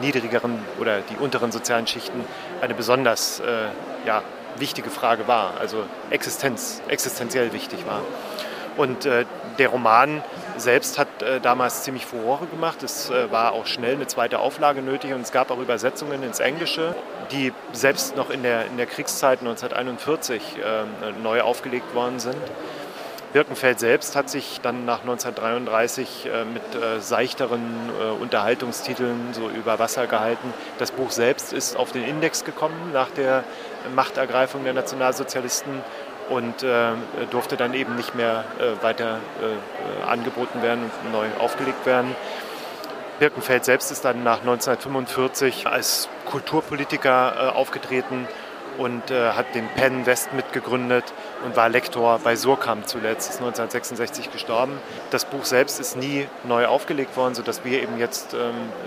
niedrigeren 0.00 0.58
oder 0.80 1.00
die 1.00 1.16
unteren 1.16 1.52
sozialen 1.52 1.86
Schichten 1.86 2.24
eine 2.60 2.74
besonders 2.74 3.40
äh, 3.40 3.44
ja, 4.06 4.22
wichtige 4.56 4.90
Frage 4.90 5.28
war, 5.28 5.54
also 5.58 5.84
Existenz, 6.10 6.82
existenziell 6.88 7.52
wichtig 7.52 7.86
war. 7.86 8.02
Und 8.76 9.06
äh, 9.06 9.24
der 9.58 9.70
Roman 9.70 10.22
selbst 10.56 10.98
hat 10.98 11.22
äh, 11.22 11.40
damals 11.40 11.82
ziemlich 11.82 12.06
Furore 12.06 12.46
gemacht. 12.46 12.82
Es 12.84 13.10
äh, 13.10 13.30
war 13.30 13.52
auch 13.52 13.66
schnell 13.66 13.94
eine 13.94 14.06
zweite 14.06 14.38
Auflage 14.38 14.82
nötig 14.82 15.12
und 15.14 15.22
es 15.22 15.32
gab 15.32 15.50
auch 15.50 15.58
Übersetzungen 15.58 16.22
ins 16.22 16.38
Englische, 16.38 16.94
die 17.32 17.52
selbst 17.72 18.16
noch 18.16 18.30
in 18.30 18.44
der, 18.44 18.66
in 18.66 18.76
der 18.76 18.86
Kriegszeit 18.86 19.40
1941 19.40 20.58
äh, 20.58 21.20
neu 21.22 21.40
aufgelegt 21.40 21.92
worden 21.94 22.20
sind. 22.20 22.36
Birkenfeld 23.32 23.78
selbst 23.78 24.16
hat 24.16 24.30
sich 24.30 24.60
dann 24.62 24.86
nach 24.86 25.00
1933 25.00 26.26
äh, 26.26 26.44
mit 26.44 26.62
äh, 26.74 27.00
seichteren 27.00 27.62
äh, 28.00 28.10
Unterhaltungstiteln 28.22 29.32
so 29.32 29.50
über 29.50 29.78
Wasser 29.78 30.06
gehalten. 30.06 30.54
Das 30.78 30.92
Buch 30.92 31.10
selbst 31.10 31.52
ist 31.52 31.76
auf 31.76 31.92
den 31.92 32.04
Index 32.04 32.44
gekommen 32.44 32.90
nach 32.92 33.10
der 33.10 33.44
Machtergreifung 33.94 34.64
der 34.64 34.72
Nationalsozialisten 34.72 35.82
und 36.28 36.62
durfte 37.30 37.56
dann 37.56 37.72
eben 37.72 37.96
nicht 37.96 38.14
mehr 38.14 38.44
weiter 38.82 39.18
angeboten 40.06 40.60
werden 40.60 40.90
und 41.04 41.12
neu 41.12 41.26
aufgelegt 41.38 41.86
werden. 41.86 42.14
Birkenfeld 43.18 43.64
selbst 43.64 43.90
ist 43.90 44.04
dann 44.04 44.24
nach 44.24 44.40
1945 44.40 45.66
als 45.66 46.10
Kulturpolitiker 46.26 47.56
aufgetreten 47.56 48.28
und 48.78 49.10
äh, 49.10 49.32
hat 49.32 49.54
den 49.54 49.68
Penn 49.68 50.06
West 50.06 50.32
mitgegründet 50.32 51.04
und 51.44 51.56
war 51.56 51.68
Lektor 51.68 52.20
bei 52.22 52.36
Surkamp 52.36 52.88
zuletzt, 52.88 53.28
ist 53.28 53.40
1966 53.40 54.32
gestorben. 54.32 54.78
Das 55.10 55.24
Buch 55.24 55.44
selbst 55.44 55.80
ist 55.80 55.96
nie 55.96 56.26
neu 56.44 56.66
aufgelegt 56.66 57.16
worden, 57.16 57.34
sodass 57.34 57.64
wir 57.64 57.82
eben 57.82 57.98
jetzt 57.98 58.34
ähm, 58.34 58.38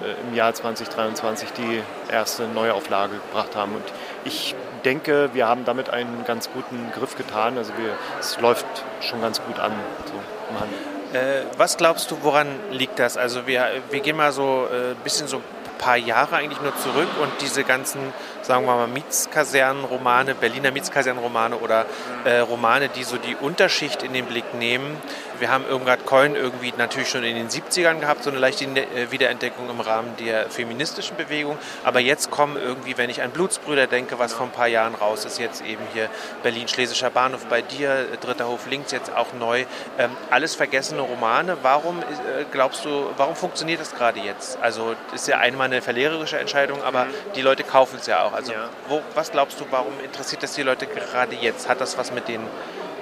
äh, 0.03 0.27
im 0.27 0.35
Jahr 0.35 0.53
2023 0.53 1.51
die 1.51 1.81
erste 2.11 2.47
Neuauflage 2.47 3.15
gebracht 3.15 3.55
haben. 3.55 3.75
Und 3.75 3.83
ich 4.23 4.55
denke, 4.85 5.29
wir 5.33 5.47
haben 5.47 5.65
damit 5.65 5.89
einen 5.89 6.23
ganz 6.25 6.49
guten 6.51 6.91
Griff 6.97 7.15
getan. 7.15 7.57
Also 7.57 7.73
wir, 7.77 7.93
es 8.19 8.39
läuft 8.39 8.65
schon 9.01 9.21
ganz 9.21 9.41
gut 9.43 9.59
an, 9.59 9.73
so 10.05 10.13
im 10.49 10.59
Handel. 10.59 10.77
Äh, 11.13 11.45
was 11.57 11.75
glaubst 11.75 12.09
du, 12.11 12.17
woran 12.21 12.47
liegt 12.71 12.97
das? 12.97 13.17
Also 13.17 13.45
wir, 13.45 13.67
wir 13.89 13.99
gehen 13.99 14.15
mal 14.15 14.31
so 14.31 14.67
ein 14.71 14.91
äh, 14.91 14.95
bisschen 15.03 15.27
so 15.27 15.41
paar 15.81 15.97
Jahre 15.97 16.37
eigentlich 16.37 16.61
nur 16.61 16.77
zurück 16.77 17.09
und 17.21 17.29
diese 17.41 17.65
ganzen, 17.65 18.13
sagen 18.43 18.65
wir 18.65 18.75
mal, 18.75 18.87
Mietskasernenromane, 18.87 20.35
Berliner 20.35 20.71
Mietskasernenromane 20.71 21.57
oder 21.57 21.85
äh, 22.23 22.37
Romane, 22.37 22.87
die 22.87 23.03
so 23.03 23.17
die 23.17 23.35
Unterschicht 23.35 24.03
in 24.03 24.13
den 24.13 24.25
Blick 24.27 24.53
nehmen, 24.53 24.95
wir 25.41 25.51
haben 25.51 25.65
Irmgard 25.67 26.05
Coin 26.05 26.35
irgendwie 26.35 26.71
natürlich 26.77 27.09
schon 27.09 27.23
in 27.23 27.35
den 27.35 27.49
70ern 27.49 27.99
gehabt, 27.99 28.23
so 28.23 28.29
eine 28.29 28.39
leichte 28.39 28.65
äh, 28.65 29.11
Wiederentdeckung 29.11 29.69
im 29.69 29.81
Rahmen 29.81 30.15
der 30.17 30.49
feministischen 30.49 31.17
Bewegung. 31.17 31.57
Aber 31.83 31.99
jetzt 31.99 32.31
kommen 32.31 32.57
irgendwie, 32.57 32.97
wenn 32.97 33.09
ich 33.09 33.21
an 33.21 33.31
Blutsbrüder 33.31 33.87
denke, 33.87 34.19
was 34.19 34.33
vor 34.33 34.45
ein 34.45 34.51
paar 34.51 34.67
Jahren 34.67 34.95
raus 34.95 35.25
ist, 35.25 35.39
jetzt 35.39 35.65
eben 35.65 35.81
hier 35.93 36.09
Berlin-Schlesischer 36.43 37.09
Bahnhof 37.09 37.45
bei 37.47 37.61
dir, 37.61 38.05
Dritter 38.21 38.47
Hof 38.47 38.67
links 38.67 38.91
jetzt 38.91 39.13
auch 39.13 39.33
neu. 39.33 39.65
Ähm, 39.97 40.11
alles 40.29 40.55
vergessene 40.55 41.01
Romane. 41.01 41.57
Warum 41.63 41.99
äh, 41.99 42.45
glaubst 42.51 42.85
du, 42.85 43.09
warum 43.17 43.35
funktioniert 43.35 43.81
das 43.81 43.95
gerade 43.95 44.19
jetzt? 44.19 44.61
Also 44.61 44.95
ist 45.13 45.27
ja 45.27 45.39
einmal 45.39 45.65
eine 45.65 45.81
verliererische 45.81 46.37
Entscheidung, 46.37 46.83
aber 46.83 47.05
mhm. 47.05 47.13
die 47.35 47.41
Leute 47.41 47.63
kaufen 47.63 47.97
es 47.99 48.05
ja 48.05 48.23
auch. 48.23 48.33
Also 48.33 48.53
ja. 48.53 48.69
Wo, 48.87 49.01
was 49.15 49.31
glaubst 49.31 49.59
du, 49.59 49.65
warum 49.71 49.93
interessiert 50.03 50.43
das 50.43 50.53
die 50.53 50.61
Leute 50.63 50.85
gerade 50.85 51.35
jetzt? 51.35 51.67
Hat 51.67 51.81
das 51.81 51.97
was 51.97 52.11
mit 52.11 52.27
den 52.27 52.41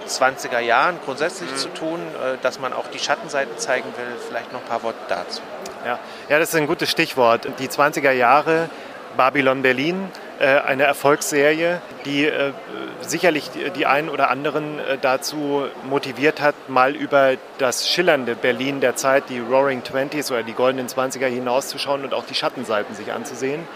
20er 0.09 0.59
Jahren 0.59 0.97
grundsätzlich 1.05 1.51
mhm. 1.51 1.57
zu 1.57 1.69
tun, 1.69 1.99
äh, 1.99 2.37
dass 2.41 2.59
man 2.59 2.73
auch 2.73 2.87
die 2.87 2.99
Schattenseiten 2.99 3.57
zeigen 3.57 3.87
will. 3.97 4.15
Vielleicht 4.27 4.51
noch 4.51 4.61
ein 4.61 4.67
paar 4.67 4.83
Worte 4.83 4.99
dazu. 5.07 5.41
Ja, 5.85 5.99
ja 6.27 6.39
das 6.39 6.49
ist 6.49 6.55
ein 6.55 6.67
gutes 6.67 6.89
Stichwort. 6.89 7.47
Die 7.59 7.67
20er 7.67 8.11
Jahre, 8.11 8.69
Babylon 9.15 9.61
Berlin, 9.61 10.11
äh, 10.39 10.45
eine 10.59 10.83
Erfolgsserie, 10.83 11.81
die 12.05 12.25
äh, 12.25 12.53
sicherlich 13.01 13.49
die 13.75 13.85
einen 13.85 14.09
oder 14.09 14.29
anderen 14.29 14.79
dazu 15.01 15.65
motiviert 15.83 16.41
hat, 16.41 16.55
mal 16.67 16.95
über 16.95 17.35
das 17.57 17.87
schillernde 17.87 18.35
Berlin 18.35 18.81
der 18.81 18.95
Zeit, 18.95 19.29
die 19.29 19.39
Roaring 19.39 19.83
Twenties 19.83 20.31
oder 20.31 20.43
die 20.43 20.53
goldenen 20.53 20.87
Zwanziger 20.87 21.27
hinauszuschauen 21.27 22.03
und 22.03 22.13
auch 22.13 22.25
die 22.25 22.35
Schattenseiten 22.35 22.95
sich 22.95 23.13
anzusehen. 23.13 23.67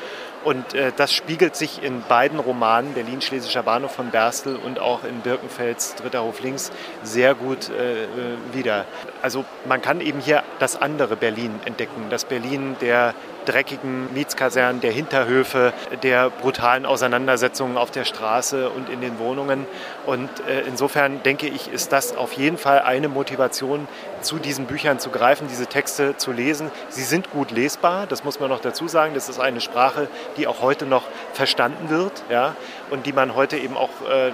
Und 0.43 0.73
äh, 0.73 0.91
das 0.95 1.13
spiegelt 1.13 1.55
sich 1.55 1.81
in 1.83 2.01
beiden 2.01 2.39
Romanen, 2.39 2.93
Berlin 2.93 3.21
Schlesischer 3.21 3.63
Bahnhof 3.63 3.93
von 3.93 4.09
Berstel 4.09 4.55
und 4.57 4.79
auch 4.79 5.03
in 5.03 5.21
Birkenfelds 5.21 5.95
Dritter 5.95 6.23
Hof 6.23 6.41
links, 6.41 6.71
sehr 7.03 7.33
gut 7.35 7.69
äh, 7.69 8.07
wieder. 8.53 8.85
Also 9.21 9.45
man 9.65 9.81
kann 9.81 10.01
eben 10.01 10.19
hier 10.19 10.43
das 10.59 10.81
andere 10.81 11.15
Berlin 11.15 11.59
entdecken, 11.65 12.07
das 12.09 12.25
Berlin 12.25 12.75
der 12.81 13.13
dreckigen 13.45 14.13
Mietskasernen, 14.13 14.81
der 14.81 14.91
Hinterhöfe, 14.91 15.73
der 16.01 16.29
brutalen 16.29 16.85
Auseinandersetzungen 16.85 17.77
auf 17.77 17.91
der 17.91 18.05
Straße 18.05 18.69
und 18.69 18.89
in 18.89 19.01
den 19.01 19.19
Wohnungen. 19.19 19.65
Und 20.05 20.29
äh, 20.47 20.61
insofern 20.67 21.23
denke 21.23 21.47
ich, 21.47 21.71
ist 21.71 21.91
das 21.91 22.15
auf 22.15 22.33
jeden 22.33 22.57
Fall 22.57 22.81
eine 22.81 23.07
Motivation, 23.07 23.87
zu 24.21 24.39
diesen 24.39 24.65
Büchern 24.65 24.99
zu 24.99 25.09
greifen, 25.09 25.47
diese 25.49 25.67
Texte 25.67 26.15
zu 26.17 26.31
lesen. 26.31 26.71
Sie 26.89 27.03
sind 27.03 27.29
gut 27.31 27.51
lesbar, 27.51 28.07
das 28.07 28.23
muss 28.23 28.39
man 28.39 28.49
noch 28.49 28.61
dazu 28.61 28.87
sagen. 28.87 29.13
Das 29.13 29.29
ist 29.29 29.39
eine 29.39 29.61
Sprache, 29.61 30.07
die 30.37 30.47
auch 30.47 30.61
heute 30.61 30.85
noch 30.85 31.03
verstanden 31.33 31.89
wird 31.89 32.23
ja, 32.29 32.55
und 32.89 33.05
die 33.05 33.13
man 33.13 33.35
heute 33.35 33.57
eben 33.57 33.75
auch 33.75 33.89
äh, 34.09 34.29
äh 34.29 34.33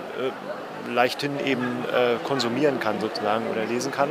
leichthin 0.89 1.45
eben 1.45 1.83
äh, 1.93 2.15
konsumieren 2.23 2.79
kann 2.79 2.99
sozusagen 2.99 3.47
oder 3.51 3.65
lesen 3.65 3.91
kann. 3.91 4.09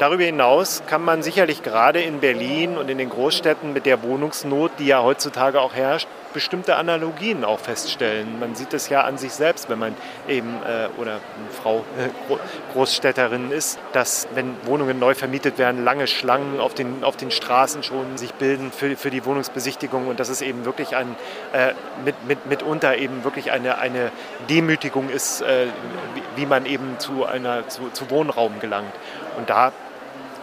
Darüber 0.00 0.24
hinaus 0.24 0.82
kann 0.88 1.04
man 1.04 1.22
sicherlich 1.22 1.62
gerade 1.62 2.02
in 2.02 2.18
Berlin 2.18 2.76
und 2.76 2.90
in 2.90 2.98
den 2.98 3.10
Großstädten 3.10 3.72
mit 3.72 3.86
der 3.86 4.02
Wohnungsnot, 4.02 4.72
die 4.80 4.86
ja 4.86 5.02
heutzutage 5.02 5.60
auch 5.60 5.72
herrscht, 5.72 6.08
bestimmte 6.32 6.74
Analogien 6.74 7.44
auch 7.44 7.60
feststellen. 7.60 8.40
Man 8.40 8.56
sieht 8.56 8.74
es 8.74 8.88
ja 8.88 9.02
an 9.02 9.18
sich 9.18 9.32
selbst, 9.32 9.70
wenn 9.70 9.78
man 9.78 9.94
eben 10.28 10.56
äh, 10.66 10.88
oder 11.00 11.20
Frau 11.62 11.84
äh, 11.96 12.34
Großstädterin 12.72 13.52
ist, 13.52 13.78
dass 13.92 14.26
wenn 14.34 14.56
Wohnungen 14.64 14.98
neu 14.98 15.14
vermietet 15.14 15.58
werden, 15.58 15.84
lange 15.84 16.08
Schlangen 16.08 16.58
auf 16.58 16.74
den, 16.74 17.04
auf 17.04 17.16
den 17.16 17.30
Straßen 17.30 17.84
schon 17.84 18.18
sich 18.18 18.34
bilden 18.34 18.72
für, 18.72 18.96
für 18.96 19.10
die 19.10 19.24
Wohnungsbesichtigung 19.24 20.08
und 20.08 20.18
dass 20.18 20.28
es 20.28 20.42
eben 20.42 20.64
wirklich 20.64 20.96
ein, 20.96 21.14
äh, 21.52 21.72
mit, 22.04 22.16
mit, 22.26 22.46
mitunter 22.46 22.96
eben 22.96 23.22
wirklich 23.22 23.52
eine, 23.52 23.78
eine 23.78 24.10
Demütigung 24.50 25.10
ist, 25.10 25.40
äh, 25.42 25.66
wie, 26.14 26.42
wie 26.42 26.46
man 26.46 26.66
eben 26.66 26.98
zu, 26.98 27.24
einer, 27.24 27.68
zu, 27.68 27.90
zu 27.92 28.10
Wohnraum 28.10 28.58
gelangt. 28.58 28.92
Und 29.36 29.50
da 29.50 29.72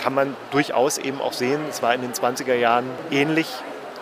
kann 0.02 0.14
man 0.14 0.36
durchaus 0.50 0.98
eben 0.98 1.22
auch 1.22 1.34
sehen, 1.34 1.62
es 1.70 1.82
war 1.82 1.94
in 1.94 2.02
den 2.02 2.14
20er 2.14 2.56
Jahren 2.56 2.86
ähnlich, 3.12 3.48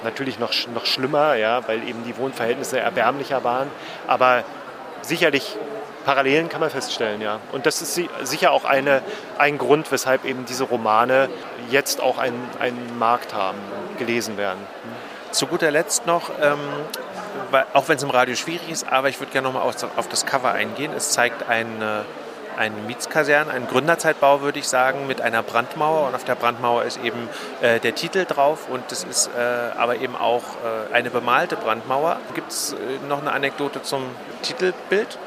natürlich 0.04 0.40
noch, 0.40 0.54
noch 0.74 0.86
schlimmer, 0.86 1.36
ja, 1.36 1.68
weil 1.68 1.88
eben 1.88 2.04
die 2.06 2.18
Wohnverhältnisse 2.18 2.80
erbärmlicher 2.80 3.44
waren, 3.44 3.70
aber 4.08 4.44
sicherlich 5.02 5.58
Parallelen 6.06 6.48
kann 6.48 6.62
man 6.62 6.70
feststellen, 6.70 7.22
ja. 7.22 7.40
Und 7.52 7.66
das 7.66 7.82
ist 7.82 8.02
sicher 8.24 8.52
auch 8.52 8.64
eine, 8.64 9.02
ein 9.38 9.58
Grund, 9.58 9.92
weshalb 9.92 10.24
eben 10.24 10.46
diese 10.46 10.64
Romane 10.64 11.30
jetzt 11.70 12.02
auch 12.02 12.18
einen, 12.18 12.42
einen 12.60 12.98
Markt 12.98 13.34
haben, 13.34 13.58
gelesen 13.98 14.38
werden. 14.38 14.60
Zu 15.32 15.46
guter 15.46 15.70
Letzt 15.70 16.08
noch, 16.08 16.32
ähm, 16.42 16.58
auch 17.74 17.88
wenn 17.90 17.98
es 17.98 18.04
im 18.04 18.10
Radio 18.10 18.36
schwierig 18.36 18.70
ist, 18.72 18.92
aber 18.92 19.10
ich 19.10 19.20
würde 19.20 19.34
gerne 19.34 19.50
nochmal 19.50 19.64
auf, 19.64 19.76
auf 19.98 20.08
das 20.08 20.26
Cover 20.26 20.52
eingehen. 20.52 20.94
Es 20.96 21.12
zeigt 21.12 21.48
ein 21.48 21.82
eine 22.60 22.76
Mietskaserne, 22.86 23.52
ein 23.52 23.68
Gründerzeitbau, 23.68 24.42
würde 24.42 24.60
ich 24.60 24.68
sagen, 24.68 25.08
mit 25.08 25.22
einer 25.22 25.42
Brandmauer. 25.42 26.08
Und 26.08 26.16
auf 26.16 26.26
der 26.26 26.36
Brandmauer 26.36 26.84
ist 26.84 27.00
eben 27.04 27.30
äh, 27.62 27.80
der 27.80 27.96
Titel 27.96 28.26
drauf 28.26 28.68
und 28.70 28.84
das 28.90 29.06
ist 29.06 29.30
äh, 29.36 29.40
aber 29.78 29.96
eben 29.96 30.16
auch 30.16 30.44
äh, 30.44 30.94
eine 30.94 31.10
bemalte 31.10 31.56
Brandmauer. 31.56 32.18
Gibt 32.36 32.52
es 32.52 32.74
äh, 32.74 33.08
noch 33.08 33.22
eine 33.22 33.32
Anekdote 33.32 33.82
zum 33.82 34.04
Titelbild? 34.42 35.18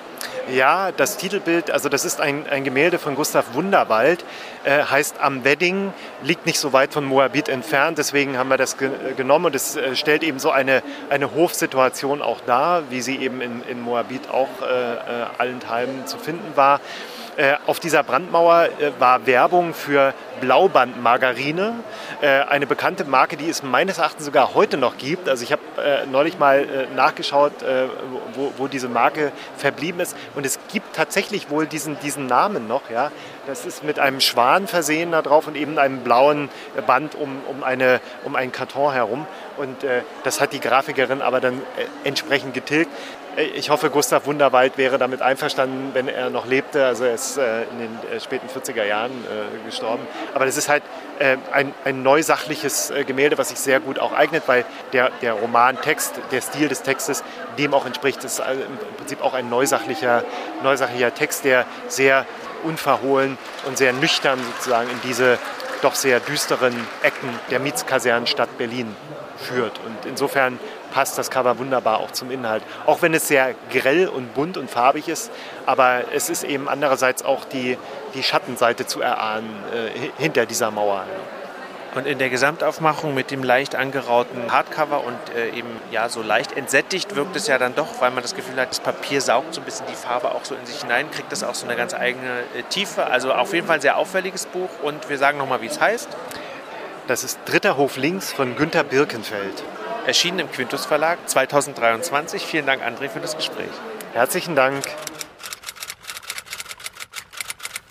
Ja, 0.50 0.90
das 0.90 1.16
Titelbild, 1.18 1.70
also 1.70 1.88
das 1.88 2.04
ist 2.04 2.20
ein, 2.20 2.46
ein 2.48 2.64
Gemälde 2.64 2.98
von 2.98 3.14
Gustav 3.14 3.54
Wunderwald, 3.54 4.24
äh, 4.64 4.82
heißt 4.82 5.20
Am 5.20 5.44
Wedding, 5.44 5.92
liegt 6.22 6.46
nicht 6.46 6.58
so 6.58 6.72
weit 6.72 6.92
von 6.92 7.04
Moabit 7.04 7.48
entfernt, 7.48 7.98
deswegen 7.98 8.36
haben 8.36 8.48
wir 8.48 8.56
das 8.56 8.76
ge 8.76 8.90
genommen 9.16 9.46
und 9.46 9.54
es 9.54 9.76
äh, 9.76 9.94
stellt 9.94 10.24
eben 10.24 10.40
so 10.40 10.50
eine, 10.50 10.82
eine 11.10 11.32
Hofsituation 11.34 12.22
auch 12.22 12.40
dar, 12.40 12.90
wie 12.90 13.00
sie 13.00 13.16
eben 13.18 13.40
in, 13.40 13.62
in 13.68 13.80
Moabit 13.80 14.28
auch 14.30 14.48
äh, 14.62 14.64
äh 14.64 14.96
allenthalben 15.38 16.06
zu 16.06 16.18
finden 16.18 16.56
war. 16.56 16.80
Äh, 17.36 17.54
auf 17.66 17.80
dieser 17.80 18.02
Brandmauer 18.02 18.68
äh, 18.78 18.92
war 18.98 19.26
Werbung 19.26 19.72
für 19.72 20.12
Blaubandmargarine, 20.42 21.76
äh, 22.20 22.26
eine 22.26 22.66
bekannte 22.66 23.04
Marke, 23.04 23.38
die 23.38 23.48
es 23.48 23.62
meines 23.62 23.96
Erachtens 23.96 24.26
sogar 24.26 24.52
heute 24.52 24.76
noch 24.76 24.98
gibt. 24.98 25.30
Also 25.30 25.42
ich 25.42 25.50
habe 25.50 25.62
neulich 26.10 26.38
mal 26.38 26.88
nachgeschaut, 26.94 27.52
wo, 28.34 28.52
wo, 28.56 28.68
diese 28.68 28.88
Marke 28.88 29.32
verblieben 29.56 30.00
ist. 30.00 30.16
Und 30.34 30.44
es 30.44 30.58
gibt 30.70 30.94
tatsächlich 30.94 31.50
wohl 31.50 31.66
diesen, 31.66 31.98
diesen 32.00 32.26
Namen 32.26 32.68
noch. 32.68 32.90
Ja. 32.90 33.10
Das 33.46 33.64
ist 33.64 33.82
mit 33.82 33.98
einem 33.98 34.20
Schwan 34.20 34.66
versehen 34.66 35.12
da 35.12 35.22
drauf 35.22 35.46
und 35.46 35.56
eben 35.56 35.78
einem 35.78 36.00
blauen 36.00 36.50
Band 36.86 37.14
um, 37.14 37.40
um, 37.48 37.64
eine, 37.64 38.00
um 38.24 38.36
einen 38.36 38.52
Karton 38.52 38.92
herum. 38.92 39.26
Und 39.56 39.76
das 40.24 40.40
hat 40.40 40.52
die 40.52 40.60
Grafikerin 40.60 41.22
aber 41.22 41.40
dann 41.40 41.62
entsprechend 42.04 42.54
getilgt. 42.54 42.90
Äh, 43.36 43.44
ich 43.44 43.70
hoffe, 43.70 43.90
Gustav 43.90 44.26
Wunderwald 44.26 44.78
wäre 44.78 44.98
damit 44.98 45.22
einverstanden, 45.22 45.90
wenn 45.94 46.08
er 46.08 46.30
noch 46.30 46.46
lebte. 46.46 46.84
Also 46.84 47.04
er 47.04 47.14
ist 47.14 47.36
äh, 47.36 47.62
in 47.64 47.78
den 47.78 47.98
äh, 48.10 48.20
späten 48.20 48.48
40er 48.48 48.84
Jahren 48.84 49.12
gestorben. 49.64 50.06
Aber 50.34 50.46
das 50.46 50.56
ist 50.56 50.68
halt 50.68 50.82
ein, 51.52 51.72
ein 51.84 52.02
neusachliches 52.02 52.92
Gemälde, 53.06 53.38
was 53.38 53.50
sich 53.50 53.58
sehr 53.58 53.78
gut 53.78 53.98
auch 53.98 54.12
eignet, 54.12 54.44
weil 54.46 54.64
der, 54.92 55.10
der 55.20 55.34
Romantext, 55.34 56.14
der 56.32 56.40
Stil 56.40 56.68
des 56.68 56.82
Textes 56.82 57.22
dem 57.58 57.74
auch 57.74 57.86
entspricht. 57.86 58.24
Es 58.24 58.38
ist 58.38 58.40
im 58.40 58.96
Prinzip 58.96 59.22
auch 59.22 59.34
ein 59.34 59.48
neusachlicher, 59.48 60.24
neusachlicher 60.62 61.14
Text, 61.14 61.44
der 61.44 61.64
sehr 61.86 62.26
unverhohlen 62.64 63.38
und 63.66 63.78
sehr 63.78 63.92
nüchtern 63.92 64.40
sozusagen 64.56 64.90
in 64.90 65.00
diese 65.04 65.38
doch 65.82 65.94
sehr 65.94 66.20
düsteren 66.20 66.74
Ecken 67.02 67.28
der 67.50 67.60
Mietskasernenstadt 67.60 68.56
Berlin 68.58 68.96
führt. 69.43 69.78
Und 69.84 70.07
insofern 70.07 70.59
passt 70.93 71.18
das 71.18 71.30
Cover 71.30 71.59
wunderbar 71.59 72.01
auch 72.01 72.11
zum 72.12 72.30
Inhalt. 72.30 72.62
Auch 72.86 73.03
wenn 73.03 73.14
es 73.14 73.28
sehr 73.28 73.55
grell 73.70 74.09
und 74.09 74.34
bunt 74.34 74.57
und 74.57 74.70
farbig 74.70 75.09
ist, 75.09 75.30
aber 75.66 76.05
es 76.14 76.30
ist 76.30 76.45
eben 76.45 76.68
andererseits 76.68 77.24
auch 77.24 77.45
die, 77.45 77.76
die 78.14 78.22
Schattenseite 78.22 78.86
zu 78.86 79.01
erahnen 79.01 79.51
äh, 79.74 80.11
hinter 80.22 80.47
dieser 80.47 80.70
Mauer. 80.70 81.05
Und 81.95 82.07
in 82.07 82.18
der 82.18 82.30
Gesamtaufmachung 82.30 83.12
mit 83.12 83.30
dem 83.30 83.45
leicht 83.45 83.74
angerauten 83.74 84.51
Hardcover 84.51 85.05
und 85.05 85.18
äh, 85.36 85.51
eben 85.51 85.68
ja 85.90 86.09
so 86.09 86.22
leicht 86.22 86.57
entsättigt 86.57 87.16
wirkt 87.16 87.36
es 87.36 87.47
ja 87.49 87.59
dann 87.59 87.74
doch, 87.74 88.01
weil 88.01 88.11
man 88.11 88.22
das 88.22 88.34
Gefühl 88.34 88.59
hat, 88.59 88.70
das 88.70 88.80
Papier 88.80 89.20
saugt 89.20 89.53
so 89.53 89.61
ein 89.61 89.64
bisschen 89.64 89.84
die 89.90 89.95
Farbe 89.95 90.34
auch 90.34 90.45
so 90.45 90.55
in 90.55 90.64
sich 90.64 90.80
hinein, 90.80 91.11
kriegt 91.11 91.30
das 91.30 91.45
auch 91.45 91.55
so 91.55 91.66
eine 91.66 91.76
ganz 91.76 91.93
eigene 91.93 92.40
äh, 92.57 92.62
Tiefe. 92.70 93.05
Also 93.05 93.34
auf 93.34 93.53
jeden 93.53 93.66
Fall 93.66 93.76
ein 93.76 93.82
sehr 93.82 93.99
auffälliges 93.99 94.47
Buch 94.47 94.70
und 94.82 95.11
wir 95.11 95.18
sagen 95.18 95.36
nochmal, 95.36 95.61
wie 95.61 95.66
es 95.66 95.80
heißt. 95.80 96.09
Das 97.12 97.24
ist 97.24 97.40
Dritter 97.44 97.76
Hof 97.76 97.98
links 97.98 98.32
von 98.32 98.56
Günter 98.56 98.84
Birkenfeld. 98.84 99.62
Erschienen 100.06 100.38
im 100.38 100.50
Quintus 100.50 100.86
Verlag 100.86 101.18
2023. 101.28 102.40
Vielen 102.46 102.64
Dank, 102.64 102.82
André, 102.82 103.10
für 103.10 103.20
das 103.20 103.36
Gespräch. 103.36 103.68
Herzlichen 104.14 104.56
Dank. 104.56 104.82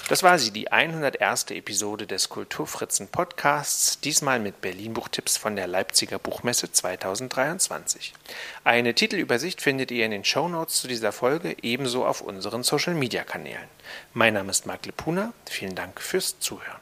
Das 0.10 0.24
war 0.24 0.40
sie, 0.40 0.50
die 0.50 0.72
101. 0.72 1.52
Episode 1.52 2.08
des 2.08 2.30
Kulturfritzen 2.30 3.10
Podcasts, 3.10 4.00
diesmal 4.00 4.40
mit 4.40 4.60
Berlin-Buchtipps 4.60 5.38
von 5.38 5.56
der 5.56 5.68
Leipziger 5.68 6.18
Buchmesse 6.18 6.72
2023. 6.72 8.14
Eine 8.64 8.96
Titelübersicht 8.96 9.62
findet 9.62 9.92
ihr 9.92 10.04
in 10.04 10.10
den 10.10 10.26
Shownotes 10.26 10.82
zu 10.82 10.88
dieser 10.88 11.12
Folge, 11.12 11.56
ebenso 11.62 12.08
auf 12.08 12.22
unseren 12.22 12.64
Social-Media-Kanälen. 12.64 13.70
Mein 14.16 14.34
Name 14.34 14.50
ist 14.50 14.66
Marc 14.66 14.88
Lepuna, 14.88 15.32
vielen 15.48 15.76
Dank 15.76 16.02
fürs 16.02 16.40
Zuhören. 16.40 16.82